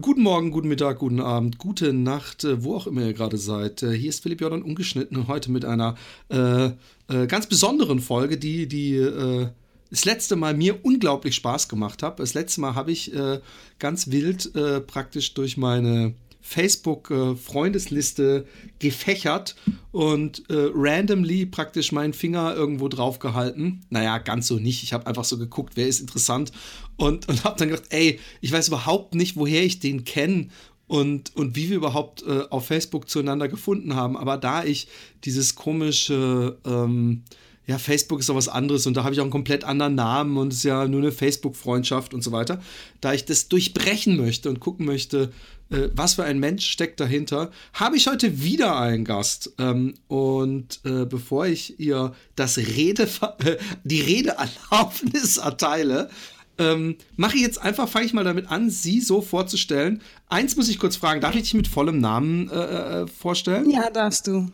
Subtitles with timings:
[0.00, 3.82] Guten Morgen, guten Mittag, guten Abend, gute Nacht, äh, wo auch immer ihr gerade seid.
[3.82, 5.96] Äh, hier ist Philipp Jordan ungeschnitten heute mit einer
[6.30, 6.68] äh,
[7.08, 9.48] äh, ganz besonderen Folge, die, die äh,
[9.90, 12.20] das letzte Mal mir unglaublich Spaß gemacht hat.
[12.20, 13.40] Das letzte Mal habe ich äh,
[13.78, 14.54] ganz wild
[14.86, 18.46] praktisch durch meine Facebook-Freundesliste
[18.80, 19.54] gefächert
[19.92, 23.80] und äh, randomly praktisch meinen Finger irgendwo drauf gehalten.
[23.90, 24.82] Naja, ganz so nicht.
[24.82, 26.52] Ich habe einfach so geguckt, wer ist interessant
[26.96, 30.48] und, und habe dann gedacht, ey, ich weiß überhaupt nicht, woher ich den kenne
[30.88, 34.16] und, und wie wir überhaupt äh, auf Facebook zueinander gefunden haben.
[34.16, 34.88] Aber da ich
[35.24, 37.22] dieses komische, ähm,
[37.66, 40.36] ja, Facebook ist doch was anderes und da habe ich auch einen komplett anderen Namen
[40.36, 42.60] und es ist ja nur eine Facebook-Freundschaft und so weiter.
[43.00, 45.32] Da ich das durchbrechen möchte und gucken möchte,
[45.72, 49.52] äh, was für ein Mensch steckt dahinter, habe ich heute wieder einen Gast.
[49.58, 53.08] Ähm, und äh, bevor ich ihr das Rede,
[53.44, 56.10] äh, die Redeerlaubnis erteile,
[56.58, 60.02] ähm, mache ich jetzt einfach, fange ich mal damit an, sie so vorzustellen.
[60.28, 63.70] Eins muss ich kurz fragen, darf ich dich mit vollem Namen äh, äh vorstellen?
[63.70, 64.48] Ja, darfst du.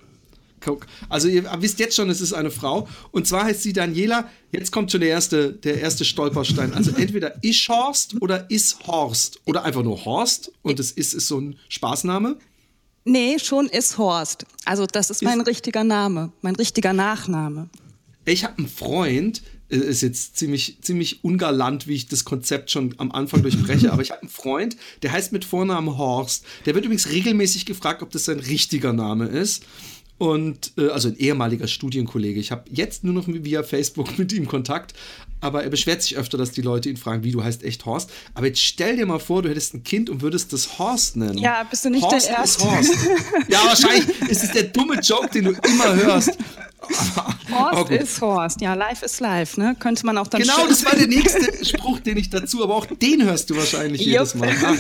[1.09, 2.89] Also ihr wisst jetzt schon, es ist eine Frau.
[3.11, 4.29] Und zwar heißt sie Daniela.
[4.53, 6.75] Jetzt kommt schon der erste, der erste Stolperstein.
[6.75, 9.41] Also entweder Ischhorst oder Ishorst.
[9.45, 10.53] Oder einfach nur Horst.
[10.63, 12.37] Und es ist, ist so ein Spaßname.
[13.05, 14.45] Nee, schon Ishorst.
[14.65, 17.71] Also das ist mein ist richtiger Name, mein richtiger Nachname.
[18.27, 22.95] Ich habe einen Freund, äh, ist jetzt ziemlich, ziemlich ungalant, wie ich das Konzept schon
[22.99, 26.45] am Anfang durchbreche, aber ich habe einen Freund, der heißt mit Vornamen Horst.
[26.67, 29.65] Der wird übrigens regelmäßig gefragt, ob das sein richtiger Name ist.
[30.19, 32.41] Und äh, also ein ehemaliger Studienkollege.
[32.41, 34.95] Ich habe jetzt nur noch via Facebook mit ihm Kontakt,
[35.41, 38.11] aber er beschwert sich öfter, dass die Leute ihn fragen, wie du heißt echt Horst.
[38.35, 41.39] Aber jetzt stell dir mal vor, du hättest ein Kind und würdest das Horst nennen.
[41.39, 42.65] Ja, bist du nicht Horst der Erste.
[42.65, 42.95] Horst.
[43.49, 46.37] ja, wahrscheinlich ist es der dumme Joke, den du immer hörst.
[47.51, 48.61] Horst oh, ist Horst.
[48.61, 49.77] Ja, live ist live, ne?
[49.79, 52.87] Könnte man auch dann Genau, das war der nächste Spruch, den ich dazu, aber auch
[52.87, 54.55] den hörst du wahrscheinlich jedes Mal.
[54.63, 54.77] Ach,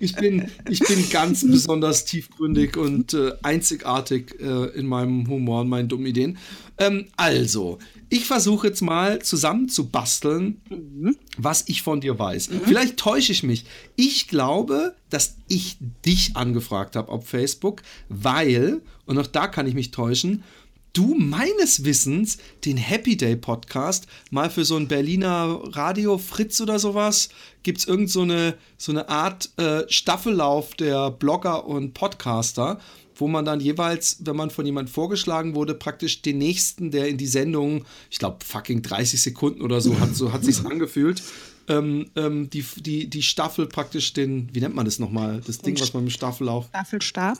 [0.00, 5.68] ich, bin, ich bin ganz besonders tiefgründig und äh, einzigartig äh, in meinem Humor und
[5.68, 6.38] meinen dummen Ideen.
[6.78, 7.78] Ähm, also,
[8.08, 11.16] ich versuche jetzt mal zusammenzubasteln, mhm.
[11.36, 12.50] was ich von dir weiß.
[12.50, 12.60] Mhm.
[12.64, 13.64] Vielleicht täusche ich mich.
[13.96, 19.74] Ich glaube, dass ich dich angefragt habe auf Facebook, weil, und auch da kann ich
[19.74, 20.42] mich täuschen,
[20.92, 26.78] du meines Wissens den Happy Day Podcast mal für so ein Berliner Radio Fritz oder
[26.78, 27.30] sowas
[27.62, 32.80] gibt es irgend so eine, so eine Art äh, Staffellauf der Blogger und Podcaster,
[33.14, 37.18] wo man dann jeweils, wenn man von jemand vorgeschlagen wurde, praktisch den nächsten, der in
[37.18, 41.22] die Sendung, ich glaube fucking 30 Sekunden oder so hat, so hat sich's angefühlt.
[41.68, 45.40] Ähm, ähm, die, die, die Staffel praktisch den, wie nennt man das nochmal?
[45.46, 46.66] Das Ding, was man im Staffellauf.
[46.68, 47.38] Staffelstab?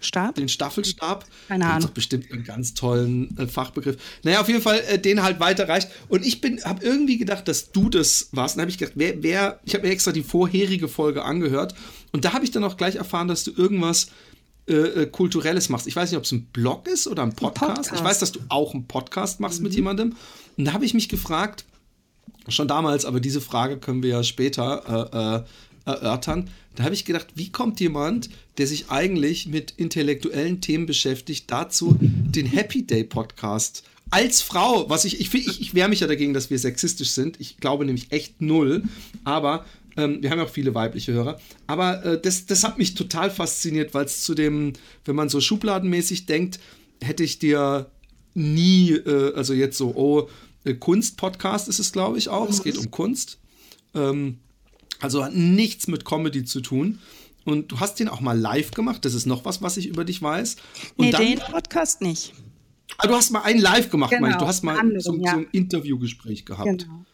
[0.00, 0.34] Stab?
[0.34, 1.24] Den Staffelstab.
[1.48, 1.76] Keine Ahnung.
[1.76, 3.96] Das doch bestimmt einen ganz tollen äh, Fachbegriff.
[4.22, 5.88] Naja, auf jeden Fall, äh, den halt weiterreicht.
[6.08, 8.56] Und ich bin, habe irgendwie gedacht, dass du das warst.
[8.56, 11.74] Und habe ich gedacht, wer, wer, ich habe mir extra die vorherige Folge angehört.
[12.12, 14.08] Und da habe ich dann auch gleich erfahren, dass du irgendwas
[14.68, 15.86] äh, äh Kulturelles machst.
[15.86, 17.62] Ich weiß nicht, ob es ein Blog ist oder ein Podcast.
[17.62, 17.94] ein Podcast.
[17.94, 19.64] Ich weiß, dass du auch einen Podcast machst mhm.
[19.64, 20.16] mit jemandem.
[20.56, 21.64] Und da habe ich mich gefragt,
[22.48, 25.44] schon damals, aber diese Frage können wir ja später äh, äh
[25.86, 26.48] erörtern.
[26.76, 31.96] Da habe ich gedacht, wie kommt jemand, der sich eigentlich mit intellektuellen Themen beschäftigt, dazu
[32.00, 36.34] den Happy Day Podcast als Frau, was ich, ich, ich, ich wehre mich ja dagegen,
[36.34, 37.40] dass wir sexistisch sind.
[37.40, 38.84] Ich glaube nämlich echt null.
[39.24, 39.64] Aber
[39.96, 41.40] ähm, wir haben ja auch viele weibliche Hörer.
[41.66, 45.40] Aber äh, das, das hat mich total fasziniert, weil es zu dem, wenn man so
[45.40, 46.60] schubladenmäßig denkt,
[47.02, 47.90] hätte ich dir
[48.34, 50.28] nie, äh, also jetzt so, oh,
[50.72, 52.48] Kunst-Podcast ist es, glaube ich, auch.
[52.48, 53.38] Es geht um Kunst.
[53.94, 54.38] Ähm,
[55.00, 56.98] also hat nichts mit Comedy zu tun.
[57.44, 59.04] Und du hast den auch mal live gemacht.
[59.04, 60.56] Das ist noch was, was ich über dich weiß.
[60.96, 62.32] Und nee, dann, den Podcast nicht.
[62.96, 64.38] Ah, du hast mal einen live gemacht, genau, meine ich.
[64.38, 65.32] Du hast mal anderen, so, ja.
[65.32, 66.86] so, ein Interviewgespräch gehabt.
[66.86, 67.04] Genau.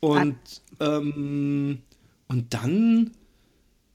[0.00, 0.36] Und,
[0.80, 1.82] ähm,
[2.28, 3.12] und dann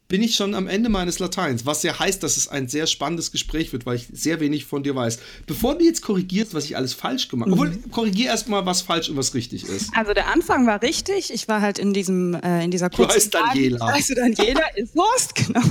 [0.09, 3.31] bin ich schon am Ende meines Lateins, was ja heißt, dass es ein sehr spannendes
[3.31, 5.19] Gespräch wird, weil ich sehr wenig von dir weiß.
[5.45, 7.91] Bevor du jetzt korrigierst, was ich alles falsch gemacht habe, mhm.
[7.91, 9.91] korrigier erstmal, was falsch und was richtig ist.
[9.95, 11.31] Also der Anfang war richtig.
[11.31, 13.85] Ich war halt in diesem, äh, in dieser kurzen Du heißt Daniela.
[13.85, 15.61] Weißt du, Daniela ist Wurst, genau.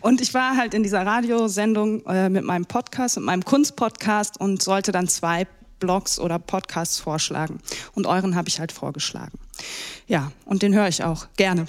[0.00, 4.60] Und ich war halt in dieser Radiosendung äh, mit meinem Podcast, mit meinem Kunstpodcast und
[4.60, 5.46] sollte dann zwei
[5.80, 7.60] Blogs oder Podcasts vorschlagen.
[7.94, 9.38] Und euren habe ich halt vorgeschlagen.
[10.06, 11.66] Ja, und den höre ich auch gerne.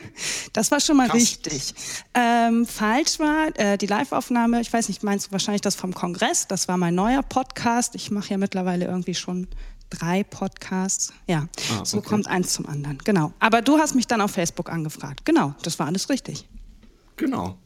[0.52, 1.16] das war schon mal Krass.
[1.16, 1.74] richtig.
[2.14, 6.46] Ähm, falsch war äh, die Live-Aufnahme, ich weiß nicht, meinst du wahrscheinlich das vom Kongress?
[6.46, 7.94] Das war mein neuer Podcast.
[7.94, 9.48] Ich mache ja mittlerweile irgendwie schon
[9.90, 11.12] drei Podcasts.
[11.26, 12.98] Ja, ah, so kommt eins zum anderen.
[13.04, 13.32] Genau.
[13.38, 15.24] Aber du hast mich dann auf Facebook angefragt.
[15.24, 16.48] Genau, das war alles richtig.
[17.16, 17.58] Genau.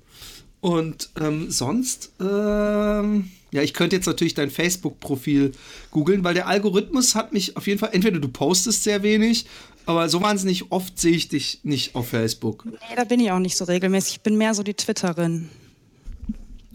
[0.66, 5.52] Und ähm, sonst, ähm, ja, ich könnte jetzt natürlich dein Facebook-Profil
[5.92, 9.46] googeln, weil der Algorithmus hat mich auf jeden Fall, entweder du postest sehr wenig,
[9.84, 12.64] aber so wahnsinnig oft sehe ich dich nicht auf Facebook.
[12.64, 14.14] Nee, da bin ich auch nicht so regelmäßig.
[14.14, 15.50] Ich bin mehr so die Twitterin.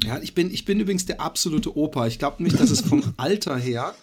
[0.06, 2.08] Ja, ich bin, ich bin übrigens der absolute Opa.
[2.08, 3.94] Ich glaube nämlich, dass es vom Alter her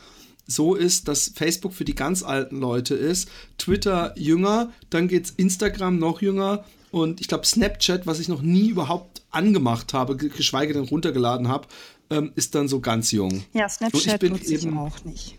[0.47, 5.99] so ist, dass Facebook für die ganz alten Leute ist, Twitter jünger, dann geht's Instagram
[5.99, 10.85] noch jünger und ich glaube Snapchat, was ich noch nie überhaupt angemacht habe, geschweige denn
[10.85, 11.69] runtergeladen habe,
[12.11, 13.45] ähm, ist dann so ganz jung.
[13.53, 15.37] Ja, Snapchat benutze ich auch nicht.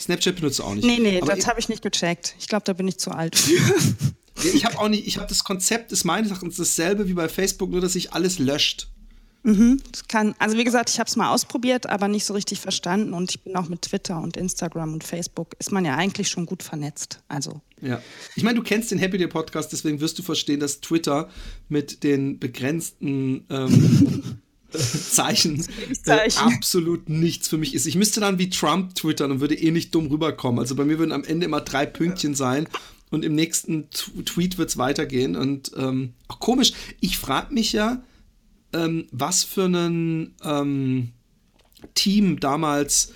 [0.00, 0.86] Snapchat benutzt du auch nicht.
[0.86, 2.34] Nee, nee, Aber das habe ich nicht gecheckt.
[2.38, 3.60] Ich glaube, da bin ich zu alt für.
[4.54, 7.70] ich habe auch nicht, ich habe das Konzept ist meines Erachtens dasselbe wie bei Facebook,
[7.70, 8.88] nur dass sich alles löscht.
[9.44, 13.14] Mhm, kann, also wie gesagt, ich habe es mal ausprobiert, aber nicht so richtig verstanden
[13.14, 16.44] und ich bin auch mit Twitter und Instagram und Facebook ist man ja eigentlich schon
[16.44, 17.20] gut vernetzt.
[17.28, 18.02] Also ja,
[18.34, 21.28] ich meine, du kennst den Happy Day Podcast, deswegen wirst du verstehen, dass Twitter
[21.68, 24.40] mit den begrenzten ähm,
[24.70, 25.64] Zeichen,
[26.04, 27.86] äh, absolut nichts für mich ist.
[27.86, 30.58] Ich müsste dann wie Trump twittern und würde eh nicht dumm rüberkommen.
[30.58, 32.68] Also bei mir würden am Ende immer drei Pünktchen sein
[33.10, 35.36] und im nächsten T Tweet wird es weitergehen.
[35.36, 38.02] Und ähm, komisch, ich frage mich ja,
[38.72, 41.12] ähm, was für ein ähm,
[41.94, 43.12] Team damals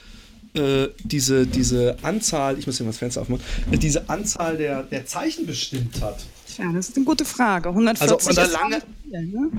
[0.54, 4.82] äh, diese, diese Anzahl, ich muss hier mal das Fenster aufmachen, äh, diese Anzahl der,
[4.82, 6.25] der Zeichen bestimmt hat.
[6.58, 7.70] Ja, das ist eine gute Frage.
[7.70, 9.50] 140 also ob man da lange, viel, ne?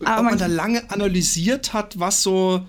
[0.00, 2.66] ob man da lange analysiert hat, was so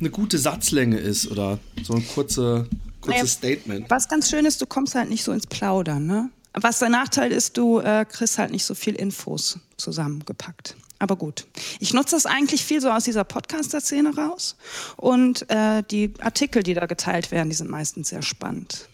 [0.00, 2.66] eine gute Satzlänge ist oder so ein kurze,
[3.00, 3.90] kurzes naja, Statement.
[3.90, 6.06] Was ganz schön ist, du kommst halt nicht so ins Plaudern.
[6.06, 6.30] Ne?
[6.54, 10.76] Was der Nachteil ist, du äh, kriegst halt nicht so viel Infos zusammengepackt.
[10.98, 11.46] Aber gut.
[11.78, 14.56] Ich nutze das eigentlich viel so aus dieser Podcaster-Szene raus.
[14.96, 18.88] Und äh, die Artikel, die da geteilt werden, die sind meistens sehr spannend.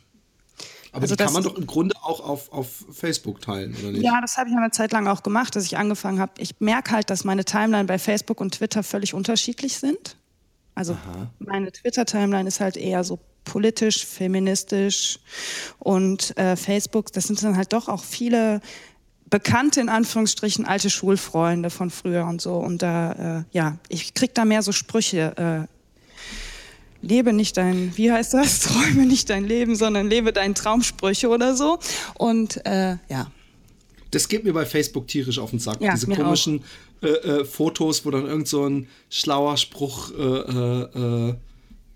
[0.92, 4.04] Aber also die kann man doch im Grunde auch auf, auf Facebook teilen, oder nicht?
[4.04, 6.32] Ja, das habe ich eine Zeit lang auch gemacht, dass ich angefangen habe.
[6.38, 10.16] Ich merke halt, dass meine Timeline bei Facebook und Twitter völlig unterschiedlich sind.
[10.76, 11.30] Also Aha.
[11.40, 15.18] meine Twitter-Timeline ist halt eher so politisch, feministisch
[15.78, 18.60] und äh, Facebook, das sind dann halt doch auch viele
[19.34, 22.54] bekannte, in Anführungsstrichen, alte Schulfreunde von früher und so.
[22.54, 25.66] Und da, äh, ja, ich krieg da mehr so Sprüche.
[27.02, 28.60] Äh, lebe nicht dein, wie heißt das?
[28.60, 31.81] Träume nicht dein Leben, sondern lebe deinen Traumsprüche oder so.
[32.16, 33.32] Und äh, ja.
[34.12, 35.80] Das geht mir bei Facebook tierisch auf den Sack.
[35.80, 36.62] Ja, Diese komischen
[37.02, 40.12] äh, äh, Fotos, wo dann irgend so ein schlauer Spruch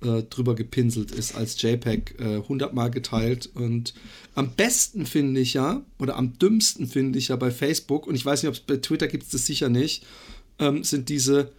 [0.03, 3.51] äh, drüber gepinselt ist als JPEG äh, hundertmal geteilt.
[3.55, 3.95] Und
[4.35, 8.25] am besten finde ich ja, oder am dümmsten finde ich ja bei Facebook, und ich
[8.25, 10.05] weiß nicht, ob es bei Twitter gibt es das sicher nicht,
[10.59, 11.51] ähm, sind diese,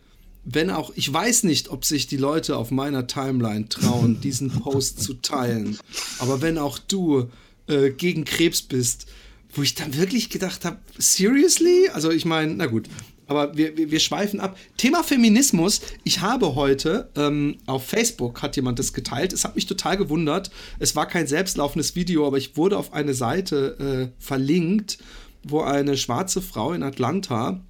[0.45, 5.01] wenn auch, ich weiß nicht, ob sich die Leute auf meiner Timeline trauen, diesen Post
[5.01, 5.77] zu teilen.
[6.19, 7.30] Aber wenn auch du
[7.68, 9.07] äh, gegen Krebs bist,
[9.53, 11.89] wo ich dann wirklich gedacht habe, seriously?
[11.92, 12.88] Also ich meine, na gut,
[13.29, 14.57] aber wir, wir, wir, schweifen ab.
[14.75, 15.81] Thema Feminismus.
[16.03, 19.33] Ich habe heute ähm, auf Facebook hat jemand das geteilt.
[19.33, 20.49] Es hat mich total gewundert.
[20.79, 24.97] Es war kein selbstlaufendes Video, aber ich wurde auf eine Seite äh, verlinkt,
[25.43, 27.61] wo eine schwarze Frau in Atlanta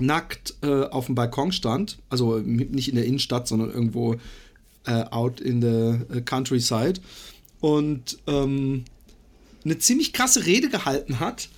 [0.00, 1.98] nackt äh, auf dem Balkon stand.
[2.08, 4.14] Also nicht in der Innenstadt, sondern irgendwo
[4.86, 7.00] äh, out in the äh, countryside.
[7.60, 8.84] Und ähm,
[9.66, 11.50] eine ziemlich krasse Rede gehalten hat.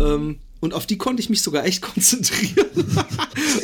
[0.00, 2.68] Ähm, und auf die konnte ich mich sogar echt konzentrieren.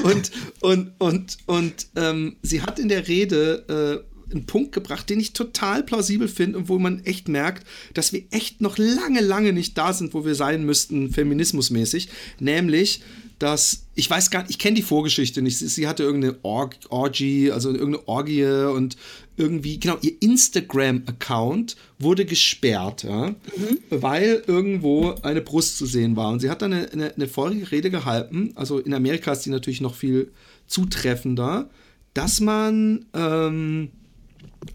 [0.02, 5.20] und und, und, und ähm, sie hat in der Rede äh, einen Punkt gebracht, den
[5.20, 9.52] ich total plausibel finde und wo man echt merkt, dass wir echt noch lange, lange
[9.52, 12.08] nicht da sind, wo wir sein müssten, feminismusmäßig.
[12.38, 13.02] Nämlich,
[13.38, 15.58] dass, ich weiß gar nicht, ich kenne die Vorgeschichte nicht.
[15.58, 18.96] Sie hatte irgendeine Org, Orgie, also irgendeine Orgie und
[19.36, 23.78] irgendwie, genau, ihr Instagram-Account wurde gesperrt, ja, mhm.
[23.90, 26.32] weil irgendwo eine Brust zu sehen war.
[26.32, 29.50] Und sie hat dann eine, eine, eine vorige Rede gehalten, also in Amerika ist die
[29.50, 30.32] natürlich noch viel
[30.66, 31.69] zutreffender,
[32.14, 34.06] dass man ähm, äh,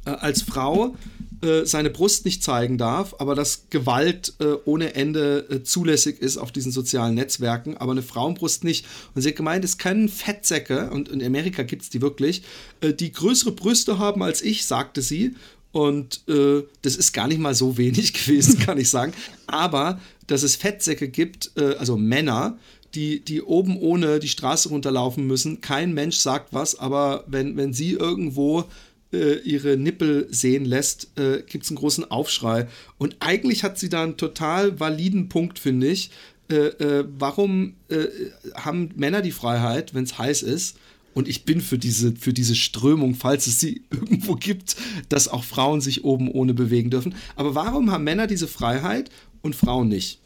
[0.06, 0.96] als Frau
[1.42, 6.38] äh, seine Brust nicht zeigen darf, aber dass Gewalt äh, ohne Ende äh, zulässig ist
[6.38, 8.86] auf diesen sozialen Netzwerken, aber eine Frauenbrust nicht.
[9.16, 12.44] Und sie hat gemeint, es können Fettsäcke, und in Amerika gibt es die wirklich,
[12.82, 15.34] äh, die größere Brüste haben als ich, sagte sie.
[15.72, 19.14] Und äh, das ist gar nicht mal so wenig gewesen, kann ich sagen.
[19.48, 22.58] Aber dass es Fettsäcke gibt, also Männer,
[22.94, 25.60] die, die oben ohne die Straße runterlaufen müssen.
[25.60, 28.66] Kein Mensch sagt was, aber wenn, wenn sie irgendwo
[29.14, 32.68] äh, ihre Nippel sehen lässt, äh, gibt es einen großen Aufschrei.
[32.98, 36.12] Und eigentlich hat sie da einen total validen Punkt, finde ich.
[36.50, 38.08] Äh, äh warum äh,
[38.56, 40.78] haben Männer die Freiheit, wenn es heiß ist?
[41.14, 44.76] Und ich bin für diese, für diese Strömung, falls es sie irgendwo gibt,
[45.10, 47.16] dass auch Frauen sich oben ohne bewegen dürfen.
[47.36, 49.10] Aber warum haben Männer diese Freiheit
[49.42, 50.21] und Frauen nicht?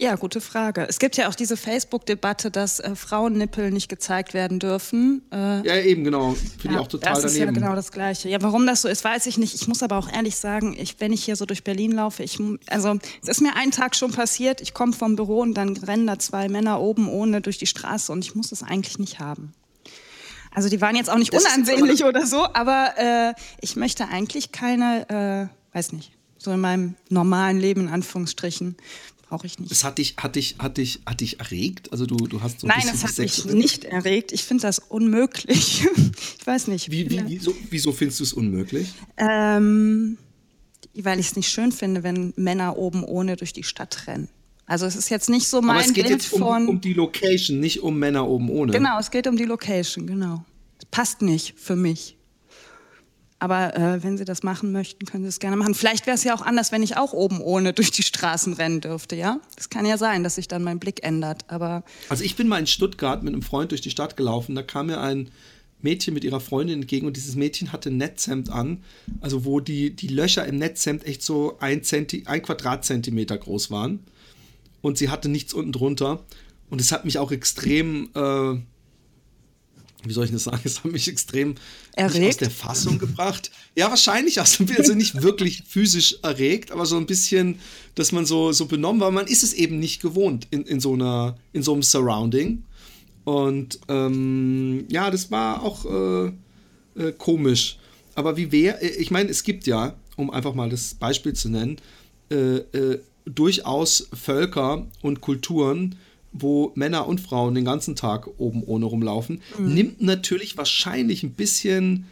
[0.00, 0.86] Ja, gute Frage.
[0.88, 5.20] Es gibt ja auch diese Facebook-Debatte, dass äh, Frauennippel nicht gezeigt werden dürfen.
[5.30, 6.32] Äh, ja, eben, genau.
[6.32, 7.22] Finde ja, ich auch total das daneben.
[7.22, 8.30] Das ist ja genau das Gleiche.
[8.30, 9.54] Ja, warum das so ist, weiß ich nicht.
[9.54, 12.38] Ich muss aber auch ehrlich sagen, ich, wenn ich hier so durch Berlin laufe, ich,
[12.70, 16.06] also es ist mir einen Tag schon passiert, ich komme vom Büro und dann rennen
[16.06, 19.52] da zwei Männer oben ohne durch die Straße und ich muss das eigentlich nicht haben.
[20.50, 24.50] Also die waren jetzt auch nicht das unansehnlich oder so, aber äh, ich möchte eigentlich
[24.50, 28.76] keine, äh, weiß nicht, so in meinem normalen Leben in Anführungsstrichen
[29.30, 29.72] brauche ich nicht.
[29.72, 31.92] Es hat dich, hat dich, hat dich, hat dich erregt?
[31.92, 34.32] Also du, du hast so Nein, es hat mich nicht erregt.
[34.32, 35.86] Ich finde das unmöglich.
[36.38, 36.90] ich weiß nicht.
[36.90, 38.92] Wie, wie, wieso, wieso findest du es unmöglich?
[39.16, 40.18] Ähm,
[40.94, 44.28] weil ich es nicht schön finde, wenn Männer oben ohne durch die Stadt rennen.
[44.66, 46.80] Also es ist jetzt nicht so mein Aber es geht Bild jetzt um, von um
[46.80, 48.72] die Location, nicht um Männer oben ohne.
[48.72, 50.44] Genau, es geht um die Location, genau.
[50.90, 52.16] Passt nicht für mich.
[53.40, 55.74] Aber äh, wenn Sie das machen möchten, können Sie es gerne machen.
[55.74, 58.80] Vielleicht wäre es ja auch anders, wenn ich auch oben ohne durch die Straßen rennen
[58.80, 59.40] dürfte, ja?
[59.56, 61.44] Das kann ja sein, dass sich dann mein Blick ändert.
[61.48, 64.54] Aber also ich bin mal in Stuttgart mit einem Freund durch die Stadt gelaufen.
[64.54, 65.30] Da kam mir ein
[65.80, 68.84] Mädchen mit ihrer Freundin entgegen und dieses Mädchen hatte ein Netzhemd an,
[69.22, 74.00] also wo die, die Löcher im Netzhemd echt so ein, Zenti ein Quadratzentimeter groß waren.
[74.82, 76.24] Und sie hatte nichts unten drunter.
[76.68, 78.58] Und es hat mich auch extrem äh,
[80.04, 81.54] wie soll ich das sagen, es hat mich extrem
[81.96, 83.50] aus der Fassung gebracht.
[83.76, 87.58] Ja, wahrscheinlich, also, also nicht wirklich physisch erregt, aber so ein bisschen,
[87.94, 89.10] dass man so, so benommen war.
[89.10, 92.64] Man ist es eben nicht gewohnt in, in, so, einer, in so einem Surrounding.
[93.24, 96.32] Und ähm, ja, das war auch äh,
[96.96, 97.78] äh, komisch.
[98.14, 101.48] Aber wie wäre, äh, ich meine, es gibt ja, um einfach mal das Beispiel zu
[101.48, 101.76] nennen,
[102.30, 105.96] äh, äh durchaus Völker und Kulturen,
[106.32, 109.74] wo Männer und Frauen den ganzen Tag oben ohne rumlaufen, mhm.
[109.74, 112.06] nimmt natürlich wahrscheinlich ein bisschen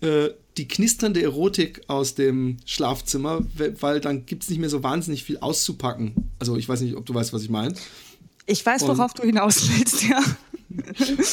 [0.00, 3.44] äh, die knisternde Erotik aus dem Schlafzimmer,
[3.80, 6.14] weil dann gibt es nicht mehr so wahnsinnig viel auszupacken.
[6.38, 7.74] Also ich weiß nicht, ob du weißt, was ich meine.
[8.46, 10.22] Ich weiß, worauf und, du hinaus willst, ja.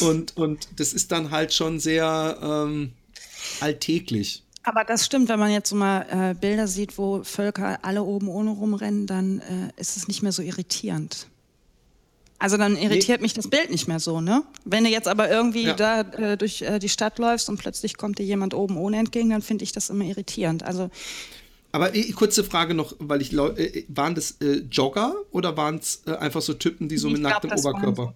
[0.07, 2.93] und, und das ist dann halt schon sehr ähm,
[3.59, 4.43] alltäglich.
[4.63, 8.27] Aber das stimmt, wenn man jetzt so mal äh, Bilder sieht, wo Völker alle oben
[8.27, 11.27] ohne rumrennen, dann äh, ist es nicht mehr so irritierend.
[12.41, 13.25] Also dann irritiert nee.
[13.25, 14.43] mich das Bild nicht mehr so, ne?
[14.65, 15.73] Wenn du jetzt aber irgendwie ja.
[15.73, 19.29] da äh, durch äh, die Stadt läufst und plötzlich kommt dir jemand oben ohne entgegen,
[19.29, 20.63] dann finde ich das immer irritierend.
[20.63, 20.89] Also
[21.71, 26.01] aber äh, kurze Frage noch, weil ich äh, waren das äh, Jogger oder waren es
[26.07, 28.15] äh, einfach so Typen, die so ich mit nacktem Oberkörper?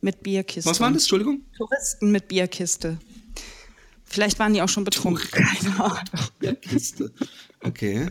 [0.00, 0.70] Mit Bierkiste.
[0.70, 1.02] Was waren das?
[1.02, 1.40] Entschuldigung?
[1.56, 2.98] Touristen mit Bierkiste.
[4.04, 5.28] Vielleicht waren die auch schon betrunken.
[5.32, 6.28] Keine Ahnung.
[6.38, 7.10] Bierkiste.
[7.60, 8.08] Okay.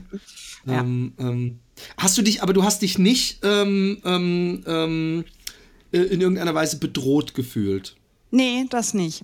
[0.66, 0.82] Ja.
[0.82, 1.60] Ähm, ähm,
[1.98, 5.26] Hast du dich, aber du hast dich nicht ähm, ähm, ähm,
[5.92, 7.96] äh, in irgendeiner Weise bedroht gefühlt?
[8.32, 9.24] Nee, das nicht.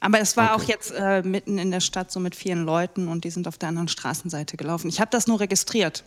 [0.00, 0.62] Aber es war okay.
[0.62, 3.56] auch jetzt äh, mitten in der Stadt so mit vielen Leuten und die sind auf
[3.56, 4.88] der anderen Straßenseite gelaufen.
[4.88, 6.04] Ich habe das nur registriert,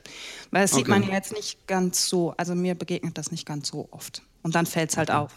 [0.52, 0.82] weil das okay.
[0.82, 4.22] sieht man ja jetzt nicht ganz so, also mir begegnet das nicht ganz so oft.
[4.44, 5.18] Und dann fällt es halt okay.
[5.18, 5.36] auf.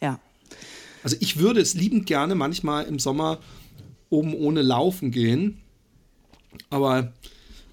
[0.00, 0.20] Ja.
[1.04, 3.38] Also ich würde es liebend gerne manchmal im Sommer
[4.10, 5.60] oben ohne laufen gehen,
[6.70, 7.12] aber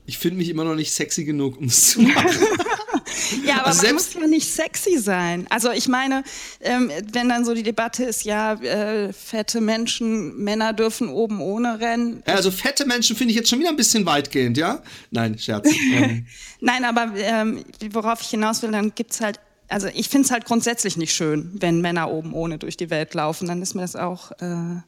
[0.10, 2.48] ich finde mich immer noch nicht sexy genug, um es zu machen.
[3.46, 5.46] ja, aber also man muss ja nicht sexy sein.
[5.50, 6.24] Also ich meine,
[6.62, 11.80] ähm, wenn dann so die Debatte ist, ja, äh, fette Menschen, Männer dürfen oben ohne
[11.80, 12.24] rennen.
[12.28, 14.82] Ja, also fette Menschen finde ich jetzt schon wieder ein bisschen weitgehend, ja?
[15.12, 15.70] Nein, Scherz.
[15.92, 16.28] Ähm.
[16.60, 19.40] Nein, aber ähm, worauf ich hinaus will, dann gibt es halt
[19.70, 23.14] also ich finde es halt grundsätzlich nicht schön, wenn Männer oben ohne durch die Welt
[23.14, 23.48] laufen.
[23.48, 24.82] Dann ist mir das auch äh,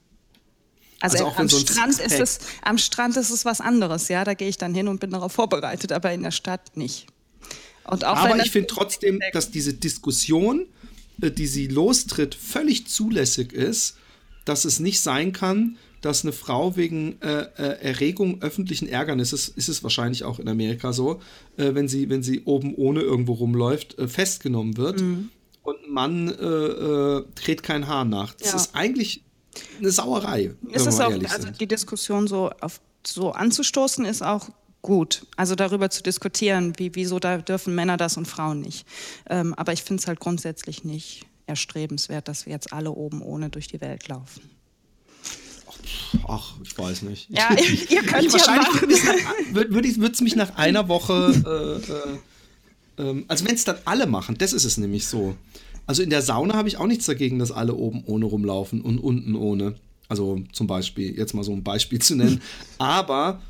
[1.01, 4.23] also, also am, Strand ist es, am Strand ist es was anderes, ja.
[4.23, 7.07] Da gehe ich dann hin und bin darauf vorbereitet, aber in der Stadt nicht.
[7.83, 10.67] aber ich finde trotzdem, dass diese Diskussion,
[11.21, 13.97] äh, die sie lostritt, völlig zulässig ist,
[14.45, 19.69] dass es nicht sein kann, dass eine Frau wegen äh, äh, Erregung öffentlichen Ärgernisses, ist
[19.69, 21.21] es wahrscheinlich auch in Amerika so,
[21.57, 25.01] äh, wenn, sie, wenn sie oben ohne irgendwo rumläuft, äh, festgenommen wird.
[25.01, 25.29] Mhm.
[25.63, 28.33] Und ein Mann äh, dreht kein Haar nach.
[28.33, 28.55] Das ja.
[28.55, 29.23] ist eigentlich
[29.79, 30.53] eine Sauerei.
[30.69, 34.49] Ist es auch, also die Diskussion so, auf, so anzustoßen, ist auch
[34.81, 35.25] gut.
[35.35, 38.85] Also darüber zu diskutieren, wie, wieso da dürfen Männer das und Frauen nicht.
[39.29, 43.49] Ähm, aber ich finde es halt grundsätzlich nicht erstrebenswert, dass wir jetzt alle oben ohne
[43.49, 44.41] durch die Welt laufen.
[46.27, 47.29] Ach, ich weiß nicht.
[47.29, 47.49] Ja,
[47.89, 48.89] ihr könnt ich, ja machen.
[49.51, 51.81] Würde es mich nach einer Woche,
[52.97, 55.35] äh, äh, äh, also wenn es dann alle machen, das ist es nämlich so.
[55.91, 58.97] Also in der Sauna habe ich auch nichts dagegen, dass alle oben ohne rumlaufen und
[58.97, 59.75] unten ohne.
[60.07, 62.41] Also zum Beispiel, jetzt mal so ein Beispiel zu nennen.
[62.77, 63.41] Aber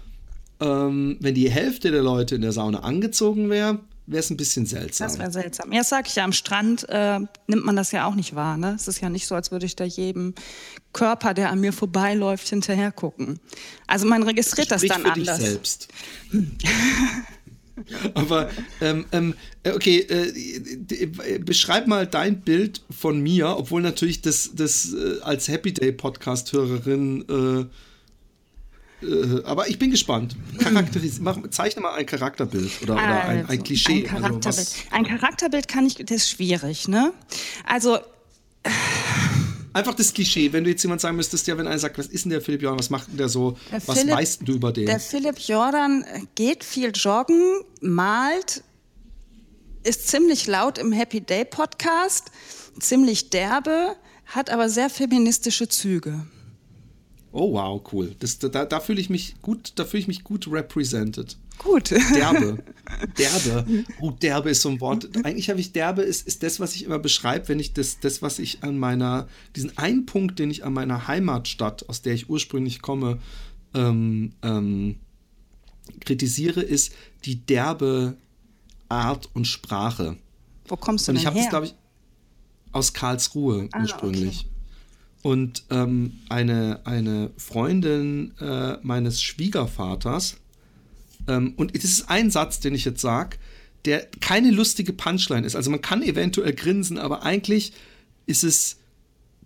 [0.59, 4.65] ähm, wenn die Hälfte der Leute in der Sauna angezogen wäre, wäre es ein bisschen
[4.65, 5.07] seltsam.
[5.07, 5.71] Das wäre seltsam.
[5.71, 8.57] Ja, das sage ich ja, am Strand äh, nimmt man das ja auch nicht wahr.
[8.57, 8.73] Ne?
[8.75, 10.33] Es ist ja nicht so, als würde ich da jedem
[10.91, 13.39] Körper, der an mir vorbeiläuft, hinterher gucken.
[13.85, 15.37] Also man registriert das, das dann für anders.
[15.37, 15.89] Dich selbst.
[18.13, 18.49] Aber
[18.81, 24.93] ähm, ähm, äh, okay, äh, beschreib mal dein Bild von mir, obwohl natürlich das, das
[24.93, 27.65] äh, als Happy Day Podcast-Hörerin äh,
[29.03, 30.35] äh, aber ich bin gespannt.
[30.59, 33.93] Charakteris mach, zeichne mal ein Charakterbild oder, also, oder ein, ein, also, Klischee.
[33.93, 34.57] Ein Charakterbild.
[34.57, 37.13] Also ein Charakterbild kann ich, das ist schwierig, ne?
[37.65, 37.99] Also
[39.73, 42.25] einfach das Klischee, wenn du jetzt jemand sagen müsstest, ja, wenn einer sagt, was ist
[42.25, 44.71] denn der Philipp Jordan, was macht denn der so, der was Philipp, weißt du über
[44.71, 44.85] den?
[44.85, 48.63] Der Philipp Jordan geht viel joggen, malt,
[49.83, 52.31] ist ziemlich laut im Happy Day Podcast,
[52.79, 56.25] ziemlich derbe, hat aber sehr feministische Züge.
[57.31, 58.15] Oh wow, cool.
[58.19, 61.37] Das, da, da fühle ich mich gut, da fühle ich mich gut represented.
[61.57, 61.91] Gut.
[61.91, 62.63] Derbe.
[63.17, 63.85] Derbe.
[63.99, 65.09] Oh, derbe ist so ein Wort.
[65.23, 68.21] Eigentlich habe ich derbe, ist, ist das, was ich immer beschreibe, wenn ich das, das,
[68.21, 72.29] was ich an meiner, diesen einen Punkt, den ich an meiner Heimatstadt, aus der ich
[72.29, 73.19] ursprünglich komme,
[73.73, 74.97] ähm, ähm,
[75.99, 76.93] kritisiere, ist
[77.25, 78.17] die derbe
[78.89, 80.17] Art und Sprache.
[80.67, 81.75] Wo kommst du und denn ich habe das, glaube ich,
[82.71, 84.39] aus Karlsruhe ah, ursprünglich.
[84.41, 84.47] Okay.
[85.23, 90.37] Und ähm, eine, eine Freundin äh, meines Schwiegervaters,
[91.27, 93.37] ähm, und es ist ein Satz, den ich jetzt sage,
[93.85, 95.55] der keine lustige Punchline ist.
[95.55, 97.73] Also man kann eventuell grinsen, aber eigentlich
[98.25, 98.77] ist es,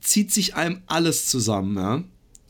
[0.02, 2.04] zieht sich einem alles zusammen, ja.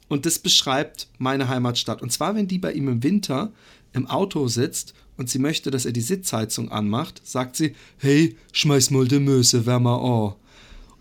[0.07, 2.01] Und das beschreibt meine Heimatstadt.
[2.01, 3.51] Und zwar, wenn die bei ihm im Winter
[3.93, 8.91] im Auto sitzt und sie möchte, dass er die Sitzheizung anmacht, sagt sie, hey, schmeiß
[8.91, 10.35] mal die Möse wärmer an.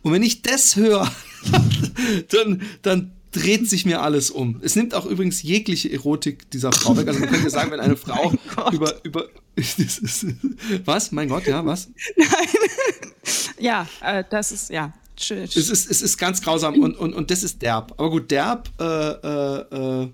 [0.02, 1.11] Und wenn ich das höre,
[2.28, 4.61] dann, dann dreht sich mir alles um.
[4.62, 7.09] Es nimmt auch übrigens jegliche Erotik dieser Frau weg.
[7.09, 8.33] Also man könnte sagen, wenn eine Frau
[8.73, 9.29] über, über
[10.85, 11.12] was?
[11.12, 11.91] Mein Gott, ja, was?
[12.17, 12.29] Nein.
[13.59, 14.93] Ja, äh, das ist, ja.
[15.17, 17.95] Es ist, es ist ganz grausam und, und, und das ist derb.
[17.97, 20.09] Aber gut, derb, äh, äh, äh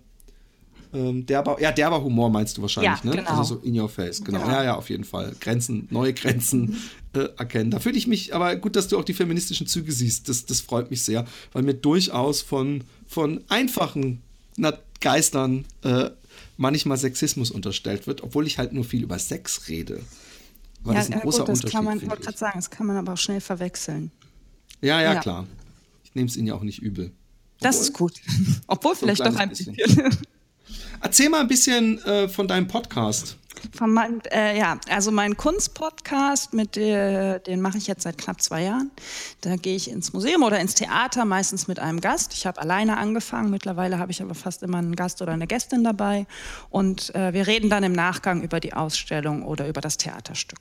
[0.93, 3.17] ähm, derber, ja, derber Humor meinst du wahrscheinlich, ja, ne?
[3.17, 3.31] Genau.
[3.31, 4.41] Also so in your face, genau.
[4.41, 4.51] genau.
[4.51, 5.35] Ja, ja, auf jeden Fall.
[5.41, 6.77] Grenzen, neue Grenzen
[7.13, 7.71] äh, erkennen.
[7.71, 10.29] Da fühle ich mich, aber gut, dass du auch die feministischen Züge siehst.
[10.29, 14.23] Das, das freut mich sehr, weil mir durchaus von, von einfachen
[15.01, 16.11] Geistern äh,
[16.57, 20.01] manchmal Sexismus unterstellt wird, obwohl ich halt nur viel über Sex rede.
[20.85, 22.59] Weil ja, das ein ja, großer gut, das Unterschied kann man, ich wollte gerade sagen,
[22.59, 24.13] das kann man aber auch schnell verwechseln.
[24.81, 25.21] Ja, ja, ja.
[25.21, 25.47] klar.
[26.05, 27.11] Ich nehme es ihnen ja auch nicht übel.
[27.61, 28.15] Das ist gut.
[28.67, 29.75] Obwohl so vielleicht doch ein bisschen.
[29.75, 30.17] bisschen.
[31.03, 33.37] Erzähl mal ein bisschen äh, von deinem Podcast.
[33.81, 38.63] Meinem, äh, ja, also mein Kunstpodcast, mit der, den mache ich jetzt seit knapp zwei
[38.63, 38.91] Jahren.
[39.41, 42.33] Da gehe ich ins Museum oder ins Theater, meistens mit einem Gast.
[42.33, 45.85] Ich habe alleine angefangen, mittlerweile habe ich aber fast immer einen Gast oder eine Gästin
[45.85, 46.27] dabei.
[46.71, 50.61] Und äh, wir reden dann im Nachgang über die Ausstellung oder über das Theaterstück.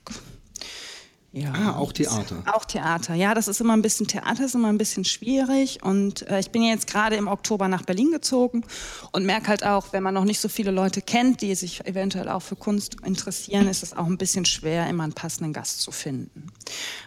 [1.32, 2.42] Ja, ah, auch Theater.
[2.52, 3.14] Auch Theater.
[3.14, 5.78] Ja, das ist immer ein bisschen Theater, ist immer ein bisschen schwierig.
[5.82, 8.64] Und äh, ich bin jetzt gerade im Oktober nach Berlin gezogen
[9.12, 12.28] und merke halt auch, wenn man noch nicht so viele Leute kennt, die sich eventuell
[12.28, 15.92] auch für Kunst interessieren, ist es auch ein bisschen schwer, immer einen passenden Gast zu
[15.92, 16.48] finden.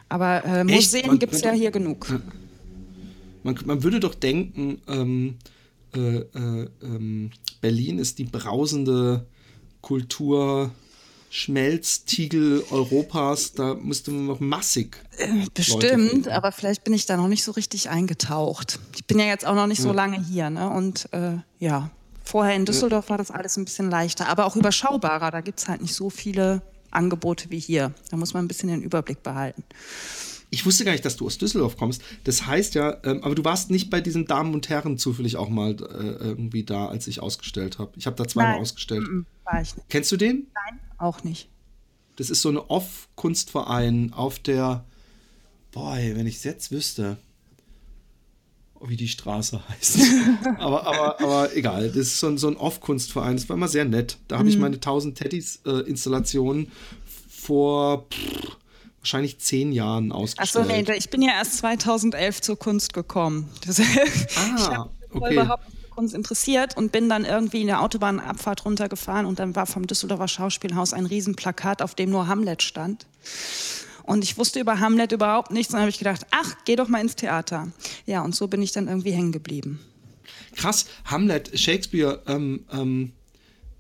[0.08, 2.08] Aber äh, Museen gibt es ja hier genug.
[3.44, 5.38] Man, man würde doch denken, ähm,
[5.94, 9.26] äh, äh ähm, Berlin ist die brausende
[9.82, 10.72] Kultur
[11.36, 15.04] Schmelztiegel Europas, da müsste man noch massig.
[15.18, 18.80] Äh, bestimmt, aber vielleicht bin ich da noch nicht so richtig eingetaucht.
[18.96, 19.86] Ich bin ja jetzt auch noch nicht ja.
[19.86, 20.70] so lange hier, ne?
[20.70, 21.90] Und äh, ja,
[22.24, 23.10] vorher in Düsseldorf ja.
[23.10, 25.32] war das alles ein bisschen leichter, aber auch überschaubarer.
[25.32, 27.96] Da gibt es halt nicht so viele Angebote wie hier.
[28.12, 29.64] Da muss man ein bisschen den Überblick behalten.
[30.52, 32.04] Ich wusste gar nicht, dass du aus Düsseldorf kommst.
[32.26, 35.50] Das heißt ja, ähm, aber du warst nicht bei diesen Damen und Herren zufällig auch
[35.50, 37.94] mal äh, irgendwie da, als ich ausgestellt habe.
[37.98, 39.02] Ich habe da zweimal ausgestellt.
[39.02, 39.90] Mm -mm, war ich nicht.
[39.90, 40.48] Kennst du den?
[40.54, 41.50] Nein, auch nicht.
[42.16, 44.86] Das ist so eine Off-Kunstverein auf der.
[45.72, 47.18] Boah, wenn ich es jetzt wüsste,
[48.86, 50.00] wie die Straße heißt.
[50.60, 53.36] aber, aber, aber egal, das ist so ein, so ein Off-Kunstverein.
[53.36, 54.18] Das war immer sehr nett.
[54.28, 54.62] Da habe ich mhm.
[54.62, 56.70] meine 1000 Teddys-Installationen äh,
[57.30, 58.08] vor.
[58.10, 58.58] Pff,
[59.04, 60.66] wahrscheinlich zehn Jahren ausgestellt.
[60.66, 63.50] Achso, nee, ich bin ja erst 2011 zur Kunst gekommen.
[63.66, 63.84] Das, ah,
[64.58, 65.34] ich habe okay.
[65.34, 69.66] überhaupt nicht Kunst interessiert und bin dann irgendwie in der Autobahnabfahrt runtergefahren und dann war
[69.66, 73.06] vom Düsseldorfer Schauspielhaus ein Riesenplakat, auf dem nur Hamlet stand.
[74.04, 75.72] Und ich wusste über Hamlet überhaupt nichts.
[75.72, 77.72] Und dann habe ich gedacht, ach, geh doch mal ins Theater.
[78.06, 79.80] Ja, und so bin ich dann irgendwie hängen geblieben.
[80.56, 83.14] Krass, Hamlet, Shakespeare, ähm, ähm,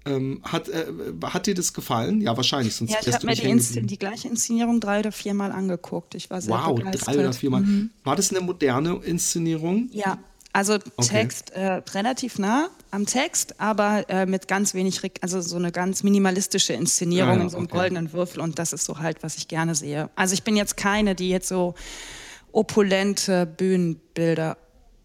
[0.06, 0.86] ähm, hat, äh,
[1.24, 2.22] hat dir das gefallen?
[2.22, 2.76] Ja, wahrscheinlich.
[2.76, 6.16] Sonst ja, ich habe mir die, die, gleiche Inszenierung drei oder viermal angeguckt.
[6.16, 7.08] Ich war sehr wow, begeistert.
[7.08, 7.62] drei oder viermal.
[7.62, 7.90] Mhm.
[8.04, 9.90] War das eine moderne Inszenierung?
[9.92, 10.20] Ja,
[10.54, 11.62] also Text okay.
[11.62, 16.74] äh, relativ nah am Text, aber äh, mit ganz wenig, also so eine ganz minimalistische
[16.74, 17.78] Inszenierung ah, in so einem okay.
[17.78, 20.10] goldenen Würfel und das ist so halt, was ich gerne sehe.
[20.16, 21.74] Also ich bin jetzt keine, die jetzt so
[22.52, 24.58] opulente Bühnenbilder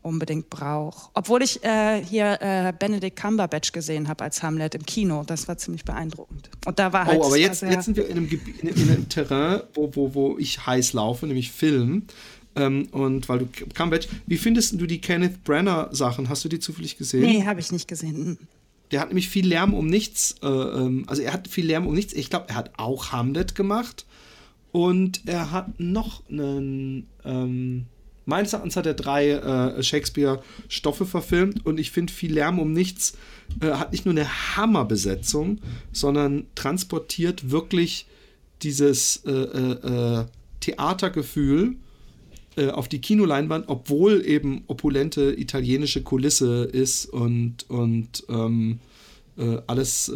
[0.03, 1.11] unbedingt brauche.
[1.15, 5.23] Obwohl ich äh, hier äh, Benedict Cumberbatch gesehen habe als Hamlet im Kino.
[5.27, 6.51] Das war ziemlich beeindruckend.
[6.67, 7.21] Und da war halt.
[7.21, 10.15] Oh, aber jetzt, jetzt sind wir in einem, Gebiet, in, in einem Terrain, wo, wo,
[10.15, 12.07] wo ich heiß laufe, nämlich Film.
[12.59, 16.29] Ähm, und weil du Cumberbatch, wie findest du die Kenneth Branagh Sachen?
[16.29, 17.23] Hast du die zufällig gesehen?
[17.23, 18.17] Nee, habe ich nicht gesehen.
[18.17, 18.39] Hm.
[18.91, 20.37] Der hat nämlich viel Lärm um nichts.
[20.43, 22.13] Äh, ähm, also er hat viel Lärm um nichts.
[22.13, 24.07] Ich glaube, er hat auch Hamlet gemacht.
[24.73, 27.07] Und er hat noch einen.
[27.25, 27.87] Ähm,
[28.27, 33.17] meines Erachtens hat er drei äh, Shakespeare-Stoffe verfilmt und ich finde, viel Lärm um nichts
[33.63, 35.61] äh, hat nicht nur eine Hammerbesetzung,
[35.93, 38.07] sondern transportiert wirklich
[38.63, 40.25] dieses äh, äh, äh
[40.61, 41.77] Theatergefühl
[42.59, 48.81] äh, auf die Kinoleinwand, obwohl eben opulente italienische Kulisse ist und, und ähm,
[49.69, 50.13] alles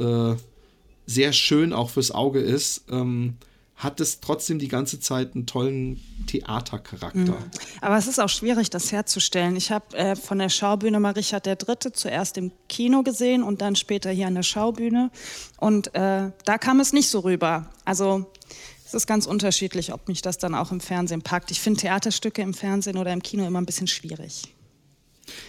[1.07, 2.87] sehr schön auch fürs Auge ist.
[2.91, 3.35] Ähm,
[3.83, 7.19] hat es trotzdem die ganze Zeit einen tollen Theatercharakter.
[7.19, 7.51] Mhm.
[7.81, 9.57] Aber es ist auch schwierig, das herzustellen.
[9.57, 11.93] Ich habe äh, von der Schaubühne mal Richard III.
[11.93, 15.11] zuerst im Kino gesehen und dann später hier an der Schaubühne.
[15.59, 17.71] Und äh, da kam es nicht so rüber.
[17.85, 18.27] Also
[18.93, 21.51] es ist ganz unterschiedlich, ob mich das dann auch im Fernsehen packt.
[21.51, 24.43] Ich finde Theaterstücke im Fernsehen oder im Kino immer ein bisschen schwierig.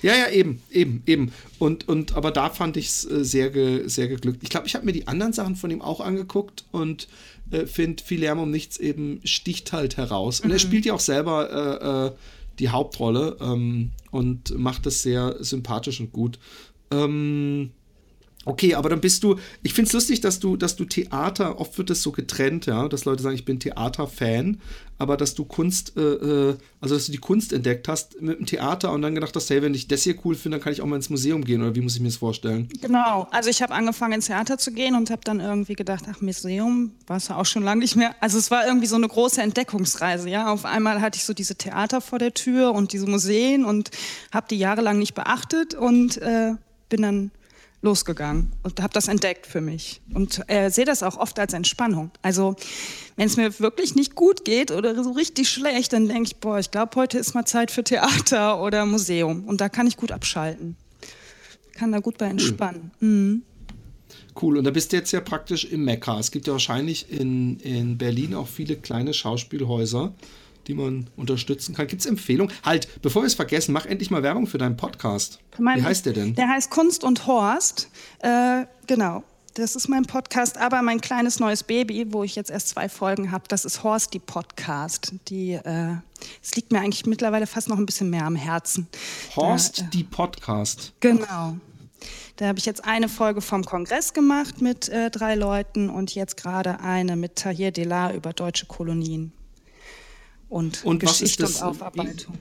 [0.01, 1.31] Ja, ja, eben, eben, eben.
[1.59, 4.43] Und, und aber da fand ich es äh, sehr, ge, sehr geglückt.
[4.43, 7.07] Ich glaube, ich habe mir die anderen Sachen von ihm auch angeguckt und
[7.51, 10.39] äh, finde, viel Lärm um nichts eben sticht halt heraus.
[10.39, 10.53] Und mhm.
[10.53, 12.11] er spielt ja auch selber äh, äh,
[12.59, 16.39] die Hauptrolle ähm, und macht das sehr sympathisch und gut.
[16.91, 17.71] Ähm,
[18.45, 21.77] Okay, aber dann bist du, ich finde es lustig, dass du, dass du Theater, oft
[21.77, 24.59] wird das so getrennt, ja, dass Leute sagen, ich bin Theaterfan,
[24.97, 28.45] aber dass du Kunst, äh, äh, also dass du die Kunst entdeckt hast mit dem
[28.45, 30.81] Theater und dann gedacht hast, hey, wenn ich das hier cool finde, dann kann ich
[30.81, 32.67] auch mal ins Museum gehen oder wie muss ich mir das vorstellen?
[32.81, 36.19] Genau, also ich habe angefangen ins Theater zu gehen und habe dann irgendwie gedacht, ach,
[36.21, 38.15] Museum, war es ja auch schon lange nicht mehr.
[38.19, 40.51] Also es war irgendwie so eine große Entdeckungsreise, ja.
[40.51, 43.91] Auf einmal hatte ich so diese Theater vor der Tür und diese Museen und
[44.33, 46.53] habe die jahrelang nicht beachtet und äh,
[46.89, 47.31] bin dann
[47.83, 52.11] losgegangen und habe das entdeckt für mich und äh, sehe das auch oft als Entspannung.
[52.21, 52.55] Also
[53.17, 56.57] wenn es mir wirklich nicht gut geht oder so richtig schlecht, dann denke ich, boah,
[56.57, 60.11] ich glaube, heute ist mal Zeit für Theater oder Museum und da kann ich gut
[60.11, 60.77] abschalten.
[61.73, 62.91] Kann da gut bei entspannen.
[63.01, 63.07] Cool.
[63.09, 63.41] Mhm.
[64.41, 66.19] Cool, und da bist du jetzt ja praktisch im Mekka.
[66.19, 70.13] Es gibt ja wahrscheinlich in, in Berlin auch viele kleine Schauspielhäuser
[70.67, 71.87] die man unterstützen kann.
[71.87, 72.53] Gibt es Empfehlungen?
[72.63, 75.39] Halt, bevor wir es vergessen, mach endlich mal Werbung für deinen Podcast.
[75.57, 76.35] Mein, Wie heißt der denn?
[76.35, 77.89] Der heißt Kunst und Horst.
[78.19, 79.23] Äh, genau.
[79.55, 83.31] Das ist mein Podcast, aber mein kleines neues Baby, wo ich jetzt erst zwei Folgen
[83.31, 85.13] habe, das ist Horst, die Podcast.
[85.27, 85.95] Die, äh,
[86.41, 88.87] es liegt mir eigentlich mittlerweile fast noch ein bisschen mehr am Herzen.
[89.35, 90.93] Horst, da, äh, die Podcast.
[91.01, 91.57] Genau.
[92.37, 96.35] Da habe ich jetzt eine Folge vom Kongress gemacht mit äh, drei Leuten und jetzt
[96.35, 99.33] gerade eine mit Tahir Delar über deutsche Kolonien
[100.53, 102.35] und, und Geschichte und Aufarbeitung.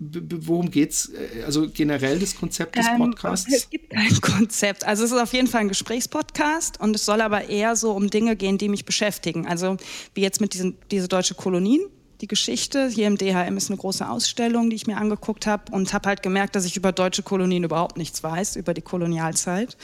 [0.00, 1.10] Worum geht es?
[1.10, 3.46] Äh, also generell das Konzept des ähm, Podcasts?
[3.48, 4.84] Ähm, es gibt kein Konzept.
[4.84, 8.10] Also es ist auf jeden Fall ein Gesprächspodcast und es soll aber eher so um
[8.10, 9.46] Dinge gehen, die mich beschäftigen.
[9.46, 9.76] Also
[10.14, 11.82] wie jetzt mit diesen diese deutsche Kolonien,
[12.20, 12.88] die Geschichte.
[12.88, 16.22] Hier im DHM ist eine große Ausstellung, die ich mir angeguckt habe und habe halt
[16.22, 19.76] gemerkt, dass ich über deutsche Kolonien überhaupt nichts weiß, über die Kolonialzeit.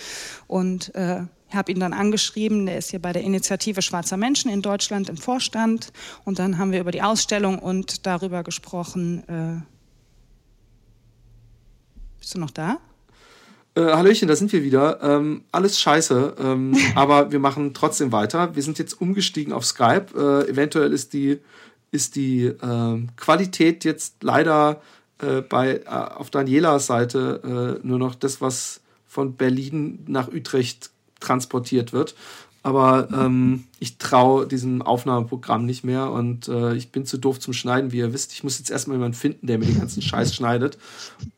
[0.48, 1.22] Und äh,
[1.54, 5.16] habe ihn dann angeschrieben, der ist hier bei der Initiative Schwarzer Menschen in Deutschland im
[5.16, 5.92] Vorstand.
[6.24, 9.24] Und dann haben wir über die Ausstellung und darüber gesprochen.
[9.28, 9.78] Äh
[12.18, 12.78] bist du noch da?
[13.74, 15.02] Äh, Hallöchen, da sind wir wieder.
[15.02, 18.54] Ähm, alles scheiße, ähm, aber wir machen trotzdem weiter.
[18.54, 20.06] Wir sind jetzt umgestiegen auf Skype.
[20.14, 21.38] Äh, eventuell ist die,
[21.90, 24.82] ist die äh, Qualität jetzt leider
[25.20, 30.90] äh, bei, äh, auf Danielas Seite äh, nur noch das, was von Berlin nach Utrecht
[31.20, 32.14] transportiert wird.
[32.62, 37.53] Aber ähm, ich traue diesem Aufnahmeprogramm nicht mehr und äh, ich bin zu doof zum
[37.53, 38.33] Schneiden, wie ihr wisst.
[38.33, 40.79] Ich muss jetzt erstmal jemanden finden, der mir den ganzen Scheiß schneidet.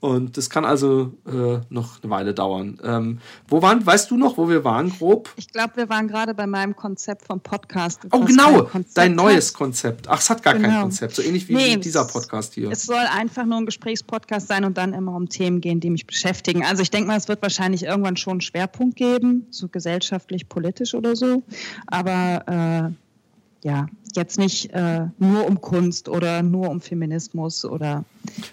[0.00, 2.80] Und das kann also äh, noch eine Weile dauern.
[2.83, 5.30] Ähm, wo waren, weißt du noch, wo wir waren, grob?
[5.37, 8.00] Ich glaube, wir waren gerade bei meinem Konzept vom Podcast.
[8.11, 9.54] Oh, genau, dein neues hat.
[9.54, 10.09] Konzept.
[10.09, 10.68] Ach, es hat gar genau.
[10.68, 12.70] kein Konzept, so ähnlich wie nee, dieser Podcast hier.
[12.70, 16.06] Es soll einfach nur ein Gesprächspodcast sein und dann immer um Themen gehen, die mich
[16.06, 16.64] beschäftigen.
[16.64, 20.94] Also ich denke mal, es wird wahrscheinlich irgendwann schon einen Schwerpunkt geben, so gesellschaftlich, politisch
[20.94, 21.19] oder so.
[21.87, 28.04] Aber äh, ja, jetzt nicht äh, nur um Kunst oder nur um Feminismus oder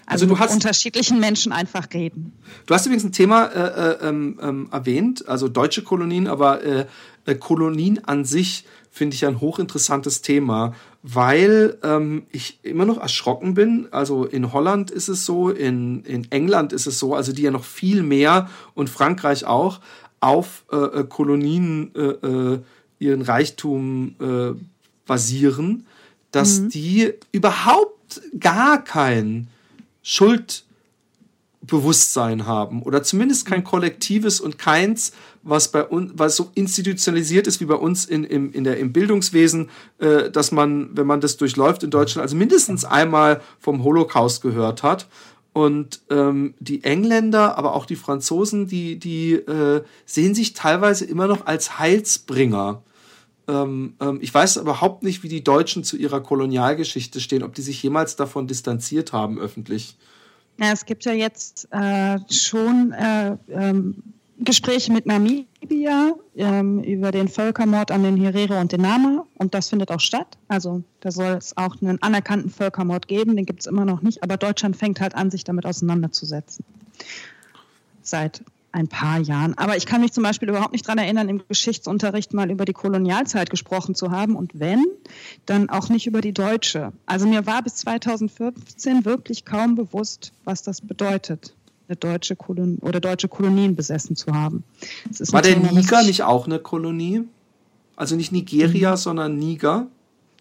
[0.06, 2.32] also, also du hast unterschiedlichen Menschen einfach reden.
[2.66, 6.86] Du hast übrigens ein Thema äh, äh, ähm, ähm, erwähnt, also deutsche Kolonien, aber äh,
[7.26, 13.54] äh, Kolonien an sich finde ich ein hochinteressantes Thema, weil ähm, ich immer noch erschrocken
[13.54, 13.86] bin.
[13.92, 17.50] Also in Holland ist es so, in, in England ist es so, also die ja
[17.50, 19.80] noch viel mehr und Frankreich auch
[20.20, 21.92] auf äh, Kolonien
[22.98, 24.58] ihren Reichtum äh,
[25.06, 25.86] basieren,
[26.30, 26.68] dass mhm.
[26.70, 29.48] die überhaupt gar kein
[30.02, 30.64] Schuld
[31.60, 37.60] Bewusstsein haben oder zumindest kein kollektives und keins, was bei uns, was so institutionalisiert ist
[37.60, 41.36] wie bei uns in, in, in der, im Bildungswesen, äh, dass man, wenn man das
[41.36, 45.08] durchläuft in Deutschland, also mindestens einmal vom Holocaust gehört hat.
[45.58, 51.26] Und ähm, die Engländer, aber auch die Franzosen, die, die äh, sehen sich teilweise immer
[51.26, 52.80] noch als Heilsbringer.
[53.48, 57.62] Ähm, ähm, ich weiß überhaupt nicht, wie die Deutschen zu ihrer Kolonialgeschichte stehen, ob die
[57.62, 59.96] sich jemals davon distanziert haben öffentlich.
[60.60, 63.96] Ja, es gibt ja jetzt äh, schon äh, ähm,
[64.40, 69.68] Gespräche mit Namibia ähm, über den Völkermord an den Herero und den Nama und das
[69.68, 70.38] findet auch statt.
[70.46, 74.22] Also da soll es auch einen anerkannten Völkermord geben, den gibt es immer noch nicht,
[74.22, 76.64] aber Deutschland fängt halt an, sich damit auseinanderzusetzen.
[78.02, 79.56] Seit ein paar Jahren.
[79.56, 82.72] Aber ich kann mich zum Beispiel überhaupt nicht daran erinnern, im Geschichtsunterricht mal über die
[82.72, 84.36] Kolonialzeit gesprochen zu haben.
[84.36, 84.84] Und wenn,
[85.46, 86.92] dann auch nicht über die deutsche.
[87.06, 91.54] Also mir war bis 2015 wirklich kaum bewusst, was das bedeutet,
[91.88, 94.62] eine deutsche Kolonie oder deutsche Kolonien besessen zu haben.
[95.32, 97.24] war der Thema, Niger nicht auch eine Kolonie?
[97.96, 98.96] Also nicht Nigeria, mhm.
[98.96, 99.86] sondern Niger?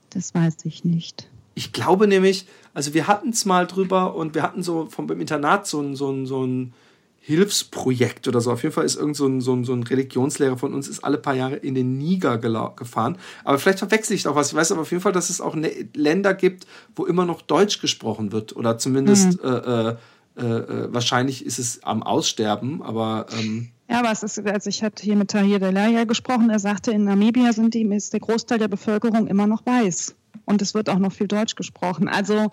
[0.10, 1.30] Das weiß ich nicht.
[1.56, 5.66] Ich glaube nämlich, also wir hatten es mal drüber und wir hatten so vom Internat
[5.66, 6.74] so ein, so ein, so ein
[7.20, 8.52] Hilfsprojekt oder so.
[8.52, 11.04] Auf jeden Fall ist irgend so ein, so ein, so ein Religionslehrer von uns ist
[11.04, 13.18] alle paar Jahre in den Niger gefahren.
[13.44, 14.50] Aber vielleicht verwechsel ich auch was.
[14.50, 17.42] Ich weiß aber auf jeden Fall, dass es auch ne Länder gibt, wo immer noch
[17.42, 18.56] Deutsch gesprochen wird.
[18.56, 19.50] Oder zumindest mhm.
[19.50, 19.96] äh,
[20.38, 24.84] äh, äh, wahrscheinlich ist es am Aussterben, aber ähm ja, aber es ist, also ich
[24.84, 28.60] hatte hier mit Tahir Delaya gesprochen, er sagte, in Namibia sind die, ist der Großteil
[28.60, 30.14] der Bevölkerung immer noch weiß.
[30.46, 32.10] Und es wird auch noch viel Deutsch gesprochen.
[32.10, 32.52] Also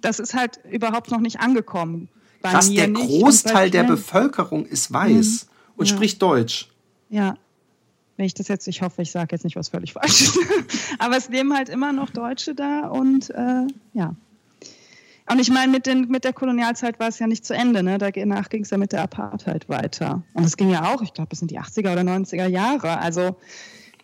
[0.00, 2.08] das ist halt überhaupt noch nicht angekommen.
[2.42, 5.72] Bei Krass, der Großteil der Bevölkerung ist weiß mhm.
[5.76, 5.94] und ja.
[5.94, 6.68] spricht Deutsch.
[7.08, 7.36] Ja.
[8.16, 10.38] Wenn ich das jetzt, ich hoffe, ich sage jetzt nicht was völlig Falsches.
[10.98, 14.14] Aber es leben halt immer noch Deutsche da und äh, ja.
[15.30, 17.84] Und ich meine, mit, mit der Kolonialzeit war es ja nicht zu Ende.
[17.84, 17.98] Ne?
[17.98, 20.22] Danach ging es ja mit der Apartheid weiter.
[20.34, 22.98] Und es ging ja auch, ich glaube, bis in die 80er oder 90er Jahre.
[22.98, 23.36] Also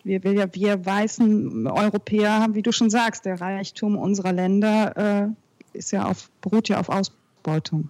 [0.04, 5.34] wir, wir, wir weißen Europäer haben, wie du schon sagst, der Reichtum unserer Länder
[5.72, 7.88] äh, ist ja auf, beruht ja auf Ausbeutung.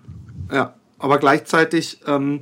[0.51, 2.41] Ja, aber gleichzeitig ähm,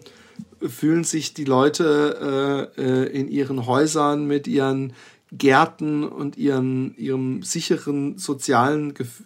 [0.61, 4.93] fühlen sich die Leute äh, äh, in ihren Häusern mit ihren
[5.38, 9.23] Gärten und ihren, ihrem sicheren sozialen Gef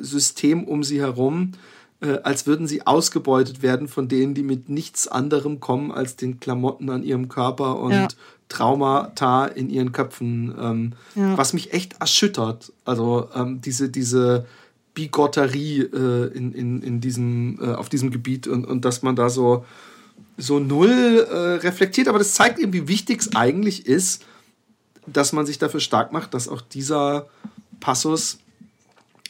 [0.00, 1.52] System um sie herum,
[2.00, 6.40] äh, als würden sie ausgebeutet werden von denen, die mit nichts anderem kommen als den
[6.40, 8.08] Klamotten an ihrem Körper und ja.
[8.48, 10.54] Traumata in ihren Köpfen.
[10.60, 11.36] Ähm, ja.
[11.38, 12.72] Was mich echt erschüttert.
[12.84, 14.46] Also ähm, diese, diese
[14.94, 19.30] Bigotterie äh, in, in, in diesem, äh, auf diesem Gebiet und, und dass man da
[19.30, 19.64] so,
[20.36, 21.36] so null äh,
[21.66, 22.08] reflektiert.
[22.08, 24.24] Aber das zeigt eben, wie wichtig es eigentlich ist,
[25.06, 27.26] dass man sich dafür stark macht, dass auch dieser
[27.80, 28.38] Passus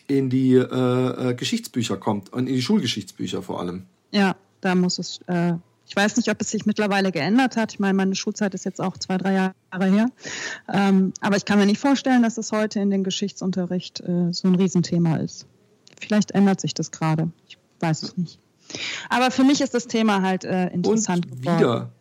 [0.07, 3.87] in die äh, äh, Geschichtsbücher kommt und in die Schulgeschichtsbücher vor allem.
[4.11, 5.21] Ja, da muss es.
[5.27, 5.55] Äh,
[5.87, 7.73] ich weiß nicht, ob es sich mittlerweile geändert hat.
[7.73, 10.07] Ich meine, meine Schulzeit ist jetzt auch zwei, drei Jahre her.
[10.73, 14.49] Ähm, aber ich kann mir nicht vorstellen, dass es heute in den Geschichtsunterricht äh, so
[14.49, 15.47] ein Riesenthema ist.
[16.01, 17.31] Vielleicht ändert sich das gerade.
[17.49, 18.39] Ich weiß es nicht.
[19.09, 21.59] Aber für mich ist das Thema halt äh, interessant Und geworden.
[21.59, 21.93] wieder.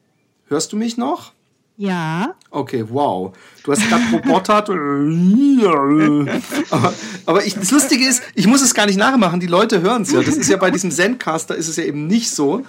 [0.47, 1.34] Hörst du mich noch?
[1.82, 2.36] Ja.
[2.52, 3.36] Okay, wow.
[3.63, 4.70] Du hast gerade robotert.
[6.70, 6.94] aber,
[7.26, 10.12] aber ich, das Lustige ist, ich muss es gar nicht nachmachen, die Leute hören es
[10.12, 10.22] ja.
[10.22, 12.62] Das ist ja bei diesem Zencaster ist es ja eben nicht so.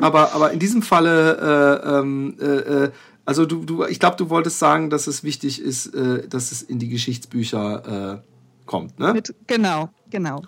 [0.00, 2.90] Aber, aber in diesem Falle, äh, ähm, äh, äh,
[3.24, 6.62] also du, du, ich glaube, du wolltest sagen, dass es wichtig ist, äh, dass es
[6.62, 9.12] in die Geschichtsbücher äh, kommt, ne?
[9.12, 10.42] Mit, genau, genau.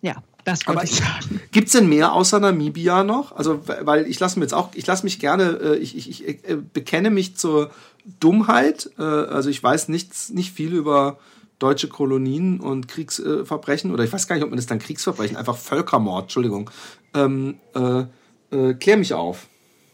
[0.00, 1.40] Ja, das wollte Aber ich sagen.
[1.50, 3.34] Gibt es denn mehr außer Namibia noch?
[3.34, 6.48] Also, weil ich lasse mir jetzt auch, ich lasse mich gerne, äh, ich, ich, ich
[6.48, 7.72] äh, bekenne mich zur
[8.20, 8.88] Dummheit.
[8.96, 11.18] Äh, also ich weiß nichts, nicht viel über
[11.58, 15.56] deutsche Kolonien und Kriegsverbrechen, oder ich weiß gar nicht, ob man das dann Kriegsverbrechen, einfach
[15.56, 16.70] Völkermord, Entschuldigung.
[17.12, 18.04] Ähm, äh,
[18.52, 19.48] äh, klär mich auf.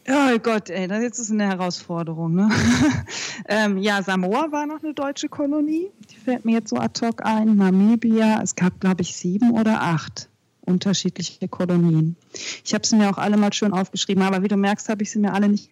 [0.07, 2.35] Oh Gott, ey, das jetzt ist eine Herausforderung.
[2.35, 2.51] Ne?
[3.47, 5.89] ähm, ja, Samoa war noch eine deutsche Kolonie.
[6.11, 7.55] Die fällt mir jetzt so ad hoc ein.
[7.55, 10.29] Namibia, es gab, glaube ich, sieben oder acht
[10.65, 12.15] unterschiedliche Kolonien.
[12.63, 15.11] Ich habe sie mir auch alle mal schön aufgeschrieben, aber wie du merkst, habe ich
[15.11, 15.69] sie mir alle nicht,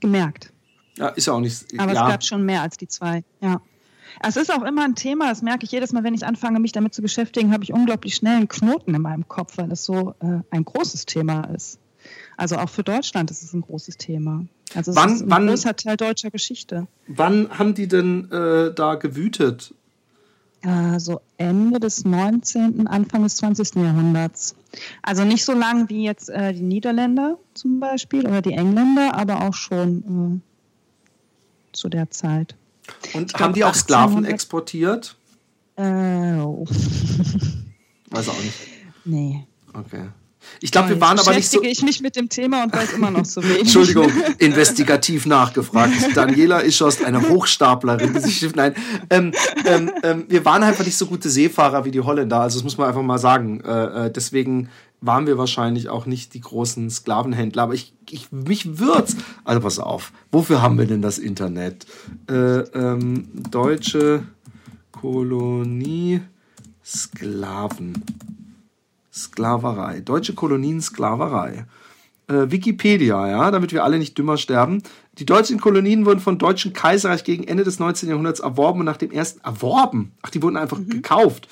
[0.00, 0.52] gemerkt.
[0.96, 1.64] Ja, ist ja auch nicht.
[1.78, 2.04] Aber ja.
[2.04, 3.60] es gab schon mehr als die zwei, ja.
[4.22, 6.72] Es ist auch immer ein Thema, das merke ich jedes Mal, wenn ich anfange, mich
[6.72, 10.14] damit zu beschäftigen, habe ich unglaublich schnell einen Knoten in meinem Kopf, weil es so
[10.20, 11.78] äh, ein großes Thema ist.
[12.36, 14.44] Also auch für Deutschland ist es ein großes Thema.
[14.74, 16.88] Also es wann, ist ein wann, großer Teil deutscher Geschichte.
[17.06, 19.74] Wann haben die denn äh, da gewütet?
[20.62, 23.74] Äh, so Ende des 19., Anfang des 20.
[23.74, 24.54] Jahrhunderts.
[25.02, 29.42] Also nicht so lang wie jetzt äh, die Niederländer zum Beispiel oder die Engländer, aber
[29.42, 30.42] auch schon
[31.72, 32.54] äh, zu der Zeit.
[33.12, 35.16] Und ich haben glaub, die auch Sklaven exportiert?
[35.76, 36.64] Äh, oh.
[38.10, 38.54] Weiß auch nicht.
[39.04, 39.46] Nee.
[39.72, 40.08] Okay.
[40.60, 41.58] Ich glaube, wir waren aber nicht so.
[41.60, 43.60] Beschäftige ich mich mit dem Thema und weiß immer noch so wenig.
[43.60, 45.92] Entschuldigung, investigativ nachgefragt.
[46.14, 48.12] Daniela Ischost, eine Hochstaplerin.
[48.14, 48.74] die sich- Nein,
[49.10, 49.32] ähm,
[49.66, 52.40] ähm, ähm, wir waren einfach nicht so gute Seefahrer wie die Holländer.
[52.40, 53.60] Also das muss man einfach mal sagen.
[53.60, 54.68] Äh, äh, deswegen
[55.00, 57.64] waren wir wahrscheinlich auch nicht die großen Sklavenhändler.
[57.64, 59.16] Aber ich, ich mich würd's.
[59.44, 60.12] Also pass auf.
[60.30, 61.86] Wofür haben wir denn das Internet?
[62.28, 64.22] Äh, ähm, deutsche
[64.92, 66.20] Kolonie
[66.84, 68.04] Sklaven.
[69.12, 70.00] Sklaverei.
[70.00, 71.66] Deutsche Kolonien Sklaverei.
[72.28, 74.82] Äh, Wikipedia, ja, damit wir alle nicht dümmer sterben.
[75.18, 78.08] Die deutschen Kolonien wurden vom Deutschen Kaiserreich gegen Ende des 19.
[78.08, 80.12] Jahrhunderts erworben und nach dem ersten erworben.
[80.22, 81.48] Ach, die wurden einfach gekauft.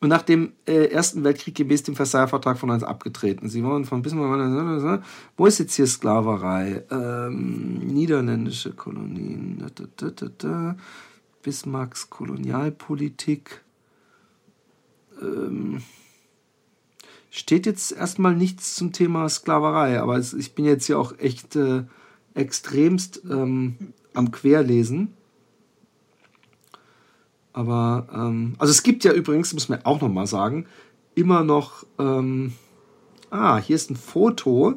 [0.00, 3.48] Und nach dem äh, Ersten Weltkrieg gemäß dem Versailler Vertrag von uns abgetreten.
[3.48, 5.02] Sie wurden von Bismarck.
[5.36, 6.82] Wo ist jetzt hier Sklaverei?
[6.90, 9.64] Ähm, niederländische Kolonien.
[9.76, 10.76] Da, da, da.
[11.42, 13.60] Bismarcks Kolonialpolitik.
[15.20, 15.82] Ähm,
[17.32, 21.56] steht jetzt erstmal nichts zum Thema Sklaverei, aber es, ich bin jetzt ja auch echt
[21.56, 21.84] äh,
[22.34, 25.14] extremst ähm, am Querlesen.
[27.54, 30.66] Aber, ähm, also es gibt ja übrigens, muss man auch nochmal sagen,
[31.14, 32.52] immer noch, ähm,
[33.30, 34.74] ah, hier ist ein Foto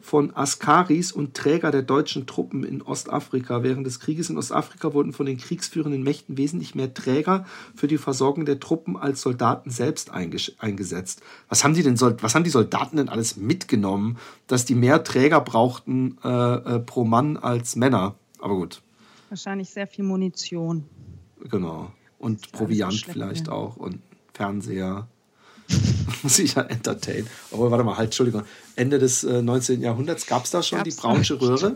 [0.00, 3.62] von Askaris und Träger der deutschen Truppen in Ostafrika.
[3.62, 7.98] Während des Krieges in Ostafrika wurden von den kriegsführenden Mächten wesentlich mehr Träger für die
[7.98, 11.22] Versorgung der Truppen als Soldaten selbst eingesetzt.
[11.48, 15.40] Was haben die denn, was haben die Soldaten denn alles mitgenommen, dass die mehr Träger
[15.40, 18.14] brauchten äh, äh, pro Mann als Männer?
[18.38, 18.82] Aber gut,
[19.30, 20.84] Wahrscheinlich sehr viel Munition.
[21.48, 21.92] genau.
[22.18, 24.00] Und Proviant vielleicht auch und
[24.34, 25.08] Fernseher.
[26.24, 27.26] Sicher entertain.
[27.52, 28.42] Aber warte mal, halt, Entschuldigung.
[28.76, 29.80] Ende des äh, 19.
[29.82, 31.74] Jahrhunderts gab es da schon Gab's die braunsche Röhre?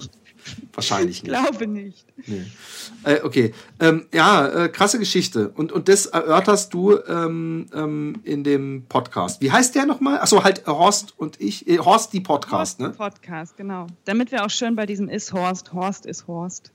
[0.74, 1.32] Wahrscheinlich Ich nicht.
[1.32, 2.04] glaube nicht.
[2.26, 2.44] Nee.
[3.04, 3.54] Äh, okay.
[3.80, 5.48] Ähm, ja, äh, krasse Geschichte.
[5.50, 9.40] Und, und das erörterst du ähm, ähm, in dem Podcast.
[9.40, 10.18] Wie heißt der nochmal?
[10.20, 11.66] Achso, halt Horst und ich.
[11.66, 12.90] Äh, Horst die Podcast, ne?
[12.90, 13.86] Podcast, genau.
[14.04, 16.72] Damit wir auch schön bei diesem ist Horst, Horst ist Horst.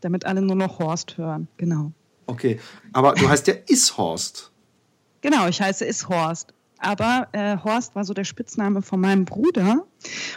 [0.00, 1.48] Damit alle nur noch Horst hören.
[1.56, 1.92] Genau.
[2.26, 2.60] Okay.
[2.92, 4.52] Aber du heißt ja Ishorst.
[5.22, 6.52] Genau, ich heiße ist Horst.
[6.78, 9.84] Aber äh, Horst war so der Spitzname von meinem Bruder.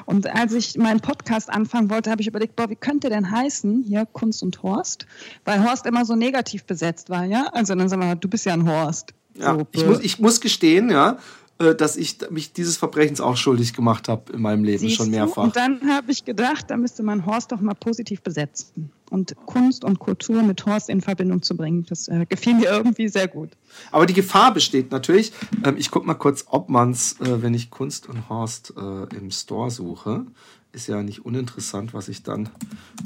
[0.05, 3.83] Und als ich meinen Podcast anfangen wollte, habe ich überlegt, boah, wie könnte denn heißen,
[3.87, 5.05] hier Kunst und Horst?
[5.45, 7.47] Weil Horst immer so negativ besetzt war, ja?
[7.53, 9.13] Also dann sagen wir, du bist ja ein Horst.
[9.35, 11.17] Ja, so, ich, muss, ich muss gestehen, ja,
[11.61, 15.17] dass ich mich dieses Verbrechens auch schuldig gemacht habe in meinem Leben Siehst schon du?
[15.17, 15.43] mehrfach.
[15.43, 18.91] Und dann habe ich gedacht, da müsste man Horst doch mal positiv besetzen.
[19.09, 23.09] Und Kunst und Kultur mit Horst in Verbindung zu bringen, das äh, gefiel mir irgendwie
[23.09, 23.49] sehr gut.
[23.91, 25.33] Aber die Gefahr besteht natürlich.
[25.65, 29.15] Ähm, ich gucke mal kurz, ob man es, äh, wenn ich Kunst und Horst äh,
[29.15, 30.25] im Store suche,
[30.71, 32.49] ist ja nicht uninteressant, was ich dann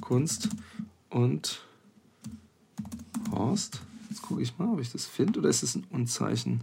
[0.01, 0.49] Kunst
[1.09, 1.61] und
[3.31, 3.81] Horst.
[4.09, 6.61] Jetzt gucke ich mal, ob ich das finde oder ist es ein Unzeichen?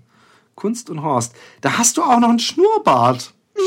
[0.55, 1.35] Kunst und Horst.
[1.61, 3.33] Da hast du auch noch einen Schnurrbart.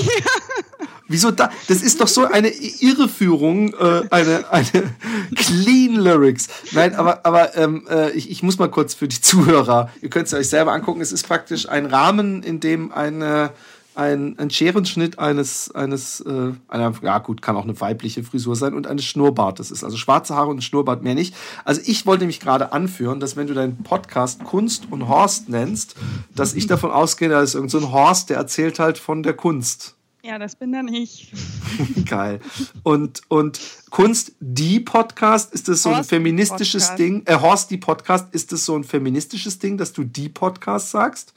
[1.08, 1.52] Wieso da?
[1.68, 4.96] Das ist doch so eine Irreführung, äh, eine, eine
[5.36, 6.48] clean Lyrics.
[6.72, 10.28] Nein, aber, aber ähm, äh, ich, ich muss mal kurz für die Zuhörer, ihr könnt
[10.28, 13.52] es euch selber angucken, es ist praktisch ein Rahmen, in dem eine,
[13.96, 18.74] ein, ein Scherenschnitt eines, eines äh, einer, ja gut, kann auch eine weibliche Frisur sein
[18.74, 19.84] und eines Schnurrbartes ist.
[19.84, 21.36] Also schwarze Haare und Schnurrbart mehr nicht.
[21.64, 25.96] Also ich wollte mich gerade anführen, dass wenn du deinen Podcast Kunst und Horst nennst,
[26.36, 29.34] dass ich davon ausgehe, da ist irgend so ein Horst, der erzählt halt von der
[29.34, 29.96] Kunst.
[30.24, 31.32] Ja, das bin dann ich.
[32.10, 32.40] Geil.
[32.82, 33.60] Und, und
[33.92, 37.00] Kunst, die Podcast, ist das so ein Horst, feministisches Podcast.
[37.00, 37.24] Ding?
[37.26, 41.36] Äh, Horst, die Podcast, ist das so ein feministisches Ding, dass du die Podcast sagst?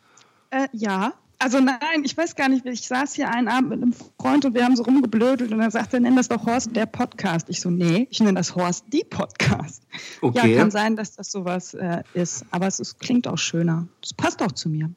[0.51, 1.12] Äh, ja.
[1.40, 4.55] Also nein, ich weiß gar nicht, ich saß hier einen Abend mit einem Freund und
[4.55, 7.48] wir haben so rumgeblödelt und er sagte, nenn das doch Horst der Podcast.
[7.48, 9.83] Ich so, nee, ich nenne das Horst die Podcast.
[10.20, 10.55] Okay.
[10.55, 13.87] Ja, kann sein, dass das sowas äh, ist, aber es ist, klingt auch schöner.
[14.01, 14.90] Das passt auch zu mir.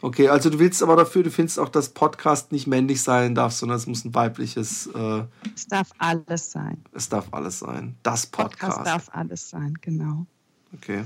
[0.00, 3.52] Okay, also du willst aber dafür, du findest auch, dass Podcast nicht männlich sein darf,
[3.52, 5.22] sondern es muss ein weibliches, äh,
[5.56, 6.84] Es darf alles sein.
[6.92, 7.96] es darf alles sein.
[8.04, 8.86] Das Podcast, Podcast.
[8.86, 10.26] darf alles sein, genau.
[10.74, 11.04] Okay.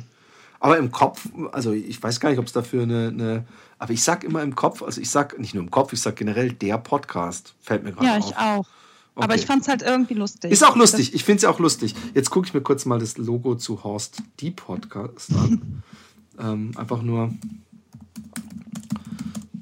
[0.61, 3.45] Aber im Kopf, also ich weiß gar nicht, ob es dafür eine, eine,
[3.79, 6.17] aber ich sag immer im Kopf, also ich sag nicht nur im Kopf, ich sag
[6.17, 7.55] generell der Podcast.
[7.61, 8.29] Fällt mir gerade Ja, auf.
[8.31, 8.67] ich auch.
[9.15, 9.41] Aber Okay.
[9.41, 10.51] ich fand es halt irgendwie lustig.
[10.53, 11.13] Ist auch lustig.
[11.15, 11.95] Ich finde es ja auch lustig.
[12.15, 15.83] Jetzt gucke ich mir kurz mal das Logo zu Horst die Podcast an.
[16.39, 17.33] ähm, einfach nur.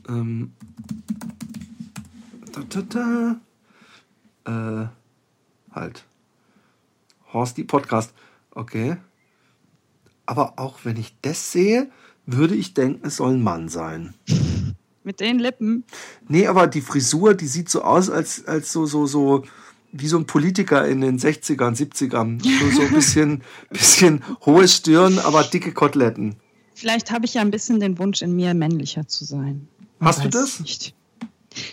[0.08, 0.52] Ähm,
[2.52, 3.36] da, da,
[4.44, 4.82] da.
[4.84, 4.88] Äh,
[5.74, 6.04] halt.
[7.32, 8.12] Horst die Podcast.
[8.52, 8.96] Okay.
[10.26, 11.90] Aber auch wenn ich das sehe,
[12.26, 14.14] würde ich denken, es soll ein Mann sein.
[15.04, 15.84] Mit den Lippen.
[16.28, 19.44] Nee, aber die Frisur, die sieht so aus, als, als so, so, so,
[19.92, 22.42] wie so ein Politiker in den 60ern, 70ern.
[22.42, 26.34] So, so ein bisschen, bisschen hohe Stirn, aber dicke Koteletten.
[26.74, 29.68] Vielleicht habe ich ja ein bisschen den Wunsch in mir, männlicher zu sein.
[30.00, 30.60] Hast du das?
[30.60, 30.94] Nicht.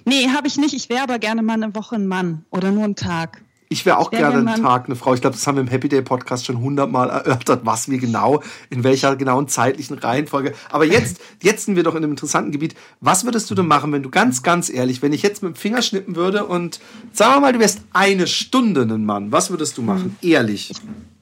[0.05, 0.73] Nee, habe ich nicht.
[0.73, 3.43] Ich wäre aber gerne mal eine Woche ein Mann oder nur einen Tag.
[3.73, 5.15] Ich wäre auch wär gerne einen Tag eine Frau.
[5.15, 8.43] Ich glaube, das haben wir im Happy Day Podcast schon hundertmal erörtert, was wir genau,
[8.69, 10.53] in welcher genauen zeitlichen Reihenfolge.
[10.69, 12.75] Aber jetzt, jetzt sind wir doch in einem interessanten Gebiet.
[13.01, 15.55] Was würdest du denn machen, wenn du ganz, ganz ehrlich, wenn ich jetzt mit dem
[15.55, 16.79] Finger schnippen würde und
[17.13, 20.15] sagen wir mal, du wärst eine Stunde ein Mann, was würdest du machen?
[20.21, 20.29] Hm.
[20.29, 20.71] Ehrlich.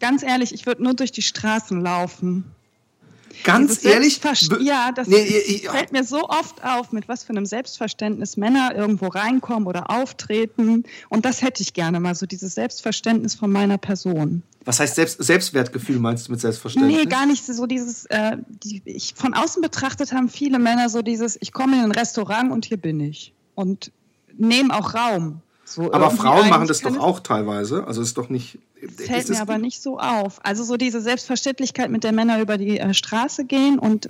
[0.02, 2.44] Ganz ehrlich, ich würde nur durch die Straßen laufen.
[3.44, 4.20] Ganz ehrlich?
[4.60, 9.08] Ja, das nee, fällt mir so oft auf, mit was für einem Selbstverständnis Männer irgendwo
[9.08, 10.84] reinkommen oder auftreten.
[11.10, 14.44] Und das hätte ich gerne mal, so dieses Selbstverständnis von meiner Person.
[14.66, 16.96] Was heißt Selbst Selbstwertgefühl, meinst du mit Selbstverständnis?
[16.96, 21.02] Nee, gar nicht so dieses, äh, die, ich, von außen betrachtet haben viele Männer so
[21.02, 23.34] dieses, ich komme in ein Restaurant und hier bin ich.
[23.56, 23.92] Und
[24.38, 25.42] nehmen auch Raum.
[25.72, 27.88] So aber Frauen machen das doch auch teilweise.
[27.88, 28.60] Also ist doch nicht.
[28.82, 30.44] Das fällt mir aber nicht so auf.
[30.44, 34.10] Also so diese Selbstverständlichkeit, mit der Männer über die äh, Straße gehen und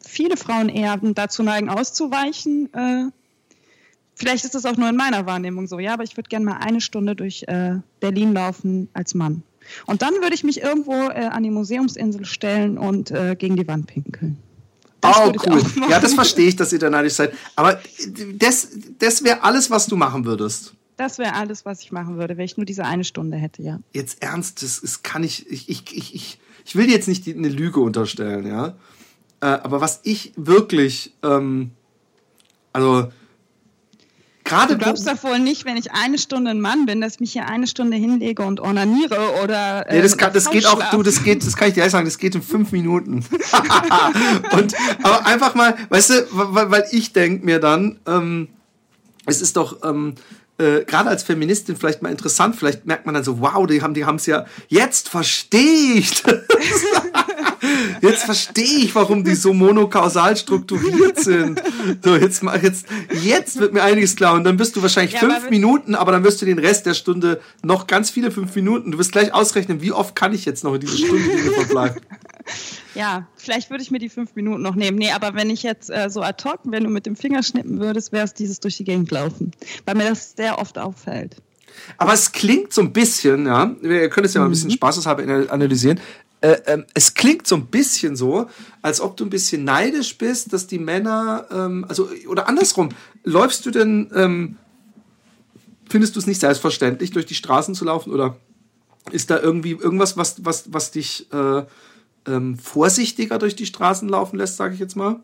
[0.00, 2.72] viele Frauen eher dazu neigen, auszuweichen.
[2.72, 3.10] Äh,
[4.14, 6.56] vielleicht ist das auch nur in meiner Wahrnehmung so, ja, aber ich würde gerne mal
[6.58, 9.42] eine Stunde durch äh, Berlin laufen als Mann.
[9.84, 13.68] Und dann würde ich mich irgendwo äh, an die Museumsinsel stellen und äh, gegen die
[13.68, 14.38] Wand pinkeln.
[15.02, 15.62] Das oh, cool.
[15.90, 17.34] Ja, das verstehe ich, dass ihr da neidisch seid.
[17.54, 17.80] Aber
[18.34, 20.72] das, das wäre alles, was du machen würdest.
[20.96, 23.80] Das wäre alles, was ich machen würde, wenn ich nur diese eine Stunde hätte, ja.
[23.92, 27.48] Jetzt ernst, das ist, kann ich, ich, ich, ich, ich, ich will jetzt nicht eine
[27.48, 28.76] Lüge unterstellen, ja.
[29.40, 31.72] Äh, aber was ich wirklich, ähm,
[32.72, 33.08] also
[34.44, 34.76] gerade.
[34.76, 37.32] Du glaubst doch wohl nicht, wenn ich eine Stunde ein Mann bin, dass ich mich
[37.32, 39.88] hier eine Stunde hinlege und ornaniere oder.
[39.88, 42.04] Äh, nee, das, kann, das geht auch, du, das geht, das kann ich dir sagen,
[42.04, 43.24] das geht in fünf Minuten.
[44.52, 48.48] und, aber einfach mal, weißt du, weil, weil ich denke mir dann, ähm,
[49.26, 50.14] es ist doch, ähm,
[50.58, 52.56] äh, gerade als Feministin vielleicht mal interessant.
[52.56, 54.46] Vielleicht merkt man dann so, wow, die haben die es ja.
[54.68, 56.22] Jetzt verstehe ich.
[58.00, 61.62] jetzt verstehe ich, warum die so monokausal strukturiert sind.
[62.02, 62.86] So, jetzt jetzt
[63.22, 66.24] jetzt wird mir einiges klar und dann bist du wahrscheinlich ja, fünf Minuten, aber dann
[66.24, 68.92] wirst du den Rest der Stunde noch ganz viele fünf Minuten.
[68.92, 71.52] Du wirst gleich ausrechnen, wie oft kann ich jetzt noch in diese Stunde, die mir
[71.64, 72.02] verbleibt.
[72.94, 74.98] Ja, vielleicht würde ich mir die fünf Minuten noch nehmen.
[74.98, 77.80] Nee, aber wenn ich jetzt äh, so ad hoc, wenn du mit dem Finger schnippen
[77.80, 79.52] würdest, wäre es dieses durch die Gegend laufen.
[79.84, 81.36] Weil mir das sehr oft auffällt.
[81.96, 84.74] Aber es klingt so ein bisschen, ja, wir können es ja mal ein bisschen mhm.
[84.74, 86.00] spaßeshalber analysieren.
[86.42, 88.48] Äh, äh, es klingt so ein bisschen so,
[88.82, 92.88] als ob du ein bisschen neidisch bist, dass die Männer, ähm, also, oder andersrum,
[93.22, 94.56] läufst du denn, ähm,
[95.88, 98.36] findest du es nicht selbstverständlich, durch die Straßen zu laufen oder
[99.12, 101.62] ist da irgendwie irgendwas, was, was, was dich äh,
[102.26, 105.20] ähm, vorsichtiger durch die Straßen laufen lässt, sage ich jetzt mal?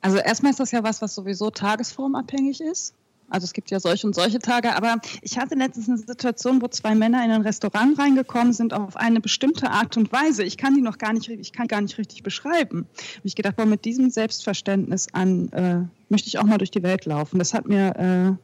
[0.00, 2.94] Also erstmal ist das ja was, was sowieso tagesformabhängig ist.
[3.28, 6.68] Also es gibt ja solche und solche Tage, aber ich hatte letztens eine Situation, wo
[6.68, 10.44] zwei Männer in ein Restaurant reingekommen sind auf eine bestimmte Art und Weise.
[10.44, 12.86] Ich kann die noch gar nicht, ich kann gar nicht richtig beschreiben.
[13.16, 16.82] Habe ich gedacht, boah, mit diesem Selbstverständnis an äh, möchte ich auch mal durch die
[16.82, 17.38] Welt laufen.
[17.38, 18.36] Das hat mir, äh,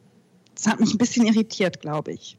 [0.55, 2.37] das hat mich ein bisschen irritiert, glaube ich.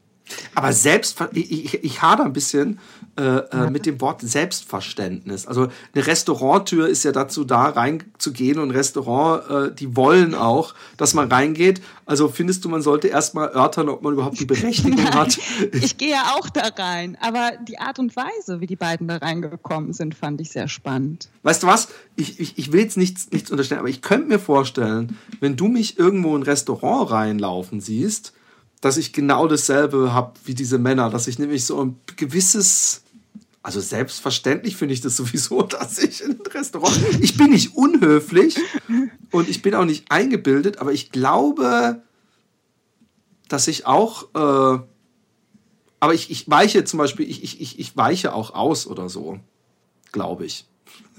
[0.55, 2.79] Aber selbst, ich, ich, hader ein bisschen
[3.15, 5.45] äh, äh, mit dem Wort Selbstverständnis.
[5.45, 11.13] Also eine Restauranttür ist ja dazu da, reinzugehen und Restaurant, äh, die wollen auch, dass
[11.13, 11.81] man reingeht.
[12.05, 15.37] Also findest du, man sollte erstmal erörtern, ob man überhaupt die Berechtigung hat.
[15.73, 19.17] Ich gehe ja auch da rein, aber die Art und Weise, wie die beiden da
[19.17, 21.29] reingekommen sind, fand ich sehr spannend.
[21.43, 21.89] Weißt du was?
[22.15, 25.67] Ich, ich, ich will jetzt nichts, nichts unterstellen, aber ich könnte mir vorstellen, wenn du
[25.67, 28.33] mich irgendwo in ein Restaurant reinlaufen siehst,
[28.83, 33.03] dass ich genau dasselbe habe wie diese Männer, dass ich nämlich so ein gewisses,
[33.61, 38.57] also selbstverständlich finde ich das sowieso, dass ich in ein Restaurant, ich bin nicht unhöflich
[39.31, 42.03] und ich bin auch nicht eingebildet, aber ich glaube,
[43.47, 44.83] dass ich auch, äh,
[46.01, 49.39] aber ich, ich weiche zum Beispiel, ich, ich, ich weiche auch aus oder so,
[50.11, 50.65] glaube ich.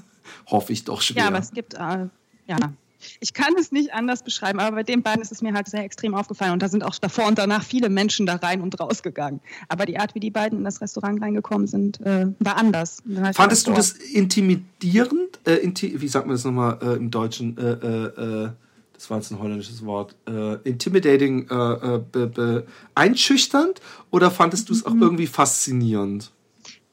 [0.49, 1.23] Hoffe ich doch schwer.
[1.23, 2.09] Ja, aber es gibt, äh,
[2.47, 2.75] ja,
[3.21, 5.85] ich kann es nicht anders beschreiben, aber bei den beiden ist es mir halt sehr
[5.85, 6.53] extrem aufgefallen.
[6.53, 9.41] Und da sind auch davor und danach viele Menschen da rein und rausgegangen.
[9.69, 13.03] Aber die Art, wie die beiden in das Restaurant reingekommen sind, äh, war anders.
[13.35, 15.41] Fandest du das intimidierend?
[15.45, 17.57] Äh, inti wie sagt man das nochmal äh, im Deutschen?
[17.59, 18.51] Äh, äh, äh,
[18.93, 20.15] das war jetzt ein holländisches Wort.
[20.63, 23.81] intimidating, be, be, einschüchternd?
[24.13, 25.03] Oder fandest du es auch mhm.
[25.03, 26.31] irgendwie faszinierend?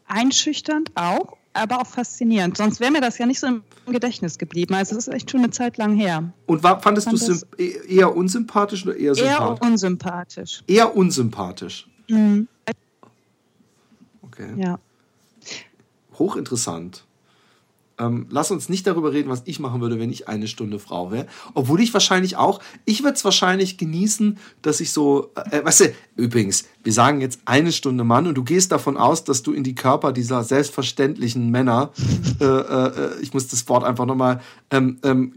[0.08, 2.58] Einschüchternd auch aber auch faszinierend.
[2.58, 4.74] Sonst wäre mir das ja nicht so im Gedächtnis geblieben.
[4.74, 6.32] Also es ist echt schon eine Zeit lang her.
[6.46, 7.44] Und war, fandest Fand du es
[7.88, 9.60] eher unsympathisch oder eher sympathisch?
[9.60, 10.64] Eher unsympathisch.
[10.68, 11.90] Eher unsympathisch.
[12.08, 12.48] Mhm.
[14.22, 14.54] Okay.
[14.56, 14.80] Ja.
[16.18, 17.06] Hochinteressant.
[18.02, 21.12] Ähm, lass uns nicht darüber reden, was ich machen würde, wenn ich eine Stunde Frau
[21.12, 21.28] wäre.
[21.54, 25.82] Obwohl ich wahrscheinlich auch, ich würde es wahrscheinlich genießen, dass ich so, äh, äh, weißt
[25.82, 29.54] du, übrigens, wir sagen jetzt eine Stunde Mann und du gehst davon aus, dass du
[29.54, 31.92] in die Körper dieser selbstverständlichen Männer,
[32.40, 34.42] äh, äh, ich muss das Wort einfach nochmal,
[34.72, 35.36] ähm, ähm,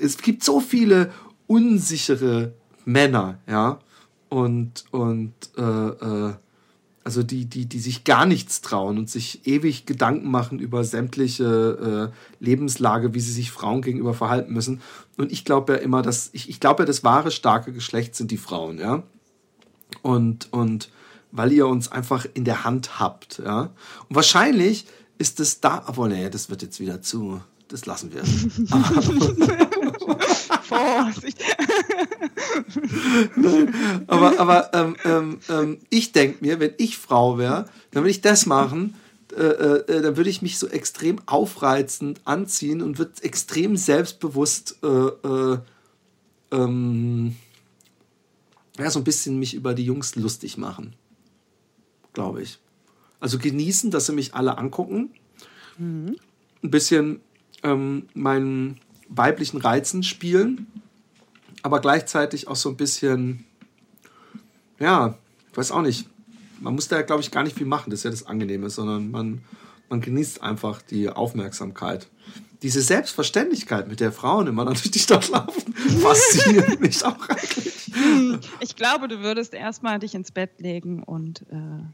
[0.00, 1.12] es gibt so viele
[1.46, 2.54] unsichere
[2.86, 3.80] Männer, ja,
[4.30, 6.34] und, und äh, äh,
[7.08, 12.12] also die, die, die sich gar nichts trauen und sich ewig Gedanken machen über sämtliche
[12.12, 14.82] äh, Lebenslage, wie sie sich Frauen gegenüber verhalten müssen.
[15.16, 18.30] Und ich glaube ja immer, dass, ich, ich glaube ja, das wahre starke Geschlecht sind
[18.30, 19.04] die Frauen, ja.
[20.02, 20.90] Und, und
[21.32, 23.70] weil ihr uns einfach in der Hand habt, ja.
[24.10, 24.84] Und wahrscheinlich
[25.16, 28.22] ist es da, obwohl, nee, das wird jetzt wieder zu, das lassen wir.
[30.62, 31.42] Vorsicht.
[33.36, 33.74] Nein,
[34.06, 38.20] aber aber ähm, ähm, ähm, ich denke mir, wenn ich Frau wäre, dann würde ich
[38.20, 38.94] das machen,
[39.36, 44.86] äh, äh, dann würde ich mich so extrem aufreizend anziehen und würde extrem selbstbewusst äh,
[44.86, 45.58] äh,
[46.50, 47.36] ähm,
[48.78, 50.94] ja, so ein bisschen mich über die Jungs lustig machen.
[52.12, 52.58] Glaube ich.
[53.20, 55.10] Also genießen, dass sie mich alle angucken.
[55.76, 56.16] Mhm.
[56.62, 57.20] Ein bisschen
[57.62, 60.66] ähm, meinen weiblichen Reizen spielen,
[61.62, 63.44] aber gleichzeitig auch so ein bisschen,
[64.78, 65.16] ja,
[65.50, 66.08] ich weiß auch nicht.
[66.60, 69.10] Man muss da, glaube ich, gar nicht viel machen, das ist ja das Angenehme, sondern
[69.10, 69.42] man,
[69.88, 72.08] man genießt einfach die Aufmerksamkeit.
[72.62, 77.92] Diese Selbstverständlichkeit, mit der Frauen immer durch die Stadt laufen, fasziniert mich auch eigentlich.
[78.60, 81.84] Ich glaube, du würdest erstmal dich ins Bett legen und äh,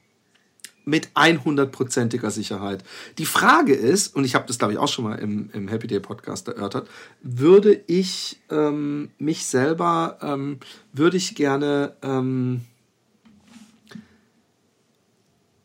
[0.84, 2.84] mit 100%iger Sicherheit.
[3.18, 5.86] Die Frage ist, und ich habe das glaube ich auch schon mal im, im Happy
[5.86, 6.88] Day Podcast erörtert,
[7.22, 10.58] würde ich ähm, mich selber, ähm,
[10.92, 12.62] würde ich gerne ähm,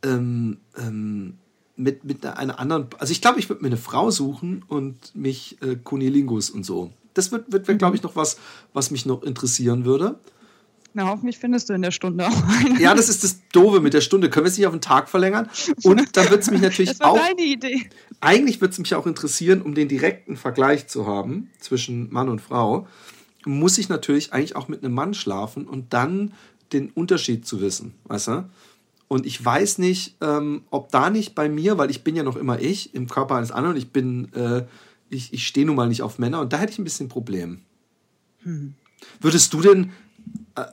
[0.03, 1.33] ähm, ähm
[1.79, 5.57] mit, mit einer anderen, also ich glaube, ich würde mir eine Frau suchen und mich
[5.61, 6.91] äh, Kunilingus und so.
[7.13, 8.37] Das wird, wird, wird glaube ich, noch was,
[8.73, 10.19] was mich noch interessieren würde.
[10.93, 12.81] Na, hoffentlich findest du in der Stunde auch eine.
[12.81, 14.29] Ja, das ist das Doofe mit der Stunde.
[14.29, 15.49] Können wir es nicht auf den Tag verlängern?
[15.83, 17.17] Und dann wird es mich natürlich das war auch.
[17.17, 17.89] Deine Idee.
[18.21, 22.41] Eigentlich wird es mich auch interessieren, um den direkten Vergleich zu haben zwischen Mann und
[22.41, 22.87] Frau,
[23.45, 26.33] muss ich natürlich eigentlich auch mit einem Mann schlafen und dann
[26.73, 28.49] den Unterschied zu wissen, weißt du?
[29.07, 32.35] Und ich weiß nicht, ähm, ob da nicht bei mir, weil ich bin ja noch
[32.35, 34.65] immer ich im Körper eines anderen, ich bin, äh,
[35.09, 37.61] ich, ich stehe nun mal nicht auf Männer und da hätte ich ein bisschen Problem.
[38.43, 38.75] Hm.
[39.19, 39.91] Würdest du denn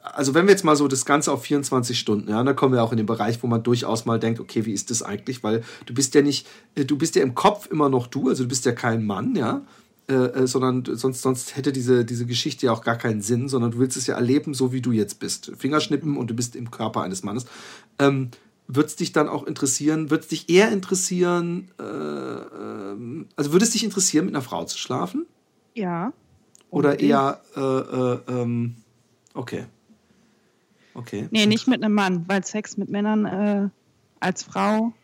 [0.03, 2.83] also wenn wir jetzt mal so das Ganze auf 24 Stunden, ja, dann kommen wir
[2.83, 5.43] auch in den Bereich, wo man durchaus mal denkt, okay, wie ist das eigentlich?
[5.43, 8.45] Weil du bist ja nicht, äh, du bist ja im Kopf immer noch du, also
[8.45, 9.63] du bist ja kein Mann, ja,
[10.09, 13.73] äh, äh, sondern sonst, sonst hätte diese, diese Geschichte ja auch gar keinen Sinn, sondern
[13.73, 15.53] du willst es ja erleben, so wie du jetzt bist.
[15.59, 17.47] Fingerschnippen und du bist im Körper eines Mannes.
[17.99, 18.31] Ähm,
[18.69, 23.65] wird es dich dann auch interessieren, wird es dich eher interessieren, äh, ähm, also würde
[23.65, 25.27] es dich interessieren, mit einer Frau zu schlafen?
[25.75, 26.13] Ja.
[26.71, 28.77] Oder eher, äh, äh, ähm,
[29.37, 29.67] okay.
[30.95, 31.29] Okay.
[31.31, 33.69] Nee, nicht mit einem Mann, weil Sex mit Männern äh,
[34.19, 34.95] als Frau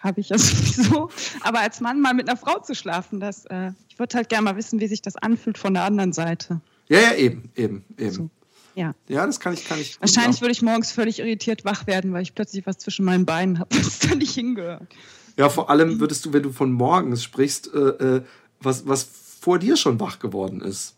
[0.00, 1.10] habe ich ja sowieso.
[1.42, 4.44] Aber als Mann mal mit einer Frau zu schlafen, das, äh, ich würde halt gerne
[4.44, 6.60] mal wissen, wie sich das anfühlt von der anderen Seite.
[6.88, 8.10] Ja, ja, eben, eben, eben.
[8.10, 8.30] So.
[8.74, 8.94] Ja.
[9.08, 10.00] ja, das kann ich, kann ich.
[10.00, 13.58] Wahrscheinlich würde ich morgens völlig irritiert wach werden, weil ich plötzlich was zwischen meinen Beinen
[13.58, 14.94] habe, was da nicht hingehört.
[15.36, 18.22] Ja, vor allem würdest du, wenn du von morgens sprichst, äh, äh
[18.60, 19.02] was, was
[19.40, 20.96] vor dir schon wach geworden ist.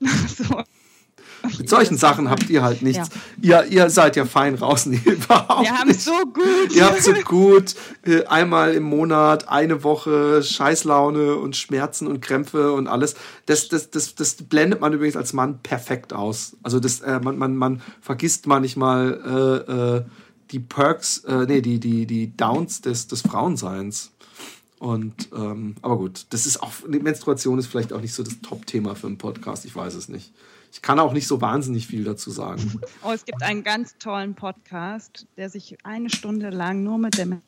[0.00, 0.62] so.
[1.58, 3.08] Mit solchen Sachen habt ihr halt nichts.
[3.40, 3.62] Ja.
[3.62, 4.86] Ihr, ihr seid ja fein raus.
[4.94, 6.74] Nee, überhaupt Wir haben so gut.
[6.74, 7.74] Ihr habt so gut.
[8.04, 13.14] Äh, einmal im Monat, eine Woche Scheißlaune und Schmerzen und Krämpfe und alles.
[13.46, 16.56] Das, das, das, das blendet man übrigens als Mann perfekt aus.
[16.62, 20.04] Also das, äh, man, man, man vergisst manchmal äh, äh,
[20.50, 24.12] die Perks, äh, nee, die, die, die Downs des, des Frauenseins.
[24.78, 28.94] Und ähm, aber gut, das ist auch Menstruation ist vielleicht auch nicht so das Top-Thema
[28.94, 29.64] für einen Podcast.
[29.64, 30.32] Ich weiß es nicht.
[30.74, 32.80] Ich kann auch nicht so wahnsinnig viel dazu sagen.
[33.04, 37.42] Oh, es gibt einen ganz tollen Podcast, der sich eine Stunde lang nur mit dem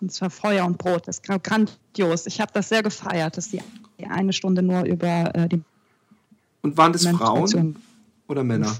[0.00, 1.06] und zwar Feuer und Brot.
[1.06, 2.26] Das ist grandios.
[2.26, 3.62] Ich habe das sehr gefeiert, dass die
[4.08, 5.62] eine Stunde nur über äh, die.
[6.62, 7.76] Und waren das Frauen
[8.26, 8.76] oder Männer?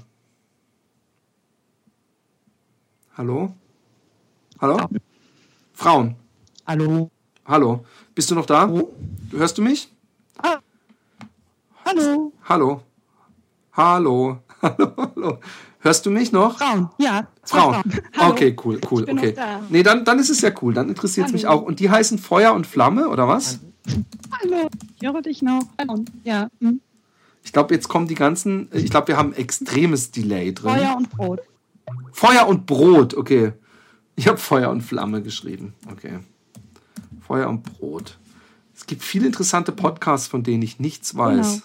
[3.17, 3.53] Hallo?
[4.59, 4.89] Hallo?
[5.73, 6.15] Frauen.
[6.67, 7.09] Hallo.
[7.45, 7.85] Hallo.
[8.13, 8.67] Bist du noch da?
[8.67, 8.93] Oh.
[9.31, 9.89] Hörst du mich?
[11.85, 12.33] Hallo.
[12.43, 12.81] Hallo.
[13.73, 14.39] Hallo.
[14.61, 15.37] Hallo, hallo.
[15.79, 16.57] Hörst du mich noch?
[16.57, 17.27] Frauen, ja.
[17.43, 17.83] Frauen.
[18.13, 18.31] Frauen.
[18.31, 19.01] Okay, cool, cool.
[19.01, 19.33] Ich bin okay.
[19.33, 19.61] Da.
[19.69, 20.73] Nee, dann, dann ist es ja cool.
[20.73, 21.61] Dann interessiert es mich auch.
[21.61, 23.59] Und die heißen Feuer und Flamme, oder was?
[24.41, 24.69] Hallo.
[24.99, 25.61] Ich höre dich noch.
[26.23, 26.49] Ja.
[26.61, 26.81] Hm.
[27.43, 28.69] Ich glaube, jetzt kommen die ganzen.
[28.71, 30.71] Ich glaube, wir haben ein extremes Delay drin.
[30.71, 31.41] Feuer und Brot.
[32.11, 33.53] Feuer und Brot, okay.
[34.15, 35.75] Ich habe Feuer und Flamme geschrieben.
[35.91, 36.19] Okay.
[37.21, 38.17] Feuer und Brot.
[38.75, 41.53] Es gibt viele interessante Podcasts, von denen ich nichts weiß.
[41.53, 41.63] Genau.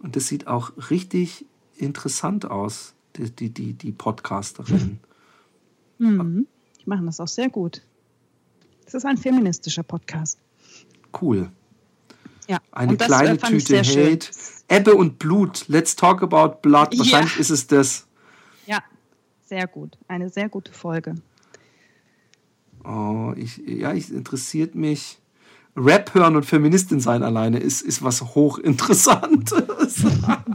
[0.00, 5.00] Und das sieht auch richtig interessant aus, die, die, die, die Podcasterin.
[5.98, 6.46] Mhm.
[6.80, 7.82] Die machen das auch sehr gut.
[8.84, 10.38] Das ist ein feministischer Podcast.
[11.20, 11.50] Cool.
[12.48, 12.58] Ja.
[12.70, 14.12] Eine und das, kleine äh, ich Tüte sehr schön.
[14.12, 14.30] Hate.
[14.68, 15.66] Ebbe und Blut.
[15.68, 16.92] Let's talk about blood.
[16.92, 17.00] Ja.
[17.00, 18.06] Wahrscheinlich ist es das.
[18.66, 18.82] Ja,
[19.44, 19.98] sehr gut.
[20.08, 21.16] Eine sehr gute Folge.
[22.84, 25.18] Oh, ich, ja, ich interessiert mich.
[25.76, 30.04] Rap hören und Feministin sein alleine ist, ist was hochinteressantes.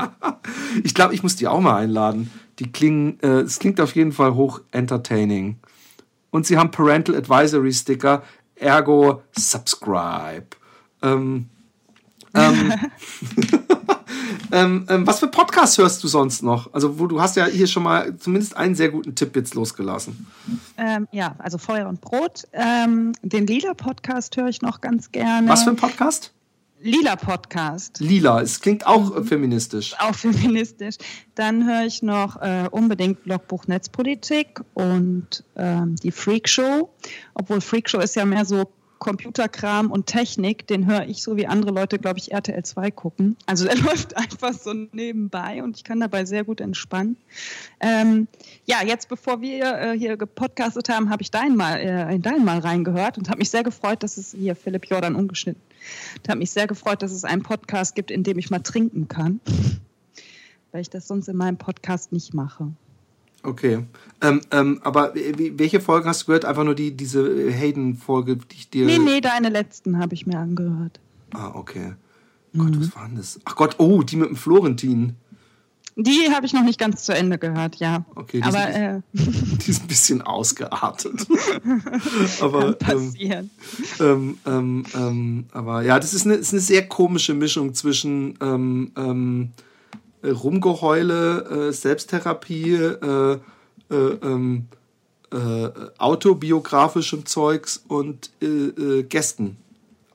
[0.84, 2.32] ich glaube, ich muss die auch mal einladen.
[2.60, 5.58] Die klingen, äh, es klingt auf jeden Fall hoch entertaining.
[6.32, 8.24] Und sie haben Parental Advisory Sticker,
[8.56, 10.48] ergo subscribe.
[11.04, 11.48] Ähm,
[12.34, 12.74] ähm,
[14.52, 16.74] ähm, ähm, was für Podcasts hörst du sonst noch?
[16.74, 20.28] Also, wo du hast ja hier schon mal zumindest einen sehr guten Tipp jetzt losgelassen.
[20.78, 22.44] Ähm, ja, also Feuer und Brot.
[22.54, 25.48] Ähm, den Lila-Podcast höre ich noch ganz gerne.
[25.48, 26.34] Was für ein Podcast?
[26.84, 28.00] Lila-Podcast.
[28.00, 29.96] Lila, es klingt auch feministisch.
[30.00, 30.96] Auch feministisch.
[31.36, 36.90] Dann höre ich noch äh, unbedingt Blogbuch Netzpolitik und ähm, die Freak Show.
[37.36, 38.72] Obwohl Freak Show ist ja mehr so
[39.02, 43.36] Computerkram und Technik, den höre ich so wie andere Leute, glaube ich, RTL 2 gucken.
[43.48, 47.18] Also der läuft einfach so nebenbei und ich kann dabei sehr gut entspannen.
[47.80, 48.28] Ähm,
[48.66, 52.46] ja, jetzt bevor wir äh, hier gepodcastet haben, habe ich dein mal, äh, in dein
[52.46, 55.64] mal reingehört und habe mich sehr gefreut, dass es hier Philipp Jordan umgeschnitten.
[56.22, 59.08] Ich habe mich sehr gefreut, dass es einen Podcast gibt, in dem ich mal trinken
[59.08, 59.40] kann,
[60.72, 62.72] weil ich das sonst in meinem Podcast nicht mache.
[63.44, 63.86] Okay.
[64.22, 66.46] Ähm, ähm, aber welche Folge hast du gehört?
[66.46, 68.86] Einfach nur die, diese Hayden-Folge, die ich dir.
[68.86, 71.00] Nee, nee, deine letzten habe ich mir angehört.
[71.34, 71.94] Ah, okay.
[72.56, 73.40] Gott, was war denn das?
[73.46, 75.16] Ach Gott, oh, die mit dem Florentin.
[75.96, 78.06] Die habe ich noch nicht ganz zu Ende gehört, ja.
[78.16, 81.28] Okay, die, Aber sind, äh, die ist ein bisschen ausgeartet.
[82.42, 83.50] aber, kann ähm, passieren.
[84.00, 88.92] ähm, ähm, ähm, aber ja, das ist eine, ist eine sehr komische Mischung zwischen ähm,
[88.96, 89.71] ähm, äh,
[90.30, 93.40] Rumgeheule, äh, Selbsttherapie, äh,
[93.90, 94.68] äh, ähm,
[95.34, 99.58] äh, autobiografischem Zeugs und äh, äh, Gästen.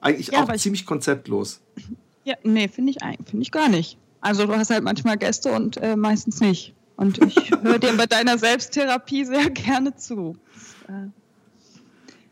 [0.01, 1.61] Eigentlich Ja, auch aber ich- ziemlich konzeptlos.
[2.25, 3.99] Ja, nee, finde ich, eigentlich- finde ich gar nicht.
[4.21, 6.75] Also du hast halt manchmal Gäste und äh, meistens nicht.
[6.97, 10.37] Und ich höre dir bei deiner Selbsttherapie sehr gerne zu.
[10.89, 11.09] Äh,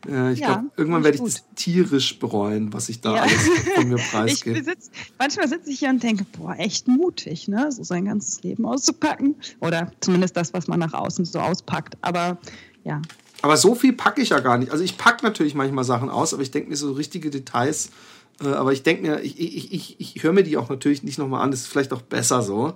[0.09, 3.21] Ja, ich Ja, glaube, irgendwann werde ich ich das tierisch bereuen, was ich da Ja.
[3.23, 4.59] alles von mir preisgebe.
[4.59, 7.71] besitz, manchmal sitze ich hier und denke, boah, echt mutig, ne?
[7.71, 9.35] so sein ganzes Leben auszupacken.
[9.59, 11.97] Oder zumindest das, was man nach außen so auspackt.
[12.01, 12.37] Aber
[12.83, 13.01] ja,
[13.41, 14.71] Aber so viel packe ich ja gar nicht.
[14.71, 17.89] Also ich packe natürlich manchmal Sachen aus, aber ich denke mir so richtige Details.
[18.43, 21.17] Äh, aber ich denke mir, ich, ich, ich, ich höre mir die auch natürlich nicht
[21.17, 21.51] nochmal an.
[21.51, 22.73] Das ist vielleicht auch besser so.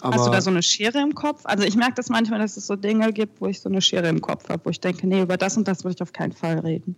[0.00, 1.42] Aber Hast du da so eine Schere im Kopf?
[1.44, 4.08] Also ich merke das manchmal, dass es so Dinge gibt, wo ich so eine Schere
[4.08, 6.32] im Kopf habe, wo ich denke, nee, über das und das würde ich auf keinen
[6.32, 6.96] Fall reden.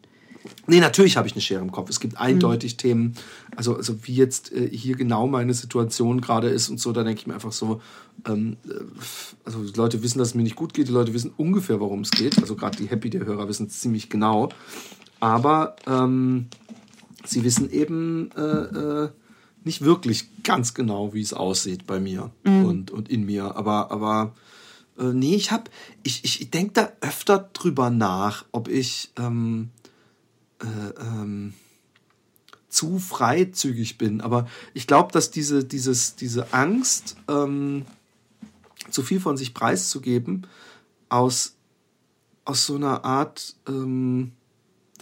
[0.67, 1.91] nee, natürlich habe ich eine Schere im Kopf.
[1.91, 3.15] Es gibt eindeutig Themen,
[3.57, 7.21] also, also wie jetzt äh, hier genau meine Situation gerade ist und so, da denke
[7.21, 7.81] ich mir einfach so,
[8.27, 8.73] ähm, äh,
[9.45, 12.01] also die Leute wissen, dass es mir nicht gut geht, die Leute wissen ungefähr, worum
[12.01, 12.39] es geht.
[12.39, 14.49] Also gerade die Happy Day-Hörer wissen es ziemlich genau.
[15.21, 16.49] Aber ähm,
[17.25, 19.11] sie wissen eben äh, äh,
[19.65, 23.57] nicht wirklich ganz genau, wie es aussieht bei mir und, und in mir.
[23.57, 24.35] Aber, aber
[24.99, 25.71] äh, nee, ich hab,
[26.03, 29.71] ich, ich denke da öfter drüber nach, ob ich ähm,
[30.61, 31.55] äh, ähm,
[32.69, 34.21] zu freizügig bin.
[34.21, 37.85] Aber ich glaube, dass diese, dieses, diese Angst, ähm,
[38.91, 40.47] zu viel von sich preiszugeben,
[41.09, 41.55] aus,
[42.45, 44.33] aus so einer Art, ähm,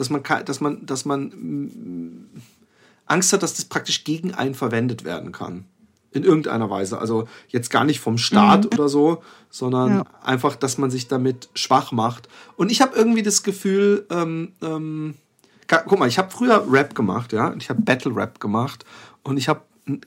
[0.01, 2.31] dass man, dass man, dass man
[3.07, 5.65] Angst hat, dass das praktisch gegen einen verwendet werden kann.
[6.13, 6.99] In irgendeiner Weise.
[6.99, 10.05] Also jetzt gar nicht vom Staat oder so, sondern Ja.
[10.25, 12.29] einfach, dass man sich damit schwach macht.
[12.57, 15.15] Und ich habe irgendwie das Gefühl, ähm, ähm,
[15.69, 18.85] guck mal, ich habe früher Rap gemacht, ja, und ich habe Battle Rap gemacht
[19.23, 19.61] und ich habe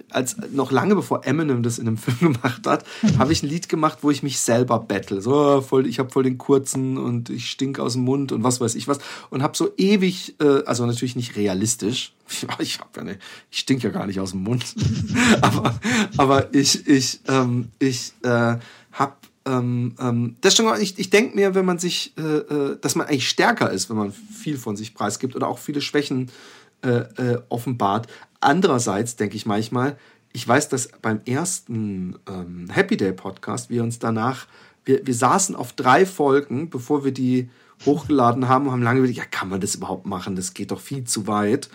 [0.09, 2.86] als noch lange bevor Eminem das in einem Film gemacht hat,
[3.17, 5.21] habe ich ein Lied gemacht, wo ich mich selber battle.
[5.21, 8.61] So voll, ich habe voll den kurzen und ich stink aus dem Mund und was
[8.61, 8.99] weiß ich was
[9.30, 12.13] und habe so ewig, äh, also natürlich nicht realistisch.
[12.59, 13.19] Ich ja ne,
[13.51, 14.76] ich stink ja gar nicht aus dem Mund,
[15.41, 15.80] aber
[16.17, 18.57] aber ich ich ähm, ich äh,
[18.93, 19.13] habe
[19.45, 23.07] ähm, ähm, das schon, ich, ich denke mir, wenn man sich, äh, äh, dass man
[23.07, 26.32] eigentlich stärker ist, wenn man viel von sich preisgibt oder auch viele Schwächen
[26.82, 28.07] äh, äh, offenbart.
[28.44, 29.98] Andererseits denke ich manchmal,
[30.34, 34.48] ich weiß, dass beim ersten ähm, Happy Day Podcast wir uns danach,
[34.84, 37.50] wir, wir saßen auf drei Folgen, bevor wir die
[37.86, 40.36] hochgeladen haben und haben lange überlegt, ja, kann man das überhaupt machen?
[40.36, 41.70] Das geht doch viel zu weit.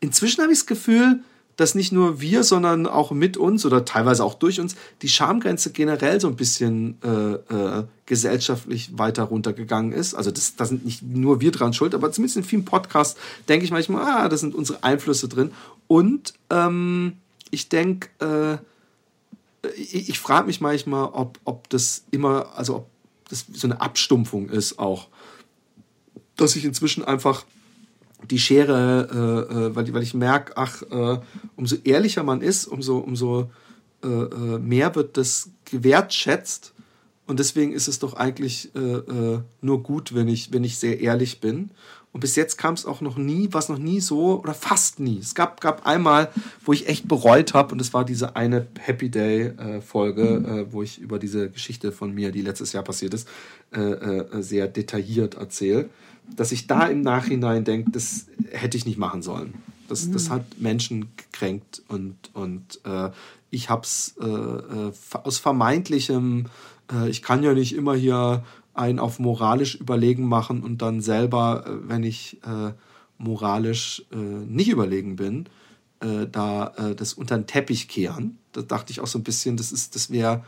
[0.00, 1.20] Inzwischen habe ich das Gefühl,
[1.60, 5.72] dass nicht nur wir, sondern auch mit uns oder teilweise auch durch uns die Schamgrenze
[5.72, 10.14] generell so ein bisschen äh, äh, gesellschaftlich weiter runtergegangen ist.
[10.14, 13.66] Also das, da sind nicht nur wir dran schuld, aber zumindest in vielen Podcasts denke
[13.66, 15.52] ich manchmal, ah, da sind unsere Einflüsse drin.
[15.86, 17.18] Und ähm,
[17.50, 22.88] ich denke, äh, ich, ich frage mich manchmal, ob, ob das immer, also ob
[23.28, 25.08] das so eine Abstumpfung ist auch.
[26.36, 27.44] Dass ich inzwischen einfach
[28.28, 29.08] die Schere,
[29.50, 31.20] äh, äh, weil, weil ich merke, ach, äh,
[31.56, 33.50] umso ehrlicher man ist, umso, umso
[34.02, 36.72] äh, äh, mehr wird das gewertschätzt.
[37.26, 41.40] Und deswegen ist es doch eigentlich äh, nur gut, wenn ich, wenn ich sehr ehrlich
[41.40, 41.70] bin.
[42.12, 45.18] Und bis jetzt kam es auch noch nie, was noch nie so, oder fast nie.
[45.18, 46.32] Es gab, gab einmal,
[46.64, 51.20] wo ich echt bereut habe, und das war diese eine Happy Day-Folge, wo ich über
[51.20, 53.28] diese Geschichte von mir, die letztes Jahr passiert ist,
[54.40, 55.88] sehr detailliert erzähle.
[56.36, 59.54] Dass ich da im Nachhinein denke, das hätte ich nicht machen sollen.
[59.88, 63.10] Das, das hat Menschen gekränkt und, und äh,
[63.50, 66.46] ich habe es äh, aus vermeintlichem,
[67.08, 71.88] ich kann ja nicht immer hier einen auf moralisch überlegen machen und dann selber, äh,
[71.88, 72.72] wenn ich äh,
[73.18, 75.46] moralisch äh, nicht überlegen bin,
[76.00, 78.38] äh, da äh, das unter den Teppich kehren.
[78.52, 80.44] Da dachte ich auch so ein bisschen, das ist, das wäre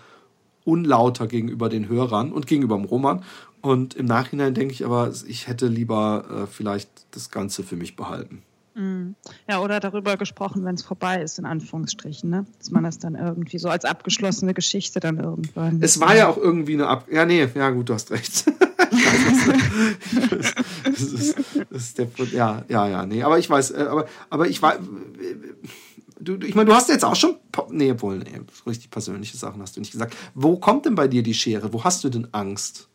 [0.65, 3.25] unlauter gegenüber den Hörern und gegenüber dem Roman.
[3.63, 7.97] Und im Nachhinein denke ich aber, ich hätte lieber äh, vielleicht das Ganze für mich
[7.97, 8.43] behalten.
[8.75, 9.15] Mhm.
[9.49, 12.47] Ja, oder darüber gesprochen, wenn es vorbei ist, in Anführungsstrichen, ne?
[12.59, 15.81] Dass man das dann irgendwie so als abgeschlossene Geschichte dann irgendwann.
[15.83, 17.07] Es war ja auch irgendwie eine Ab.
[17.11, 18.47] Ja, nee, ja, gut, du hast recht.
[20.85, 21.37] das, ist,
[21.71, 22.09] das ist der.
[22.33, 23.23] Ja, ja, ja, nee.
[23.23, 24.79] Aber ich weiß, äh, aber, aber ich war.
[26.19, 27.37] Du, ich meine, du hast jetzt auch schon.
[27.71, 30.17] Nee, wohl, nee, richtig persönliche Sachen hast du nicht gesagt.
[30.35, 31.73] Wo kommt denn bei dir die Schere?
[31.73, 32.89] Wo hast du denn Angst?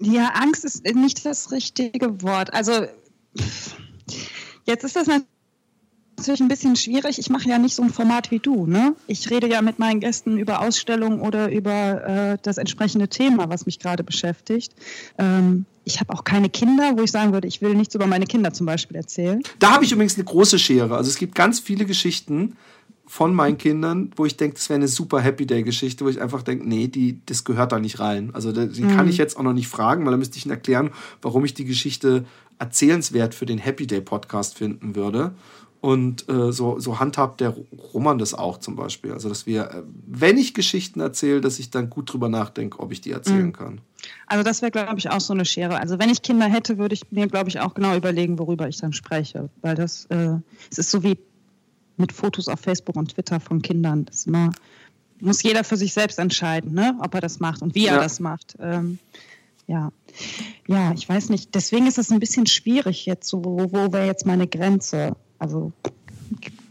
[0.00, 2.52] Ja, Angst ist nicht das richtige Wort.
[2.54, 2.86] Also
[4.68, 7.18] Jetzt ist das natürlich ein bisschen schwierig.
[7.18, 8.66] Ich mache ja nicht so ein Format wie du.
[8.66, 8.94] Ne?
[9.06, 13.64] Ich rede ja mit meinen Gästen über Ausstellungen oder über äh, das entsprechende Thema, was
[13.64, 14.74] mich gerade beschäftigt.
[15.16, 18.26] Ähm, ich habe auch keine Kinder, wo ich sagen würde, ich will nichts über meine
[18.26, 19.42] Kinder zum Beispiel erzählen.
[19.58, 20.96] Da habe ich übrigens eine große Schere.
[20.96, 22.58] Also es gibt ganz viele Geschichten
[23.08, 26.42] von meinen Kindern, wo ich denke, das wäre eine super Happy Day-Geschichte, wo ich einfach
[26.42, 28.34] denke, nee, die, das gehört da nicht rein.
[28.34, 28.94] Also die mhm.
[28.94, 30.90] kann ich jetzt auch noch nicht fragen, weil da müsste ich ihnen erklären,
[31.22, 32.26] warum ich die Geschichte
[32.58, 35.32] erzählenswert für den Happy Day Podcast finden würde.
[35.80, 37.54] Und äh, so, so handhabt der
[37.94, 39.12] Roman das auch zum Beispiel.
[39.12, 42.90] Also, dass wir, äh, wenn ich Geschichten erzähle, dass ich dann gut drüber nachdenke, ob
[42.90, 43.52] ich die erzählen mhm.
[43.52, 43.80] kann.
[44.26, 45.78] Also, das wäre, glaube ich, auch so eine Schere.
[45.78, 48.78] Also, wenn ich Kinder hätte, würde ich mir, glaube ich, auch genau überlegen, worüber ich
[48.78, 49.50] dann spreche.
[49.62, 50.38] Weil das, äh,
[50.68, 51.16] es ist so wie
[51.98, 54.04] mit Fotos auf Facebook und Twitter von Kindern.
[54.04, 54.52] Das immer,
[55.20, 56.96] muss jeder für sich selbst entscheiden, ne?
[57.00, 57.94] ob er das macht und wie ja.
[57.94, 58.56] er das macht.
[58.60, 58.98] Ähm,
[59.66, 59.92] ja.
[60.66, 61.54] Ja, ich weiß nicht.
[61.54, 65.14] Deswegen ist es ein bisschen schwierig jetzt, so, wo, wo wäre jetzt meine Grenze?
[65.38, 65.72] Also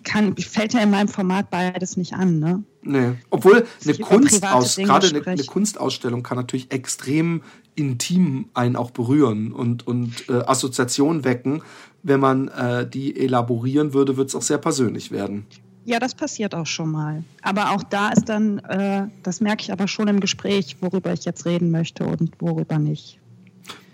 [0.04, 2.64] kann, fällt ja in meinem Format beides nicht an, ne?
[2.88, 3.16] Nee.
[3.30, 7.42] Obwohl eine Kunstaus gerade eine, eine, Kunstausstellung kann natürlich extrem
[7.76, 11.62] intim einen auch berühren und, und äh, Assoziationen wecken.
[12.02, 15.46] Wenn man äh, die elaborieren würde, wird es auch sehr persönlich werden.
[15.84, 17.24] Ja, das passiert auch schon mal.
[17.42, 21.26] Aber auch da ist dann, äh, das merke ich aber schon im Gespräch, worüber ich
[21.26, 23.20] jetzt reden möchte und worüber nicht.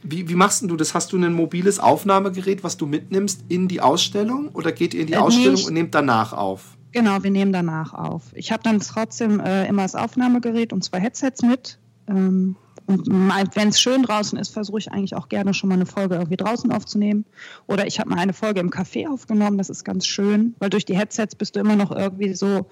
[0.03, 0.93] Wie, wie machst du das?
[0.93, 5.07] Hast du ein mobiles Aufnahmegerät, was du mitnimmst in die Ausstellung oder geht ihr in
[5.07, 6.77] die äh, Ausstellung nee, und nehmt danach auf?
[6.93, 8.31] Genau, wir nehmen danach auf.
[8.35, 11.79] Ich habe dann trotzdem äh, immer das Aufnahmegerät und zwei Headsets mit.
[12.07, 15.85] Ähm, und wenn es schön draußen ist, versuche ich eigentlich auch gerne schon mal eine
[15.85, 17.25] Folge irgendwie draußen aufzunehmen.
[17.65, 20.85] Oder ich habe mal eine Folge im Café aufgenommen, das ist ganz schön, weil durch
[20.85, 22.67] die Headsets bist du immer noch irgendwie so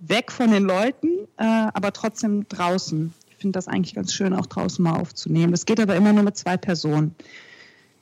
[0.00, 3.12] weg von den Leuten, äh, aber trotzdem draußen.
[3.30, 5.52] Ich finde das eigentlich ganz schön, auch draußen mal aufzunehmen.
[5.52, 7.14] Das geht aber immer nur mit zwei Personen,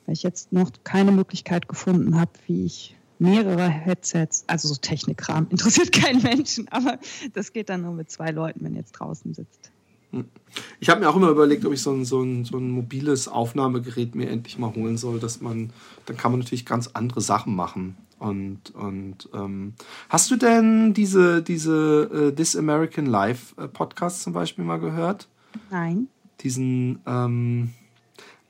[0.05, 5.47] weil ich jetzt noch keine Möglichkeit gefunden habe, wie ich mehrere Headsets, also so Technikkram,
[5.51, 6.97] interessiert keinen Menschen, aber
[7.33, 9.71] das geht dann nur mit zwei Leuten, wenn ihr jetzt draußen sitzt.
[10.81, 13.29] Ich habe mir auch immer überlegt, ob ich so ein, so, ein, so ein mobiles
[13.29, 15.71] Aufnahmegerät mir endlich mal holen soll, dass man,
[16.05, 17.95] dann kann man natürlich ganz andere Sachen machen.
[18.19, 19.73] Und, und ähm,
[20.09, 25.29] hast du denn diese, diese uh, This American Life äh, Podcast zum Beispiel mal gehört?
[25.69, 26.07] Nein.
[26.41, 27.69] Diesen ähm,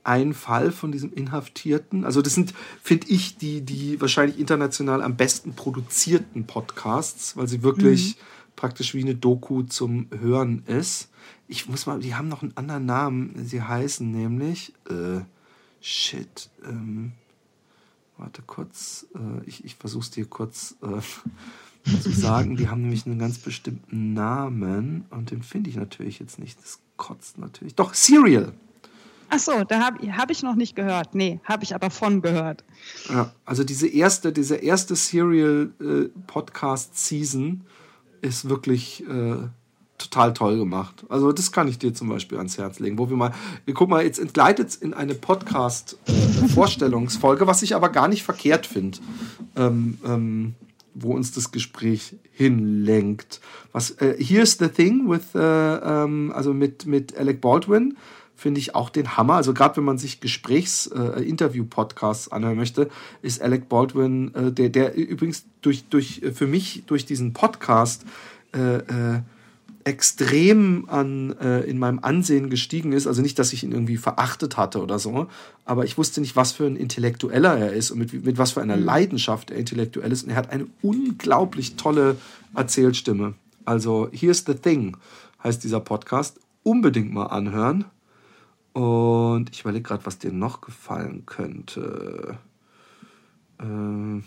[0.04, 2.06] einen Fall von diesem Inhaftierten.
[2.06, 7.64] Also das sind, finde ich, die, die wahrscheinlich international am besten produzierten Podcasts, weil sie
[7.64, 8.22] wirklich mhm.
[8.56, 11.10] praktisch wie eine Doku zum Hören ist
[11.52, 13.46] ich muss mal, die haben noch einen anderen Namen.
[13.46, 15.20] Sie heißen nämlich, äh,
[15.82, 17.12] shit, ähm,
[18.18, 21.02] warte kurz, äh, ich, ich versuche es dir kurz äh,
[22.02, 22.56] zu sagen.
[22.56, 26.58] Die haben nämlich einen ganz bestimmten Namen und den finde ich natürlich jetzt nicht.
[26.58, 27.76] Das kotzt natürlich.
[27.76, 28.54] Doch, Serial.
[29.34, 31.16] Ach so, da habe hab ich noch nicht gehört.
[31.16, 32.66] Nee, habe ich aber von gehört.
[33.10, 37.62] Ja, also diese erste, diese erste Serial-Podcast-Season
[38.22, 39.38] äh, ist wirklich äh,
[39.98, 41.06] total toll gemacht.
[41.08, 43.32] Also das kann ich dir zum Beispiel ans Herz legen, wo wir mal,
[43.74, 48.98] gucken mal, jetzt entgleitet es in eine Podcast-Vorstellungsfolge, was ich aber gar nicht verkehrt finde,
[49.56, 50.56] ähm, ähm,
[50.94, 53.40] wo uns das Gespräch hinlenkt.
[53.72, 57.96] Was, äh, Here's the Thing with, äh, ähm, also mit, mit Alec Baldwin
[58.42, 59.36] finde ich auch den Hammer.
[59.36, 61.24] Also gerade wenn man sich Gesprächs-, äh,
[62.32, 62.90] anhören möchte,
[63.22, 68.04] ist Alec Baldwin, äh, der, der übrigens durch, durch, äh, für mich durch diesen Podcast
[68.54, 69.22] äh, äh,
[69.84, 73.06] extrem an, äh, in meinem Ansehen gestiegen ist.
[73.06, 75.28] Also nicht, dass ich ihn irgendwie verachtet hatte oder so,
[75.66, 78.62] aber ich wusste nicht, was für ein Intellektueller er ist und mit, mit was für
[78.62, 78.86] einer mhm.
[78.86, 80.24] Leidenschaft er intellektuell ist.
[80.24, 82.18] Und er hat eine unglaublich tolle
[82.56, 83.36] Erzählstimme.
[83.66, 84.98] Also Here's the Thing
[85.44, 86.40] heißt dieser Podcast.
[86.64, 87.86] Unbedingt mal anhören.
[88.74, 92.38] Und ich überlege gerade, was dir noch gefallen könnte.
[93.60, 94.22] Äh,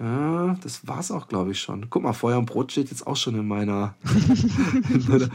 [0.00, 1.90] ja, das war's auch, glaube ich, schon.
[1.90, 3.96] Guck mal, Feuer und Brot steht jetzt auch schon in meiner.
[4.94, 5.28] in meiner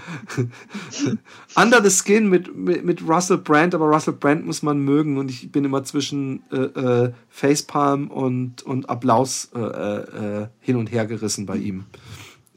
[1.55, 5.29] Under the Skin mit, mit, mit, Russell Brand, aber Russell Brand muss man mögen und
[5.29, 11.07] ich bin immer zwischen äh, äh, Facepalm und, und Applaus äh, äh, hin und her
[11.07, 11.83] gerissen bei ihm.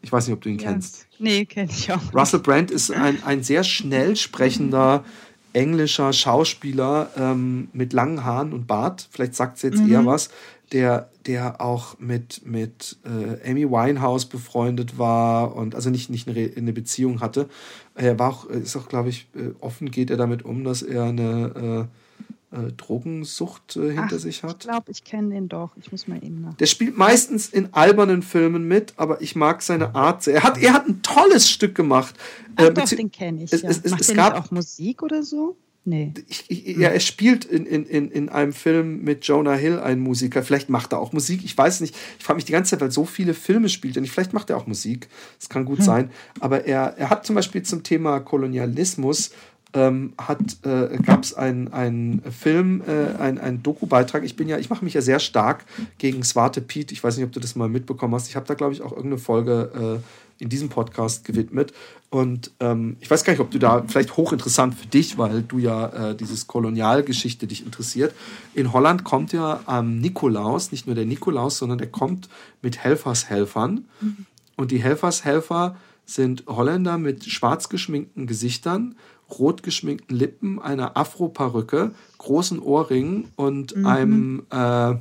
[0.02, 0.70] Ich weiß nicht, ob du ihn ja.
[0.70, 1.06] kennst.
[1.18, 2.14] Nee, kenne ich auch.
[2.14, 5.04] Russell Brand ist ein, ein sehr schnell sprechender
[5.52, 9.08] englischer Schauspieler ähm, mit langen Haaren und Bart.
[9.10, 9.90] Vielleicht sagt es jetzt mhm.
[9.90, 10.28] eher was
[10.72, 16.50] der, der auch mit, mit äh, Amy Winehouse befreundet war und also nicht, nicht eine,
[16.56, 17.48] eine Beziehung hatte.
[17.94, 21.04] Er war auch, ist auch, glaube ich, äh, offen geht er damit um, dass er
[21.04, 22.05] eine äh,
[22.52, 24.52] äh, Drogensucht äh, hinter Ach, sich hat.
[24.52, 25.70] Ich glaube, ich kenne den doch.
[25.76, 26.54] Ich muss mal eben nach.
[26.54, 30.36] Der spielt meistens in albernen Filmen mit, aber ich mag seine Art sehr.
[30.36, 32.14] Er hat, er hat ein tolles Stück gemacht.
[32.56, 33.52] Ach, äh, doch, den kenne ich.
[33.52, 33.68] Es, ja.
[33.68, 35.56] es, es, Macht es gab auch Musik oder so?
[35.88, 36.12] Nee.
[36.26, 40.42] Ich, ich, ja, er spielt in, in, in einem Film mit Jonah Hill einen Musiker.
[40.42, 41.44] Vielleicht macht er auch Musik.
[41.44, 41.94] Ich weiß nicht.
[42.18, 43.96] Ich frage mich die ganze Zeit, weil so viele Filme spielt.
[43.96, 45.08] Und vielleicht macht er auch Musik.
[45.38, 45.84] Das kann gut hm.
[45.84, 46.10] sein.
[46.40, 49.30] Aber er, er hat zum Beispiel zum Thema Kolonialismus
[49.72, 50.14] ähm,
[50.62, 54.24] äh, gab es einen Film, äh, ein, ein Doku-Beitrag.
[54.24, 55.64] Ich bin ja, ich mache mich ja sehr stark
[55.98, 56.92] gegen Swarte Piet.
[56.92, 58.28] Ich weiß nicht, ob du das mal mitbekommen hast.
[58.28, 61.72] Ich habe da, glaube ich, auch irgendeine Folge äh, in diesem Podcast gewidmet.
[62.10, 65.58] Und ähm, ich weiß gar nicht, ob du da vielleicht hochinteressant für dich, weil du
[65.58, 68.14] ja äh, dieses Kolonialgeschichte dich interessiert.
[68.54, 72.28] In Holland kommt ja am ähm, Nikolaus, nicht nur der Nikolaus, sondern der kommt
[72.62, 73.86] mit Helfershelfern.
[74.00, 74.26] Mhm.
[74.56, 78.94] Und die Helfershelfer sind Holländer mit schwarz geschminkten Gesichtern,
[79.30, 83.86] rot geschminkten Lippen, einer Afro-Perücke, großen Ohrringen und mhm.
[83.86, 84.96] einem, äh, äh,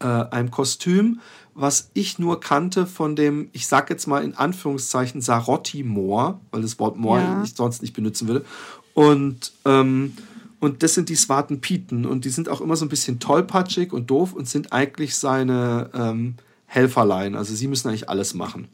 [0.00, 1.20] einem Kostüm,
[1.54, 6.78] was ich nur kannte von dem, ich sag jetzt mal in Anführungszeichen, Sarotti-Moor, weil das
[6.78, 7.42] Wort Moor ja.
[7.42, 8.44] ich sonst nicht benutzen würde.
[8.94, 10.16] Und, ähm,
[10.60, 13.92] und das sind die Swarten Pieten und die sind auch immer so ein bisschen tollpatschig
[13.92, 16.34] und doof und sind eigentlich seine ähm,
[16.66, 17.34] Helferlein.
[17.34, 18.68] Also sie müssen eigentlich alles machen.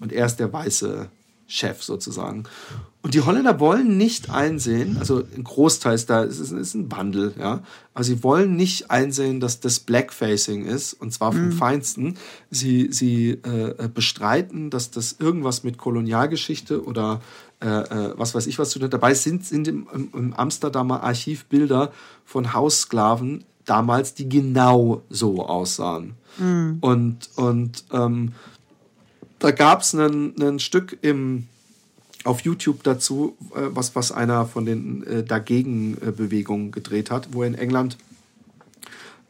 [0.00, 1.10] Und er ist der weiße
[1.46, 2.44] Chef sozusagen.
[3.02, 6.92] Und die Holländer wollen nicht einsehen, also ein Großteil ist da, es ist, ist ein
[6.92, 7.62] Wandel, ja.
[7.94, 11.52] Aber sie wollen nicht einsehen, dass das Blackfacing ist, und zwar vom mhm.
[11.52, 12.18] Feinsten.
[12.50, 17.22] Sie, sie äh, bestreiten, dass das irgendwas mit Kolonialgeschichte oder
[17.62, 18.92] äh, äh was weiß ich was zu tun hat.
[18.92, 21.92] Dabei sind, sind im, im Amsterdamer Archiv Bilder
[22.26, 26.16] von Haussklaven damals, die genau so aussahen.
[26.36, 26.78] Mhm.
[26.82, 28.32] Und, und ähm,
[29.38, 31.46] da gab es ein Stück im
[32.24, 37.48] auf YouTube dazu, äh, was, was einer von den äh, Dagegen-Bewegungen gedreht hat, wo er
[37.48, 37.96] in England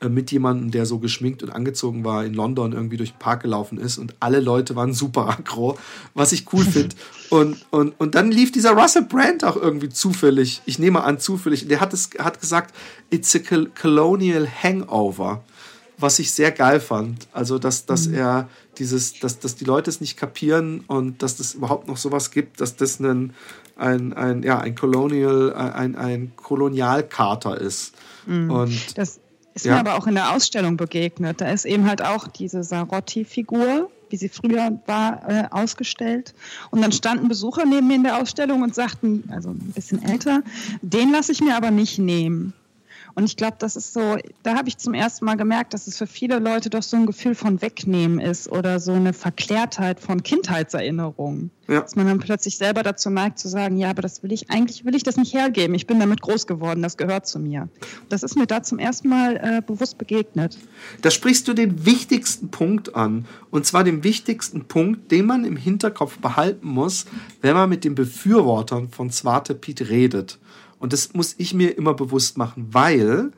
[0.00, 3.42] äh, mit jemandem, der so geschminkt und angezogen war, in London irgendwie durch den Park
[3.42, 5.78] gelaufen ist und alle Leute waren super aggro,
[6.14, 6.96] was ich cool finde.
[7.28, 11.68] Und, und, und dann lief dieser Russell Brand auch irgendwie zufällig, ich nehme an zufällig,
[11.68, 12.74] der hat, es, hat gesagt,
[13.10, 13.40] it's a
[13.80, 15.44] colonial hangover
[16.00, 17.28] was ich sehr geil fand.
[17.32, 18.14] Also, dass, dass mhm.
[18.14, 18.48] er
[18.78, 22.60] dieses, dass, dass die Leute es nicht kapieren und dass es überhaupt noch sowas gibt,
[22.60, 23.34] dass das ein,
[23.76, 27.94] ein, ein, ja, ein Colonial, ein, ein Kolonialkater ist.
[28.26, 28.50] Mhm.
[28.50, 29.20] Und, das
[29.54, 29.74] ist ja.
[29.74, 31.40] mir aber auch in der Ausstellung begegnet.
[31.40, 36.34] Da ist eben halt auch diese Sarotti-Figur, wie sie früher war, äh, ausgestellt.
[36.70, 40.42] Und dann standen Besucher neben mir in der Ausstellung und sagten, also ein bisschen älter,
[40.82, 42.52] den lasse ich mir aber nicht nehmen.
[43.14, 45.98] Und ich glaube, das ist so, da habe ich zum ersten Mal gemerkt, dass es
[45.98, 50.22] für viele Leute doch so ein Gefühl von Wegnehmen ist oder so eine Verklärtheit von
[50.22, 51.50] Kindheitserinnerungen.
[51.68, 51.82] Ja.
[51.82, 54.84] Dass man dann plötzlich selber dazu neigt zu sagen, ja, aber das will ich, eigentlich
[54.84, 55.74] will ich das nicht hergeben.
[55.74, 57.68] Ich bin damit groß geworden, das gehört zu mir.
[58.08, 60.58] Das ist mir da zum ersten Mal äh, bewusst begegnet.
[61.02, 63.26] Da sprichst du den wichtigsten Punkt an.
[63.50, 67.06] Und zwar den wichtigsten Punkt, den man im Hinterkopf behalten muss,
[67.40, 70.38] wenn man mit den Befürwortern von Zwarte Piet redet.
[70.80, 73.30] Und das muss ich mir immer bewusst machen, weil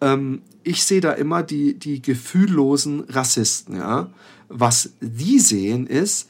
[0.00, 3.76] ähm, ich sehe da immer die, die gefühllosen Rassisten.
[3.76, 4.10] Ja?
[4.48, 6.28] Was die sehen ist,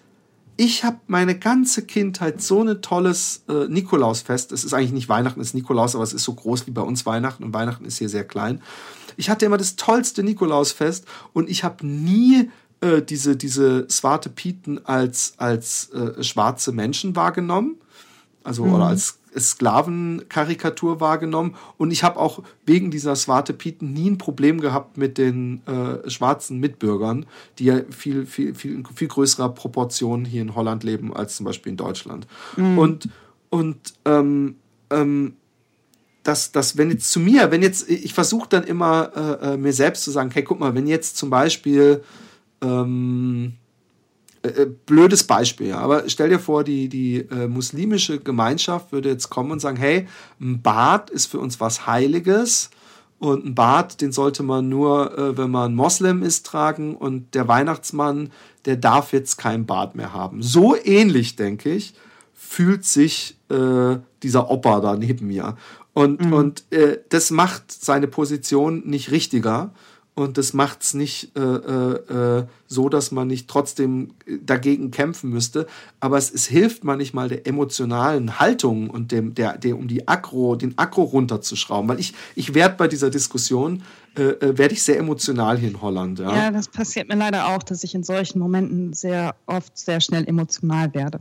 [0.57, 4.53] ich habe meine ganze Kindheit so ein tolles äh, Nikolausfest.
[4.53, 6.83] Es ist eigentlich nicht Weihnachten, es ist Nikolaus, aber es ist so groß wie bei
[6.83, 8.63] uns Weihnachten und Weihnachten ist hier sehr klein.
[9.17, 12.51] Ich hatte immer das tollste Nikolausfest und ich habe nie
[12.81, 17.77] äh, diese, diese Swarte Pieten als, als äh, schwarze Menschen wahrgenommen.
[18.45, 18.75] Also, mhm.
[18.75, 24.61] oder als Sklavenkarikatur wahrgenommen und ich habe auch wegen dieser Swarte Pieten nie ein Problem
[24.61, 27.27] gehabt mit den äh, schwarzen Mitbürgern,
[27.59, 31.47] die ja viel, viel, viel, in viel größerer Proportion hier in Holland leben als zum
[31.47, 32.27] Beispiel in Deutschland.
[32.57, 32.79] Mhm.
[32.79, 33.09] Und,
[33.51, 34.57] und ähm,
[34.91, 35.35] ähm,
[36.23, 39.73] dass, dass wenn jetzt zu mir, wenn jetzt, ich versuche dann immer äh, äh, mir
[39.73, 42.03] selbst zu sagen, hey, guck mal, wenn jetzt zum Beispiel
[42.63, 43.55] ähm,
[44.45, 45.79] äh, äh, blödes Beispiel, ja.
[45.79, 50.07] aber stell dir vor, die, die äh, muslimische Gemeinschaft würde jetzt kommen und sagen, hey,
[50.41, 52.69] ein Bad ist für uns was Heiliges
[53.19, 57.49] und ein Bart, den sollte man nur, äh, wenn man Moslem ist, tragen und der
[57.49, 58.33] Weihnachtsmann,
[58.67, 60.43] der darf jetzt kein Bart mehr haben.
[60.43, 61.95] So ähnlich, denke ich,
[62.35, 65.57] fühlt sich äh, dieser Opa da neben mir.
[65.95, 66.33] Und, mhm.
[66.33, 66.65] und
[67.11, 69.73] das macht seine Position nicht richtiger
[70.17, 75.31] und das macht es nicht äh, äh, äh, so, dass man nicht trotzdem dagegen kämpfen
[75.31, 75.67] müsste.
[75.99, 80.55] Aber es, es hilft manchmal der emotionalen Haltung und dem, der, der um die Akro,
[80.55, 81.89] den Akro runterzuschrauben.
[81.89, 83.83] Weil ich, ich werde bei dieser Diskussion,
[84.17, 86.21] äh, äh, werde ich sehr emotional hier in Holland.
[86.21, 86.33] Ja?
[86.33, 90.29] ja, das passiert mir leider auch, dass ich in solchen Momenten sehr oft sehr schnell
[90.29, 91.19] emotional werde.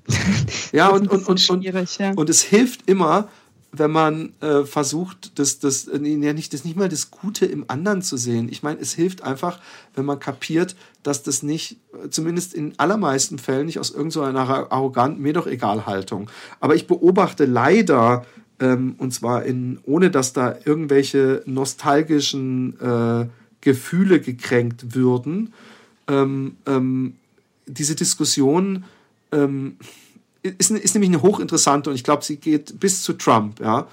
[0.71, 2.11] ja, und, und, und, und, ja.
[2.11, 3.27] und es hilft immer,
[3.75, 8.03] wenn man äh, versucht, das, das, ja nicht, das nicht mal das Gute im anderen
[8.03, 8.47] zu sehen.
[8.49, 9.59] Ich meine, es hilft einfach,
[9.95, 11.77] wenn man kapiert, dass das nicht,
[12.11, 16.29] zumindest in allermeisten Fällen, nicht aus irgendeiner so arroganten, mir doch egal Haltung.
[16.59, 18.27] Aber ich beobachte leider,
[18.59, 23.25] ähm, und zwar in, ohne dass da irgendwelche nostalgischen äh,
[23.61, 25.51] Gefühle gekränkt würden,
[26.07, 27.15] ähm, ähm,
[27.65, 28.83] diese Diskussion,
[29.31, 29.77] ähm,
[30.43, 33.87] ist, ist nämlich eine hochinteressante und ich glaube, sie geht bis zu Trump, ja,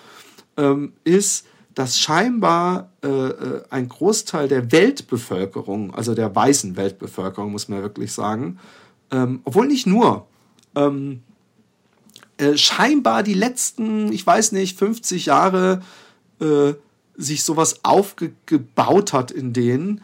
[0.56, 7.68] ähm, ist, dass scheinbar äh, äh, ein Großteil der Weltbevölkerung, also der weißen Weltbevölkerung, muss
[7.68, 8.58] man wirklich sagen,
[9.10, 10.26] ähm, obwohl nicht nur,
[10.74, 11.22] ähm,
[12.38, 15.82] äh, scheinbar die letzten, ich weiß nicht, 50 Jahre
[16.40, 16.74] äh,
[17.16, 20.00] sich sowas aufgebaut hat in denen,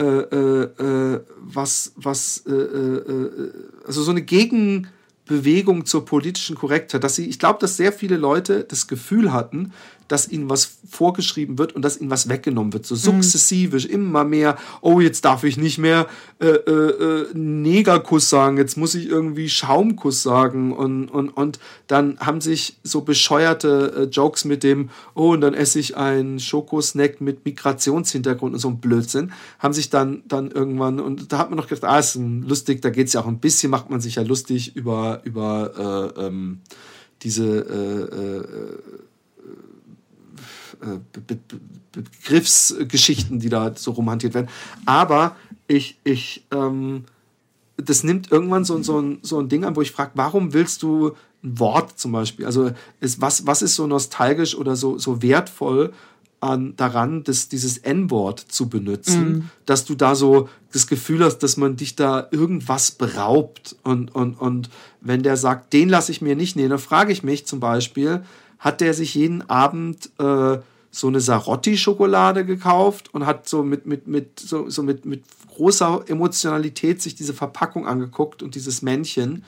[0.00, 4.86] äh, äh, was, was, also so eine Gegen,
[5.28, 9.72] Bewegung zur politischen Korrektheit, dass sie, ich glaube, dass sehr viele Leute das Gefühl hatten,
[10.08, 12.86] dass ihnen was vorgeschrieben wird und dass ihnen was weggenommen wird.
[12.86, 13.22] So mhm.
[13.22, 13.92] sukzessive, mhm.
[13.92, 16.06] immer mehr, oh, jetzt darf ich nicht mehr
[16.40, 20.72] äh, äh, äh, Negerkuss sagen, jetzt muss ich irgendwie Schaumkuss sagen.
[20.72, 25.54] Und, und, und dann haben sich so bescheuerte äh, Jokes mit dem, oh, und dann
[25.54, 31.00] esse ich einen Schokosnack mit Migrationshintergrund und so ein Blödsinn, haben sich dann, dann irgendwann,
[31.00, 33.38] und da hat man noch gedacht, ah, ist lustig, da geht es ja auch ein
[33.38, 36.60] bisschen, macht man sich ja lustig über, über äh, ähm,
[37.22, 38.44] diese äh, äh,
[40.80, 41.38] Be Be
[41.92, 44.48] Begriffsgeschichten, die da so romantiert werden.
[44.84, 47.04] Aber ich, ich, ähm,
[47.76, 50.82] das nimmt irgendwann so, so, ein, so ein Ding an, wo ich frage, warum willst
[50.82, 51.12] du
[51.42, 52.46] ein Wort zum Beispiel?
[52.46, 52.70] Also
[53.00, 55.92] ist, was, was ist so nostalgisch oder so, so wertvoll
[56.40, 59.50] an, daran, das, dieses N-Wort zu benutzen, mm.
[59.66, 63.76] dass du da so das Gefühl hast, dass man dich da irgendwas beraubt.
[63.82, 64.70] Und, und, und
[65.00, 68.22] wenn der sagt, den lasse ich mir nicht nehmen, dann frage ich mich zum Beispiel,
[68.58, 70.58] hat der sich jeden Abend äh,
[70.90, 75.22] so eine Sarotti-Schokolade gekauft und hat so mit, mit, mit, so, so mit, mit
[75.54, 79.44] großer Emotionalität sich diese Verpackung angeguckt und dieses Männchen.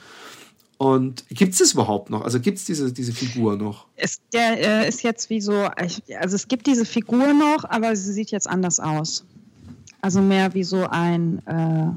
[0.77, 2.23] Und gibt es das überhaupt noch?
[2.23, 3.87] Also gibt es diese, diese Figur noch?
[3.97, 8.13] Es, der äh, ist jetzt wie so, also es gibt diese Figur noch, aber sie
[8.13, 9.25] sieht jetzt anders aus.
[10.01, 11.91] Also mehr wie so ein, äh,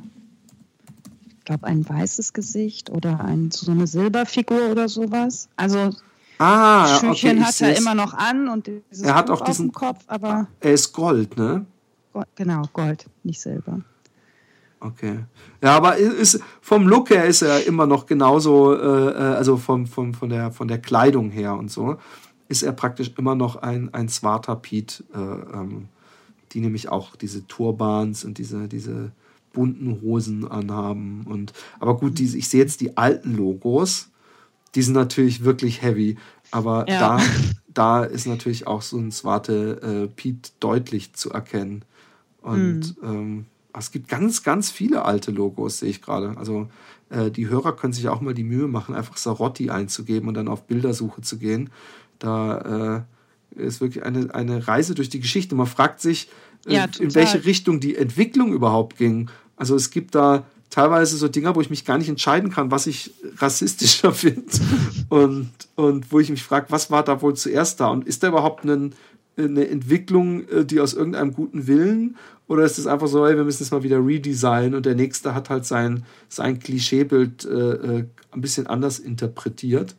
[1.38, 5.47] ich glaube, ein weißes Gesicht oder ein, so eine Silberfigur oder sowas.
[5.55, 5.91] Also
[6.38, 10.03] Ah, Schüchchen okay, hat er immer noch an und dieses er hat auch diesen Kopf,
[10.07, 11.65] aber er ist Gold, ne?
[12.11, 13.81] Gold, genau, Gold, nicht Silber.
[14.79, 15.19] Okay.
[15.61, 19.88] Ja, aber ist, vom Look her ist er immer noch genauso, äh, äh, also vom,
[19.88, 21.97] vom, von, der, von der Kleidung her und so,
[22.49, 25.88] ist er praktisch immer noch ein, ein Swarter Piet, äh, ähm,
[26.51, 29.11] die nämlich auch diese Turbans und diese, diese
[29.53, 31.25] bunten Hosen anhaben.
[31.29, 34.09] Und, aber gut, diese, ich sehe jetzt die alten Logos
[34.76, 36.17] die sind natürlich wirklich heavy.
[36.51, 37.17] Aber ja.
[37.17, 37.24] da,
[37.74, 41.84] da ist natürlich auch so ein Swarte äh, Pete deutlich zu erkennen.
[42.41, 43.09] Und mhm.
[43.09, 43.45] ähm,
[43.78, 46.38] es gibt ganz, ganz viele alte Logos, sehe ich gerade.
[46.38, 46.69] Also
[47.09, 50.47] äh, die Hörer können sich auch mal die Mühe machen, einfach Sarotti einzugeben und dann
[50.47, 51.69] auf Bildersuche zu gehen.
[52.19, 53.05] Da
[53.55, 55.55] äh, ist wirklich eine, eine Reise durch die Geschichte.
[55.55, 56.30] Man fragt sich,
[56.67, 59.30] äh, ja, in welche Richtung die Entwicklung überhaupt ging.
[59.55, 62.88] Also es gibt da teilweise so Dinger, wo ich mich gar nicht entscheiden kann, was
[62.88, 64.43] ich rassistischer finde.
[65.09, 67.89] und, und wo ich mich frage, was war da wohl zuerst da?
[67.89, 68.95] Und ist da überhaupt ein,
[69.38, 72.17] eine Entwicklung, äh, die aus irgendeinem guten Willen?
[72.47, 75.36] Oder ist es einfach so, hey, wir müssen es mal wieder redesignen und der nächste
[75.36, 79.95] hat halt sein, sein Klischeebild äh, äh, ein bisschen anders interpretiert?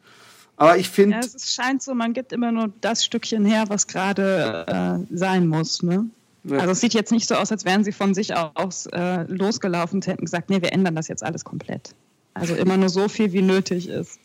[0.57, 1.19] Aber ich finde.
[1.19, 5.47] Ja, es scheint so, man gibt immer nur das Stückchen her, was gerade äh, sein
[5.47, 5.85] muss.
[5.85, 6.07] Ne?
[6.51, 9.97] Also es sieht jetzt nicht so aus, als wären sie von sich aus äh, losgelaufen
[9.97, 11.95] und hätten gesagt, nee, wir ändern das jetzt alles komplett.
[12.35, 14.19] Also immer nur so viel, wie nötig ist.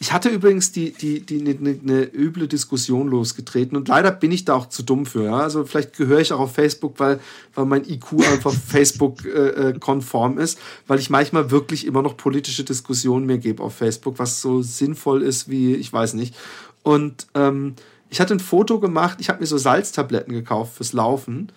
[0.00, 4.30] Ich hatte übrigens die, die, die, eine ne, ne üble Diskussion losgetreten und leider bin
[4.30, 5.24] ich da auch zu dumm für.
[5.24, 5.38] Ja?
[5.38, 7.20] Also vielleicht gehöre ich auch auf Facebook, weil,
[7.54, 13.24] weil mein IQ einfach Facebook-konform äh, ist, weil ich manchmal wirklich immer noch politische Diskussionen
[13.24, 16.34] mir gebe auf Facebook, was so sinnvoll ist wie, ich weiß nicht.
[16.82, 17.74] Und ähm,
[18.12, 21.50] ich hatte ein Foto gemacht, ich habe mir so Salztabletten gekauft fürs Laufen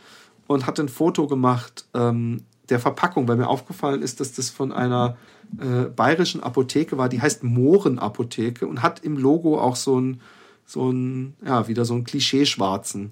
[0.47, 4.71] und hatte ein Foto gemacht ähm, der Verpackung, weil mir aufgefallen ist, dass das von
[4.71, 5.17] einer
[5.59, 10.21] äh, bayerischen Apotheke war, die heißt Mohrenapotheke und hat im Logo auch so ein,
[10.65, 13.11] so ein, ja, wieder so ein Klischee-Schwarzen.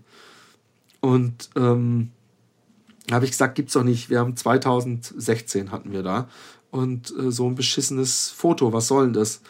[1.01, 2.11] Und ähm,
[3.11, 4.09] habe ich gesagt, gibt's doch nicht.
[4.09, 6.29] Wir haben 2016 hatten wir da.
[6.71, 9.41] Und äh, so ein beschissenes Foto, was soll denn das?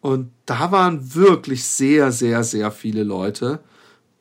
[0.00, 3.60] Und da waren wirklich sehr, sehr, sehr viele Leute,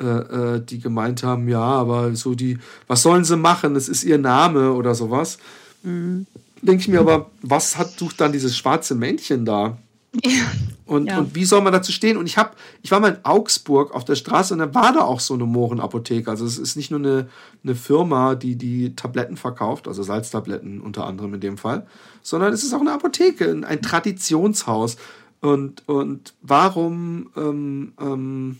[0.01, 2.57] äh, äh die gemeint haben, ja, aber so die,
[2.88, 3.75] was sollen sie machen?
[3.75, 5.38] Es ist ihr Name oder sowas.
[5.84, 6.25] Mhm
[6.61, 9.78] denke ich mir aber, was hat sucht dann dieses schwarze Männchen da?
[10.23, 10.45] Ja.
[10.86, 11.19] Und, ja.
[11.19, 12.17] und wie soll man dazu stehen?
[12.17, 12.51] Und ich habe,
[12.82, 15.45] ich war mal in Augsburg auf der Straße und da war da auch so eine
[15.45, 16.30] Mohrenapotheke.
[16.30, 17.28] Also es ist nicht nur eine,
[17.63, 21.86] eine Firma, die die Tabletten verkauft, also Salztabletten unter anderem in dem Fall,
[22.23, 24.95] sondern es ist auch eine Apotheke, ein Traditionshaus.
[25.42, 28.58] Und, und warum, ähm, ähm,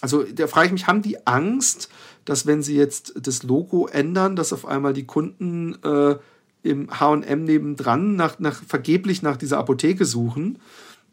[0.00, 1.88] also da frage ich mich, haben die Angst,
[2.24, 6.16] dass wenn sie jetzt das Logo ändern, dass auf einmal die Kunden äh,
[6.62, 10.58] im HM nebendran nach, nach, vergeblich nach dieser Apotheke suchen?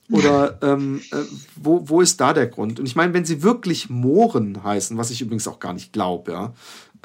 [0.10, 1.18] Oder ähm, äh,
[1.56, 2.80] wo, wo ist da der Grund?
[2.80, 6.32] Und ich meine, wenn sie wirklich Mohren heißen, was ich übrigens auch gar nicht glaube,
[6.32, 6.54] ja,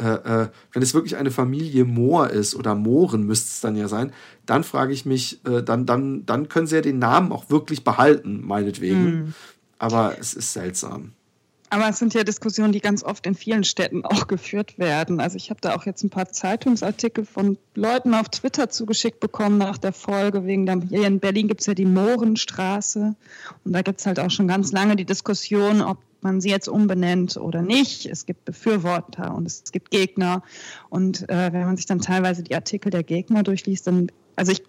[0.00, 3.88] äh, äh, wenn es wirklich eine Familie Mohr ist oder Mohren müsste es dann ja
[3.88, 4.12] sein,
[4.46, 7.84] dann frage ich mich, äh, dann, dann, dann können sie ja den Namen auch wirklich
[7.84, 9.04] behalten, meinetwegen.
[9.04, 9.34] Mhm.
[9.78, 11.12] Aber es ist seltsam.
[11.70, 15.20] Aber es sind ja Diskussionen, die ganz oft in vielen Städten auch geführt werden.
[15.20, 19.58] Also ich habe da auch jetzt ein paar Zeitungsartikel von Leuten auf Twitter zugeschickt bekommen
[19.58, 20.46] nach der Folge.
[20.46, 23.14] Wegen der, hier in Berlin gibt es ja die Mohrenstraße.
[23.64, 26.68] Und da gibt es halt auch schon ganz lange die Diskussion, ob man sie jetzt
[26.68, 28.06] umbenennt oder nicht.
[28.06, 30.42] Es gibt Befürworter und es gibt Gegner.
[30.90, 34.62] Und äh, wenn man sich dann teilweise die Artikel der Gegner durchliest, dann, also ich,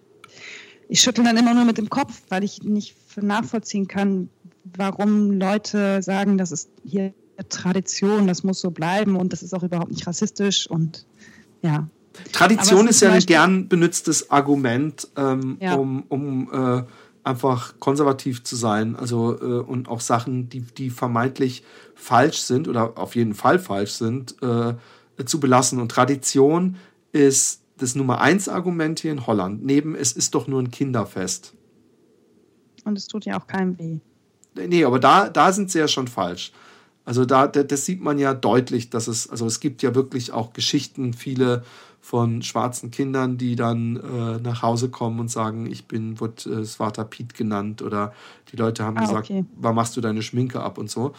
[0.88, 4.28] ich schüttel dann immer nur mit dem Kopf, weil ich nicht nachvollziehen kann,
[4.76, 7.12] warum Leute sagen, das ist hier
[7.48, 11.06] Tradition, das muss so bleiben und das ist auch überhaupt nicht rassistisch und
[11.62, 11.88] ja.
[12.32, 15.74] Tradition ist ja ein gern benutztes Argument, ähm, ja.
[15.74, 16.82] um, um äh,
[17.30, 21.62] einfach konservativ zu sein, also äh, und auch Sachen, die, die vermeintlich
[21.94, 24.74] falsch sind oder auf jeden Fall falsch sind, äh,
[25.24, 25.80] zu belassen.
[25.80, 26.76] Und Tradition
[27.12, 29.64] ist das Nummer eins Argument hier in Holland.
[29.64, 31.54] Neben es ist doch nur ein Kinderfest.
[32.84, 33.98] Und es tut ja auch keinem weh.
[34.54, 36.52] Nee, aber da, da sind sie ja schon falsch.
[37.04, 40.52] Also da, das sieht man ja deutlich, dass es, also es gibt ja wirklich auch
[40.52, 41.64] Geschichten, viele
[42.10, 46.64] von schwarzen Kindern, die dann äh, nach Hause kommen und sagen, ich bin, wird äh,
[46.64, 48.12] Svata Piet genannt oder
[48.50, 49.44] die Leute haben ah, gesagt, okay.
[49.54, 51.12] wann machst du deine Schminke ab und so.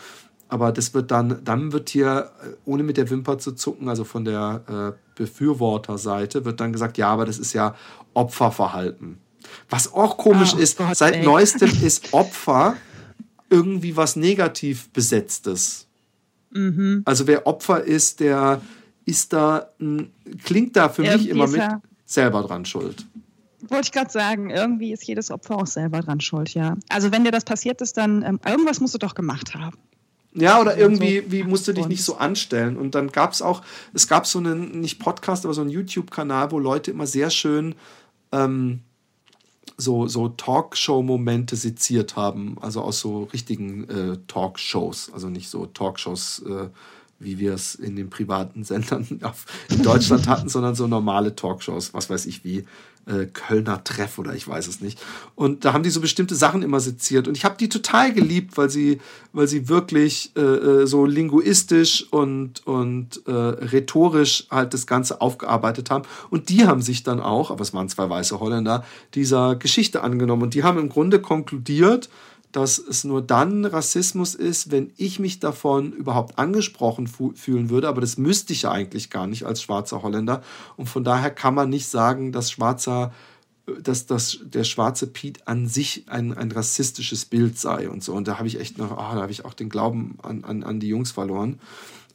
[0.49, 4.03] Aber das wird dann, dann wird hier, äh, ohne mit der Wimper zu zucken, also
[4.03, 4.63] von der
[4.97, 7.73] äh, Befürworterseite, wird dann gesagt, ja, aber das ist ja
[8.13, 9.17] Opferverhalten.
[9.69, 11.23] Was auch komisch oh, ist, Gott, seit ey.
[11.23, 12.75] neuestem ist Opfer
[13.49, 15.87] irgendwie was negativ besetztes.
[16.49, 17.03] Mhm.
[17.05, 18.59] Also wer Opfer ist, der
[19.05, 19.69] ist da,
[20.43, 21.61] klingt da für irgendwie mich immer mit
[22.05, 23.05] selber dran schuld.
[23.67, 26.75] Wollte ich gerade sagen, irgendwie ist jedes Opfer auch selber dran schuld, ja.
[26.89, 29.77] Also wenn dir das passiert ist, dann ähm, irgendwas musst du doch gemacht haben.
[30.33, 32.77] Ja, oder irgendwie, wie musst du dich nicht so anstellen?
[32.77, 36.51] Und dann gab es auch, es gab so einen, nicht Podcast, aber so einen YouTube-Kanal,
[36.51, 37.75] wo Leute immer sehr schön
[38.31, 38.79] ähm,
[39.77, 46.43] so, so Talkshow-Momente seziert haben, also aus so richtigen äh, Talkshows, also nicht so Talkshows,
[46.47, 46.69] äh,
[47.21, 49.07] wie wir es in den privaten Sendern
[49.69, 52.65] in Deutschland hatten, sondern so normale Talkshows, was weiß ich wie
[53.05, 54.99] äh, Kölner Treff oder ich weiß es nicht.
[55.35, 57.27] Und da haben die so bestimmte Sachen immer seziert.
[57.27, 58.99] Und ich habe die total geliebt, weil sie,
[59.33, 65.89] weil sie wirklich äh, äh, so linguistisch und, und äh, rhetorisch halt das Ganze aufgearbeitet
[65.89, 66.05] haben.
[66.29, 68.85] Und die haben sich dann auch, aber es waren zwei weiße Holländer,
[69.15, 70.43] dieser Geschichte angenommen.
[70.43, 72.09] Und die haben im Grunde konkludiert,
[72.51, 77.87] dass es nur dann Rassismus ist, wenn ich mich davon überhaupt angesprochen fühlen würde.
[77.87, 80.41] Aber das müsste ich ja eigentlich gar nicht als schwarzer Holländer.
[80.77, 83.11] Und von daher kann man nicht sagen, dass schwarzer
[83.83, 88.13] dass das, der schwarze Piet an sich ein, ein rassistisches Bild sei und so.
[88.13, 90.63] Und da habe ich echt noch, oh, da habe ich auch den Glauben an, an,
[90.63, 91.59] an die Jungs verloren.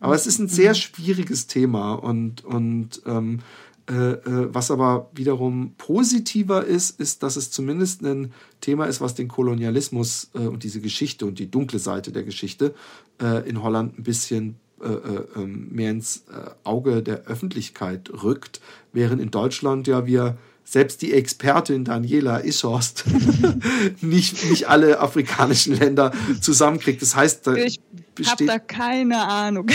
[0.00, 0.76] Aber es ist ein sehr mhm.
[0.76, 7.50] schwieriges Thema und, und ähm, Äh, äh, was aber wiederum positiver ist, ist, dass es
[7.52, 12.10] zumindest ein Thema ist, was den Kolonialismus äh, und diese Geschichte und die dunkle Seite
[12.10, 12.74] der Geschichte
[13.22, 14.88] äh, in Holland ein bisschen äh,
[15.36, 16.24] ähm, mehr ins
[16.64, 18.60] Auge der Öffentlichkeit rückt,
[18.92, 23.04] während in Deutschland ja wir selbst die Expertin Daniela Ishorst
[24.00, 27.00] nicht, nicht alle afrikanischen Länder zusammenkriegt.
[27.00, 27.80] Das heißt, da ich
[28.26, 29.68] habe da keine Ahnung.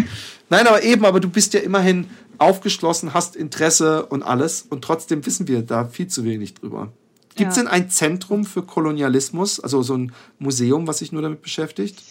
[0.48, 2.06] Nein, aber eben, aber du bist ja immerhin
[2.38, 6.92] aufgeschlossen, hast Interesse und alles und trotzdem wissen wir da viel zu wenig drüber.
[7.34, 7.62] Gibt es ja.
[7.62, 12.02] denn ein Zentrum für Kolonialismus, also so ein Museum, was sich nur damit beschäftigt?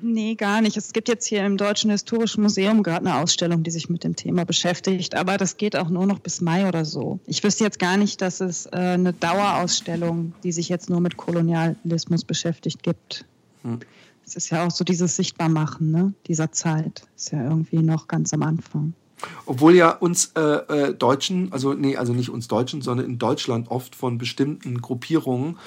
[0.00, 0.76] Nee, gar nicht.
[0.76, 4.16] Es gibt jetzt hier im Deutschen Historischen Museum gerade eine Ausstellung, die sich mit dem
[4.16, 7.18] Thema beschäftigt, aber das geht auch nur noch bis Mai oder so.
[7.26, 11.16] Ich wüsste jetzt gar nicht, dass es äh, eine Dauerausstellung, die sich jetzt nur mit
[11.16, 13.26] Kolonialismus beschäftigt, gibt.
[13.62, 13.80] Hm.
[14.24, 17.02] Es ist ja auch so dieses Sichtbarmachen ne, dieser Zeit.
[17.16, 18.94] Ist ja irgendwie noch ganz am Anfang.
[19.46, 23.70] Obwohl ja uns äh, äh, Deutschen, also nee, also nicht uns Deutschen, sondern in Deutschland
[23.70, 25.58] oft von bestimmten Gruppierungen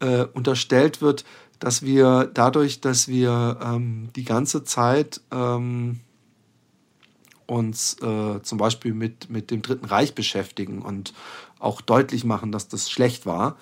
[0.00, 1.24] äh, unterstellt wird,
[1.58, 6.00] dass wir dadurch, dass wir ähm, die ganze Zeit ähm,
[7.46, 11.12] uns äh, zum Beispiel mit, mit dem Dritten Reich beschäftigen und
[11.58, 13.56] auch deutlich machen, dass das schlecht war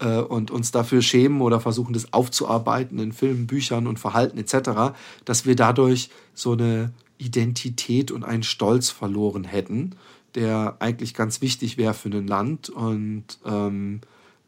[0.00, 4.96] äh, und uns dafür schämen oder versuchen, das aufzuarbeiten in Filmen, Büchern und Verhalten etc.,
[5.24, 9.96] dass wir dadurch so eine Identität und einen Stolz verloren hätten,
[10.34, 12.68] der eigentlich ganz wichtig wäre für ein Land.
[12.68, 14.00] Und ähm,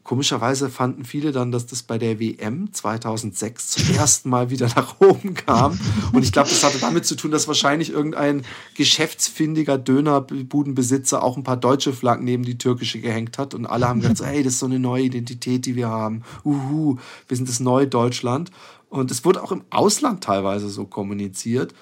[0.03, 4.99] komischerweise fanden viele dann, dass das bei der WM 2006 zum ersten Mal wieder nach
[4.99, 5.79] oben kam.
[6.13, 8.43] Und ich glaube, das hatte damit zu tun, dass wahrscheinlich irgendein
[8.75, 13.53] geschäftsfindiger Dönerbudenbesitzer auch ein paar deutsche Flaggen neben die türkische gehängt hat.
[13.53, 16.23] Und alle haben gesagt, hey, das ist so eine neue Identität, die wir haben.
[16.43, 18.51] Uhu, wir sind das neue Deutschland.
[18.89, 21.73] Und es wurde auch im Ausland teilweise so kommuniziert.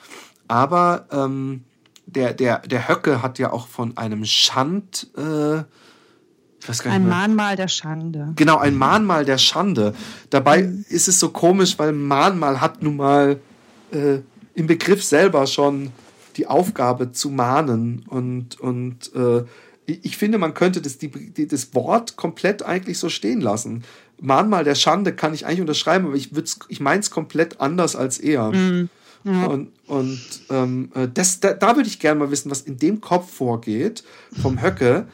[0.48, 1.64] Aber ähm,
[2.06, 5.08] der, der, der Höcke hat ja auch von einem Schand.
[5.18, 5.64] Äh,
[6.86, 8.34] ein Mahnmal der Schande.
[8.36, 9.94] Genau, ein Mahnmal der Schande.
[10.32, 10.86] Dabei mhm.
[10.90, 13.40] ist es so komisch, weil Mahnmal hat nun mal
[13.92, 14.20] äh,
[14.56, 15.92] im Begriff selber schon
[16.38, 18.04] die Aufgabe zu mahnen.
[18.08, 19.44] Und, und äh,
[19.86, 23.84] ich finde, man könnte das, die, die, das Wort komplett eigentlich so stehen lassen.
[24.20, 26.32] Mahnmal der Schande kann ich eigentlich unterschreiben, aber ich,
[26.68, 28.52] ich meine es komplett anders als er.
[28.52, 28.90] Mhm.
[29.26, 29.48] Ja.
[29.48, 30.22] Und, und
[30.52, 34.04] ähm, äh, das, da, da würde ich gerne mal wissen, was in dem Kopf vorgeht
[34.40, 35.08] vom Höcke,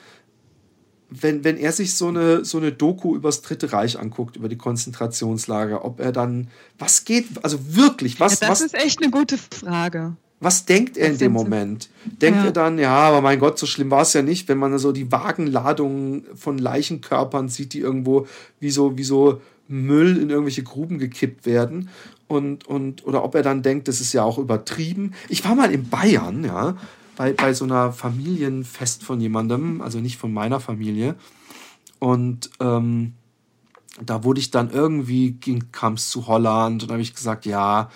[1.10, 4.58] wenn, wenn er sich so eine, so eine Doku übers Dritte Reich anguckt, über die
[4.58, 8.40] Konzentrationslager, ob er dann, was geht, also wirklich, was.
[8.40, 10.16] Ja, das was, ist echt eine gute Frage.
[10.42, 11.90] Was denkt er in dem Moment?
[12.04, 12.46] Denkt ja.
[12.46, 14.92] er dann, ja, aber mein Gott, so schlimm war es ja nicht, wenn man so
[14.92, 18.26] die Wagenladungen von Leichenkörpern sieht, die irgendwo
[18.60, 21.90] wie so, wie so Müll in irgendwelche Gruben gekippt werden
[22.32, 25.14] und, und oder ob er dann denkt, das ist ja auch übertrieben.
[25.28, 26.78] Ich war mal in Bayern, ja,
[27.18, 31.16] bei, bei so einer Familienfest von jemandem, also nicht von meiner Familie.
[32.00, 33.14] Und ähm,
[34.04, 35.38] da wurde ich dann irgendwie,
[35.74, 37.90] kam es zu Holland und habe ich gesagt, ja,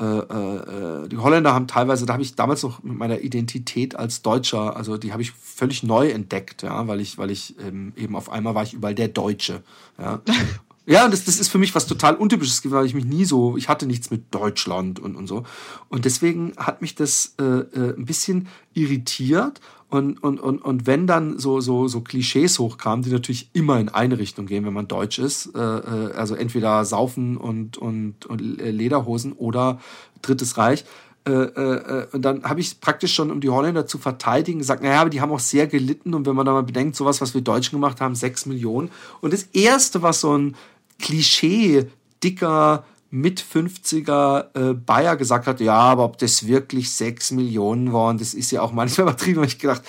[0.00, 4.22] äh, äh, die Holländer haben teilweise, da habe ich damals noch mit meiner Identität als
[4.22, 8.14] Deutscher, also die habe ich völlig neu entdeckt, ja, weil ich, weil ich ähm, eben
[8.14, 9.64] auf einmal war ich überall der Deutsche,
[9.98, 10.20] ja.
[10.84, 13.68] Ja, das, das ist für mich was total Untypisches, weil ich mich nie so, ich
[13.68, 15.44] hatte nichts mit Deutschland und, und so.
[15.88, 19.60] Und deswegen hat mich das äh, äh, ein bisschen irritiert.
[19.90, 23.90] Und, und, und, und wenn dann so, so, so Klischees hochkamen, die natürlich immer in
[23.90, 28.40] eine Richtung gehen, wenn man deutsch ist, äh, äh also entweder Saufen und, und, und
[28.40, 29.80] Lederhosen oder
[30.22, 30.84] Drittes Reich,
[31.26, 35.00] äh, äh, und dann habe ich praktisch schon, um die Holländer zu verteidigen, gesagt, naja,
[35.00, 36.14] aber die haben auch sehr gelitten.
[36.14, 38.90] Und wenn man da mal bedenkt, sowas, was wir Deutschen gemacht haben, sechs Millionen.
[39.20, 40.56] Und das Erste, was so ein
[40.98, 41.86] Klischee,
[42.22, 42.84] dicker,
[43.14, 48.32] mit 50er äh, Bayer gesagt hat, ja, aber ob das wirklich 6 Millionen waren, das
[48.32, 49.40] ist ja auch manchmal übertrieben.
[49.40, 49.82] Und ich gedacht,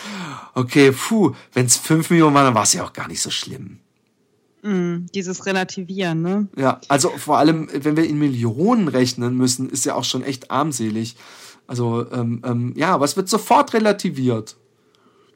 [0.54, 3.30] okay, puh, wenn es 5 Millionen waren, dann war es ja auch gar nicht so
[3.30, 3.80] schlimm.
[4.64, 6.48] Mm, dieses Relativieren, ne?
[6.56, 10.52] Ja, also vor allem, wenn wir in Millionen rechnen müssen, ist ja auch schon echt
[10.52, 11.18] armselig.
[11.68, 14.56] Also, ähm, ähm, ja, aber es wird sofort relativiert.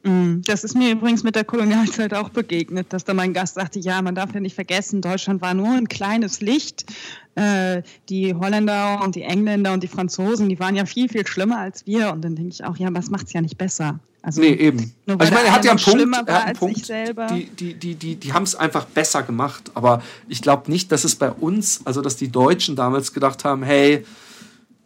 [0.02, 3.78] Mm, das ist mir übrigens mit der Kolonialzeit auch begegnet, dass da mein Gast sagte,
[3.78, 6.86] ja, man darf ja nicht vergessen, Deutschland war nur ein kleines Licht.
[7.34, 11.58] Äh, die Holländer und die Engländer und die Franzosen, die waren ja viel, viel schlimmer
[11.58, 12.12] als wir.
[12.12, 14.00] Und dann denke ich auch, ja, das macht es ja nicht besser.
[14.22, 14.92] Also, nee, eben.
[15.06, 17.94] Also ich meine, er hat ja einen Punkt, er hat einen Punkt die, die, die,
[17.94, 19.70] die, die haben es einfach besser gemacht.
[19.74, 23.62] Aber ich glaube nicht, dass es bei uns, also dass die Deutschen damals gedacht haben,
[23.62, 24.04] hey,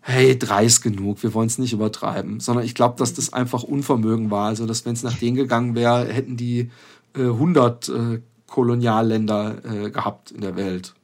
[0.03, 3.63] hey, drei ist genug, wir wollen es nicht übertreiben, sondern ich glaube, dass das einfach
[3.63, 4.49] Unvermögen war.
[4.49, 6.71] Also, dass wenn es nach denen gegangen wäre, hätten die
[7.17, 10.95] äh, 100 äh, Kolonialländer äh, gehabt in der Welt.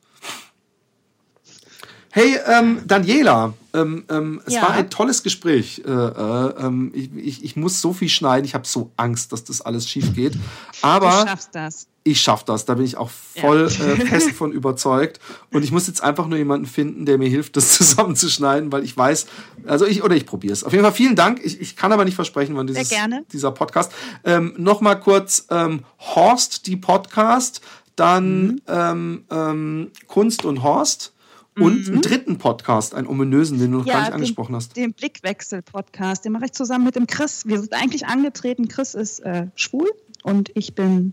[2.18, 4.62] Hey, ähm, Daniela, ähm, ähm, es Ja.
[4.62, 5.82] war ein tolles Gespräch.
[5.86, 9.44] Äh, äh, ähm, ich, ich, ich muss so viel schneiden, ich habe so Angst, dass
[9.44, 10.34] das alles schief geht.
[10.34, 10.38] Du
[10.82, 11.86] Aber schaffst das.
[12.02, 13.68] ich schaffe das, da bin ich auch voll äh,
[14.06, 15.20] fest von überzeugt.
[15.52, 18.96] Und ich muss jetzt einfach nur jemanden finden, der mir hilft, das zusammenzuschneiden, weil ich
[18.96, 19.26] weiß,
[19.68, 20.64] also ich, oder ich probiere es.
[20.64, 21.40] Auf jeden Fall vielen Dank.
[21.44, 22.90] Ich, ich kann aber nicht versprechen, wann dieses,
[23.32, 23.92] dieser Podcast.
[24.24, 27.60] Ähm, Nochmal kurz, ähm, Horst, die Podcast,
[27.94, 28.60] dann Mhm.
[28.66, 31.12] ähm, ähm, Kunst und Horst.
[31.60, 34.76] Und einen dritten Podcast, einen ominösen, den du noch gar nicht angesprochen den, hast.
[34.76, 37.46] den Blickwechsel-Podcast, den mache ich zusammen mit dem Chris.
[37.46, 38.68] Wir sind eigentlich angetreten.
[38.68, 39.90] Chris ist äh, schwul
[40.22, 41.12] und ich bin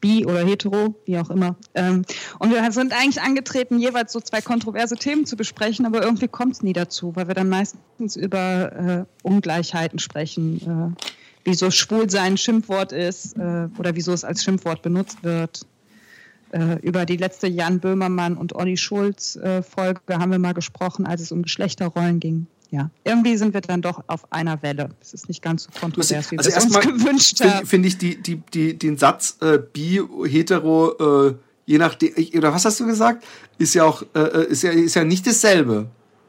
[0.00, 1.56] bi oder hetero, wie auch immer.
[1.74, 2.04] Ähm,
[2.38, 6.54] und wir sind eigentlich angetreten, jeweils so zwei kontroverse Themen zu besprechen, aber irgendwie kommt
[6.54, 11.02] es nie dazu, weil wir dann meistens über äh, Ungleichheiten sprechen, äh,
[11.44, 15.66] wieso Schwulsein ein Schimpfwort ist äh, oder wieso es als Schimpfwort benutzt wird.
[16.52, 21.06] Äh, über die letzte Jan Böhmermann und Olli Schulz äh, Folge haben wir mal gesprochen,
[21.06, 22.46] als es um Geschlechterrollen ging.
[22.70, 24.90] Ja, irgendwie sind wir dann doch auf einer Welle.
[25.00, 27.66] Es ist nicht ganz so kontrovers, wie Also wir es uns gewünscht finde haben.
[27.66, 32.64] find ich die, die, die, den Satz äh, bi, hetero, äh, je nachdem, oder was
[32.64, 33.24] hast du gesagt?
[33.58, 35.88] Ist ja auch, äh, ist ja, ist ja nicht dasselbe.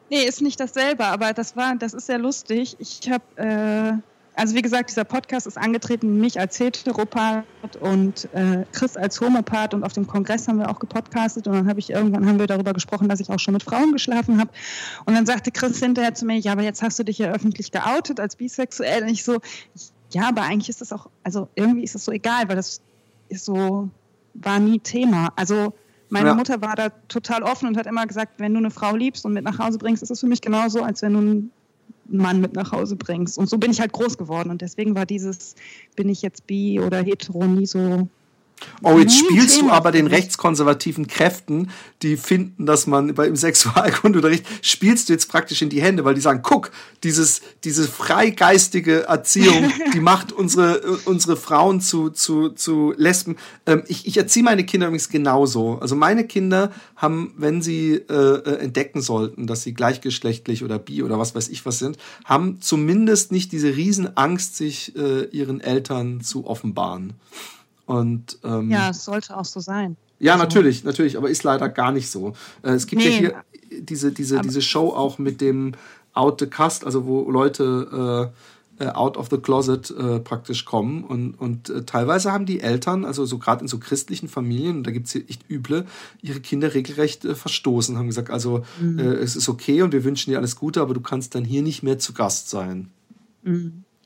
[0.10, 2.76] Nee, ist nicht dasselbe, aber das war, das ist sehr lustig.
[2.80, 3.94] Ich habe, äh,
[4.38, 7.44] also wie gesagt, dieser Podcast ist angetreten, mich als Heteropath
[7.80, 11.68] und äh, Chris als Homopath und auf dem Kongress haben wir auch gepodcastet und dann
[11.68, 14.52] habe ich irgendwann haben wir darüber gesprochen, dass ich auch schon mit Frauen geschlafen habe
[15.06, 17.72] und dann sagte Chris hinterher zu mir, ja, aber jetzt hast du dich ja öffentlich
[17.72, 19.40] geoutet als bisexuell und ich so,
[20.12, 22.80] ja, aber eigentlich ist das auch, also irgendwie ist das so egal, weil das
[23.30, 23.90] ist so,
[24.36, 25.34] war nie Thema.
[25.36, 25.74] Also
[26.10, 26.36] meine Ja.
[26.36, 29.34] Mutter war da total offen und hat immer gesagt, wenn du eine Frau liebst und
[29.34, 31.52] mit nach Hause bringst, ist es für mich genauso, als wenn du einen
[32.10, 33.38] Mann mit nach Hause bringst.
[33.38, 34.50] Und so bin ich halt groß geworden.
[34.50, 35.56] Und deswegen war dieses,
[35.96, 38.08] bin ich jetzt bi oder hetero, nie so.
[38.84, 41.70] Oh, jetzt spielst du aber den rechtskonservativen Kräften,
[42.02, 46.14] die finden, dass man bei im Sexualkundeunterricht spielst du jetzt praktisch in die Hände, weil
[46.14, 46.72] die sagen, guck,
[47.04, 53.38] dieses, diese freigeistige Erziehung, die macht unsere, unsere Frauen zu, zu, zu Lesben.
[53.66, 55.80] Ähm, ich, ich erziehe meine Kinder übrigens genauso.
[55.80, 61.04] Also meine Kinder haben, wenn sie äh, äh, entdecken sollten, dass sie gleichgeschlechtlich oder bi
[61.04, 66.22] oder was weiß ich was sind, haben zumindest nicht diese Riesenangst, sich äh, ihren Eltern
[66.22, 67.14] zu offenbaren.
[67.88, 69.98] Und ähm, Ja, es sollte auch so sein.
[70.20, 72.34] ja, Also- natürlich, natürlich, aber ist leider gar nicht so.
[72.62, 73.18] Äh, es gibt ja Nee.
[73.18, 73.44] hier
[73.82, 75.74] diese, diese, diese Show auch mit dem
[76.14, 78.32] Out the Cast, also wo Leute
[78.80, 82.60] äh, äh, out of the closet äh, praktisch kommen und, und äh, teilweise haben die
[82.60, 85.86] Eltern, also so gerade in so christlichen Familien, und da gibt's hier echt üble,
[86.22, 89.00] ihre Kinder regelrecht äh, verstoßen, haben gesagt, also Mhm.
[89.00, 91.62] äh, es ist okay und wir wünschen dir alles Gute, aber du kannst dann hier
[91.64, 92.90] nicht mehr zu Gast sein.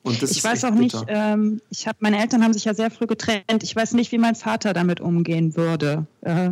[0.03, 0.31] Und das.
[0.31, 3.07] Ich ist weiß auch nicht, ähm, ich habe meine Eltern haben sich ja sehr früh
[3.07, 3.63] getrennt.
[3.63, 6.05] Ich weiß nicht, wie mein Vater damit umgehen würde.
[6.21, 6.51] Äh,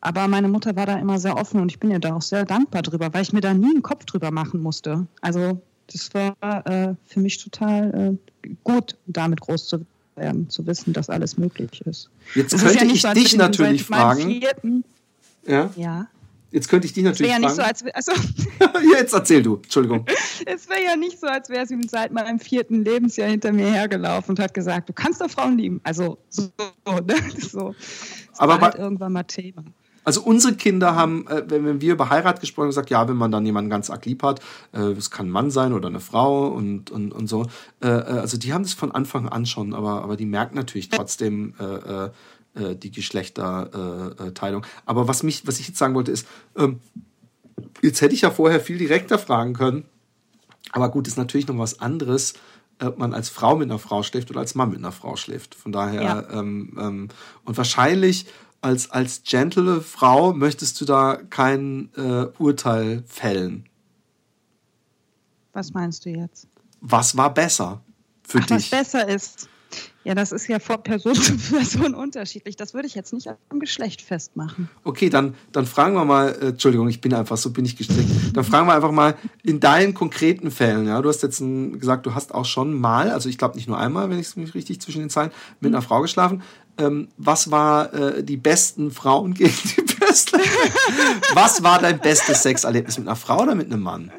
[0.00, 2.44] aber meine Mutter war da immer sehr offen und ich bin ihr da auch sehr
[2.44, 5.06] dankbar drüber, weil ich mir da nie einen Kopf drüber machen musste.
[5.20, 5.60] Also
[5.92, 9.86] das war äh, für mich total äh, gut, damit groß zu
[10.16, 12.10] werden, zu wissen, dass alles möglich ist.
[12.34, 14.84] Jetzt ist könnte nicht ich so, dich natürlich fragen.
[15.46, 16.06] Ja, ja.
[16.52, 17.90] Jetzt könnte ich dich Es wäre natürlich ja so, fragen.
[17.94, 20.06] also, jetzt erzähl du, Entschuldigung.
[20.44, 24.30] Es wäre ja nicht so, als wäre sie seit meinem vierten Lebensjahr hinter mir hergelaufen
[24.30, 25.80] und hat gesagt, du kannst doch Frauen lieben.
[25.84, 26.50] Also so,
[26.86, 27.14] ne?
[27.38, 27.74] so.
[28.30, 29.64] Das Aber war halt irgendwann mal Thema.
[30.04, 33.30] Also unsere Kinder haben, äh, wenn, wir über Heirat gesprochen haben, gesagt, ja, wenn man
[33.30, 34.40] dann jemanden ganz arg lieb hat,
[34.72, 37.46] äh, es kann ein Mann sein oder eine Frau und, und, und so.
[37.80, 41.54] Äh, also die haben das von Anfang an schon, aber, aber die merken natürlich trotzdem
[42.54, 44.18] äh, äh, äh, die Geschlechterteilung.
[44.18, 44.66] Äh, äh, Teilung.
[44.86, 46.26] aber was mich, was ich jetzt sagen wollte, ist,
[46.56, 46.80] ähm,
[47.82, 49.84] jetzt hätte ich ja vorher viel direkter fragen können.
[50.72, 52.34] Aber gut, ist natürlich noch was anderes,
[52.80, 55.54] ob man als Frau mit einer Frau schläft oder als Mann mit einer Frau schläft.
[55.54, 56.30] Von daher, Ja.
[56.30, 57.08] ähm, ähm,
[57.44, 58.26] und wahrscheinlich
[58.60, 63.66] als, als gentle Frau möchtest du da kein äh, Urteil fällen.
[65.52, 66.46] Was meinst du jetzt?
[66.80, 67.82] Was war besser
[68.22, 68.70] für Ach, was dich?
[68.70, 69.48] besser ist.
[70.04, 72.56] Ja, das ist ja von Person zu Person unterschiedlich.
[72.56, 74.68] Das würde ich jetzt nicht am Geschlecht festmachen.
[74.84, 78.10] Okay, dann, dann fragen wir mal, äh, Entschuldigung, ich bin einfach so, bin ich gestrickt.
[78.34, 82.06] Dann fragen wir einfach mal in deinen konkreten Fällen, ja, du hast jetzt ein, gesagt,
[82.06, 84.54] du hast auch schon mal, also ich glaube nicht nur einmal, wenn ich es mich
[84.54, 85.30] richtig zwischen den Zeilen,
[85.60, 86.42] mit einer Frau geschlafen.
[86.78, 90.40] Ähm, was war äh, die besten Frauen gegen die besten?
[91.34, 94.10] was war dein bestes Sexerlebnis mit einer Frau oder mit einem Mann?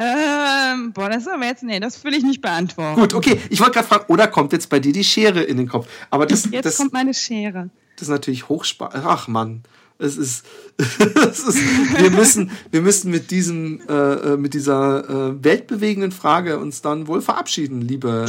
[0.00, 3.00] Ähm, boah, das ist aber jetzt, nee, das will ich nicht beantworten.
[3.00, 5.68] Gut, okay, ich wollte gerade fragen, oder kommt jetzt bei dir die Schere in den
[5.68, 5.88] Kopf?
[6.10, 7.70] Aber das, Jetzt das, kommt meine Schere.
[7.96, 9.04] Das ist natürlich hochspannend.
[9.04, 9.64] Ach Mann,
[9.98, 10.46] es ist,
[10.78, 16.60] es ist wir müssen, wir müssen mit diesem, äh, äh, mit dieser äh, weltbewegenden Frage
[16.60, 18.26] uns dann wohl verabschieden, liebe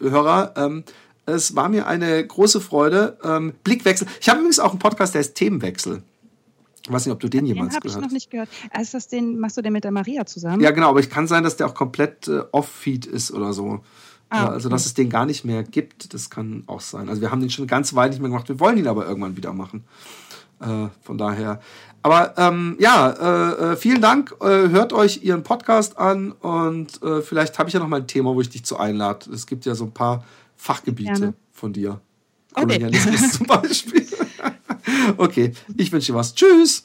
[0.00, 0.54] äh, Hörer.
[0.56, 0.82] Ähm,
[1.24, 3.16] es war mir eine große Freude.
[3.22, 4.08] Ähm, Blickwechsel.
[4.20, 6.02] Ich habe übrigens auch einen Podcast, der heißt Themenwechsel.
[6.84, 7.94] Ich weiß nicht, ob du den, den jemals gehört hast.
[7.94, 8.48] Den habe ich noch nicht gehört.
[8.80, 10.60] Ist das den, machst du den mit der Maria zusammen?
[10.60, 13.80] Ja, genau, aber ich kann sein, dass der auch komplett äh, off-feed ist oder so.
[14.28, 14.52] Ah, okay.
[14.54, 17.08] Also, dass es den gar nicht mehr gibt, das kann auch sein.
[17.08, 18.48] Also, wir haben den schon ganz weit nicht mehr gemacht.
[18.48, 19.84] Wir wollen ihn aber irgendwann wieder machen.
[20.62, 21.60] Äh, von daher.
[22.02, 24.34] Aber ähm, ja, äh, äh vielen Dank.
[24.40, 28.34] Äh, hört euch ihren Podcast an und vielleicht habe ich ja noch mal ein Thema,
[28.34, 29.30] wo ich dich zu einlade.
[29.32, 30.24] Es gibt ja so ein paar
[30.56, 31.34] Fachgebiete Gerne.
[31.52, 32.00] von dir.
[32.54, 32.66] Okay.
[32.66, 34.01] Kolonialismus zum Beispiel.
[35.16, 36.34] Okay, ich wünsche dir was.
[36.34, 36.82] Tschüss.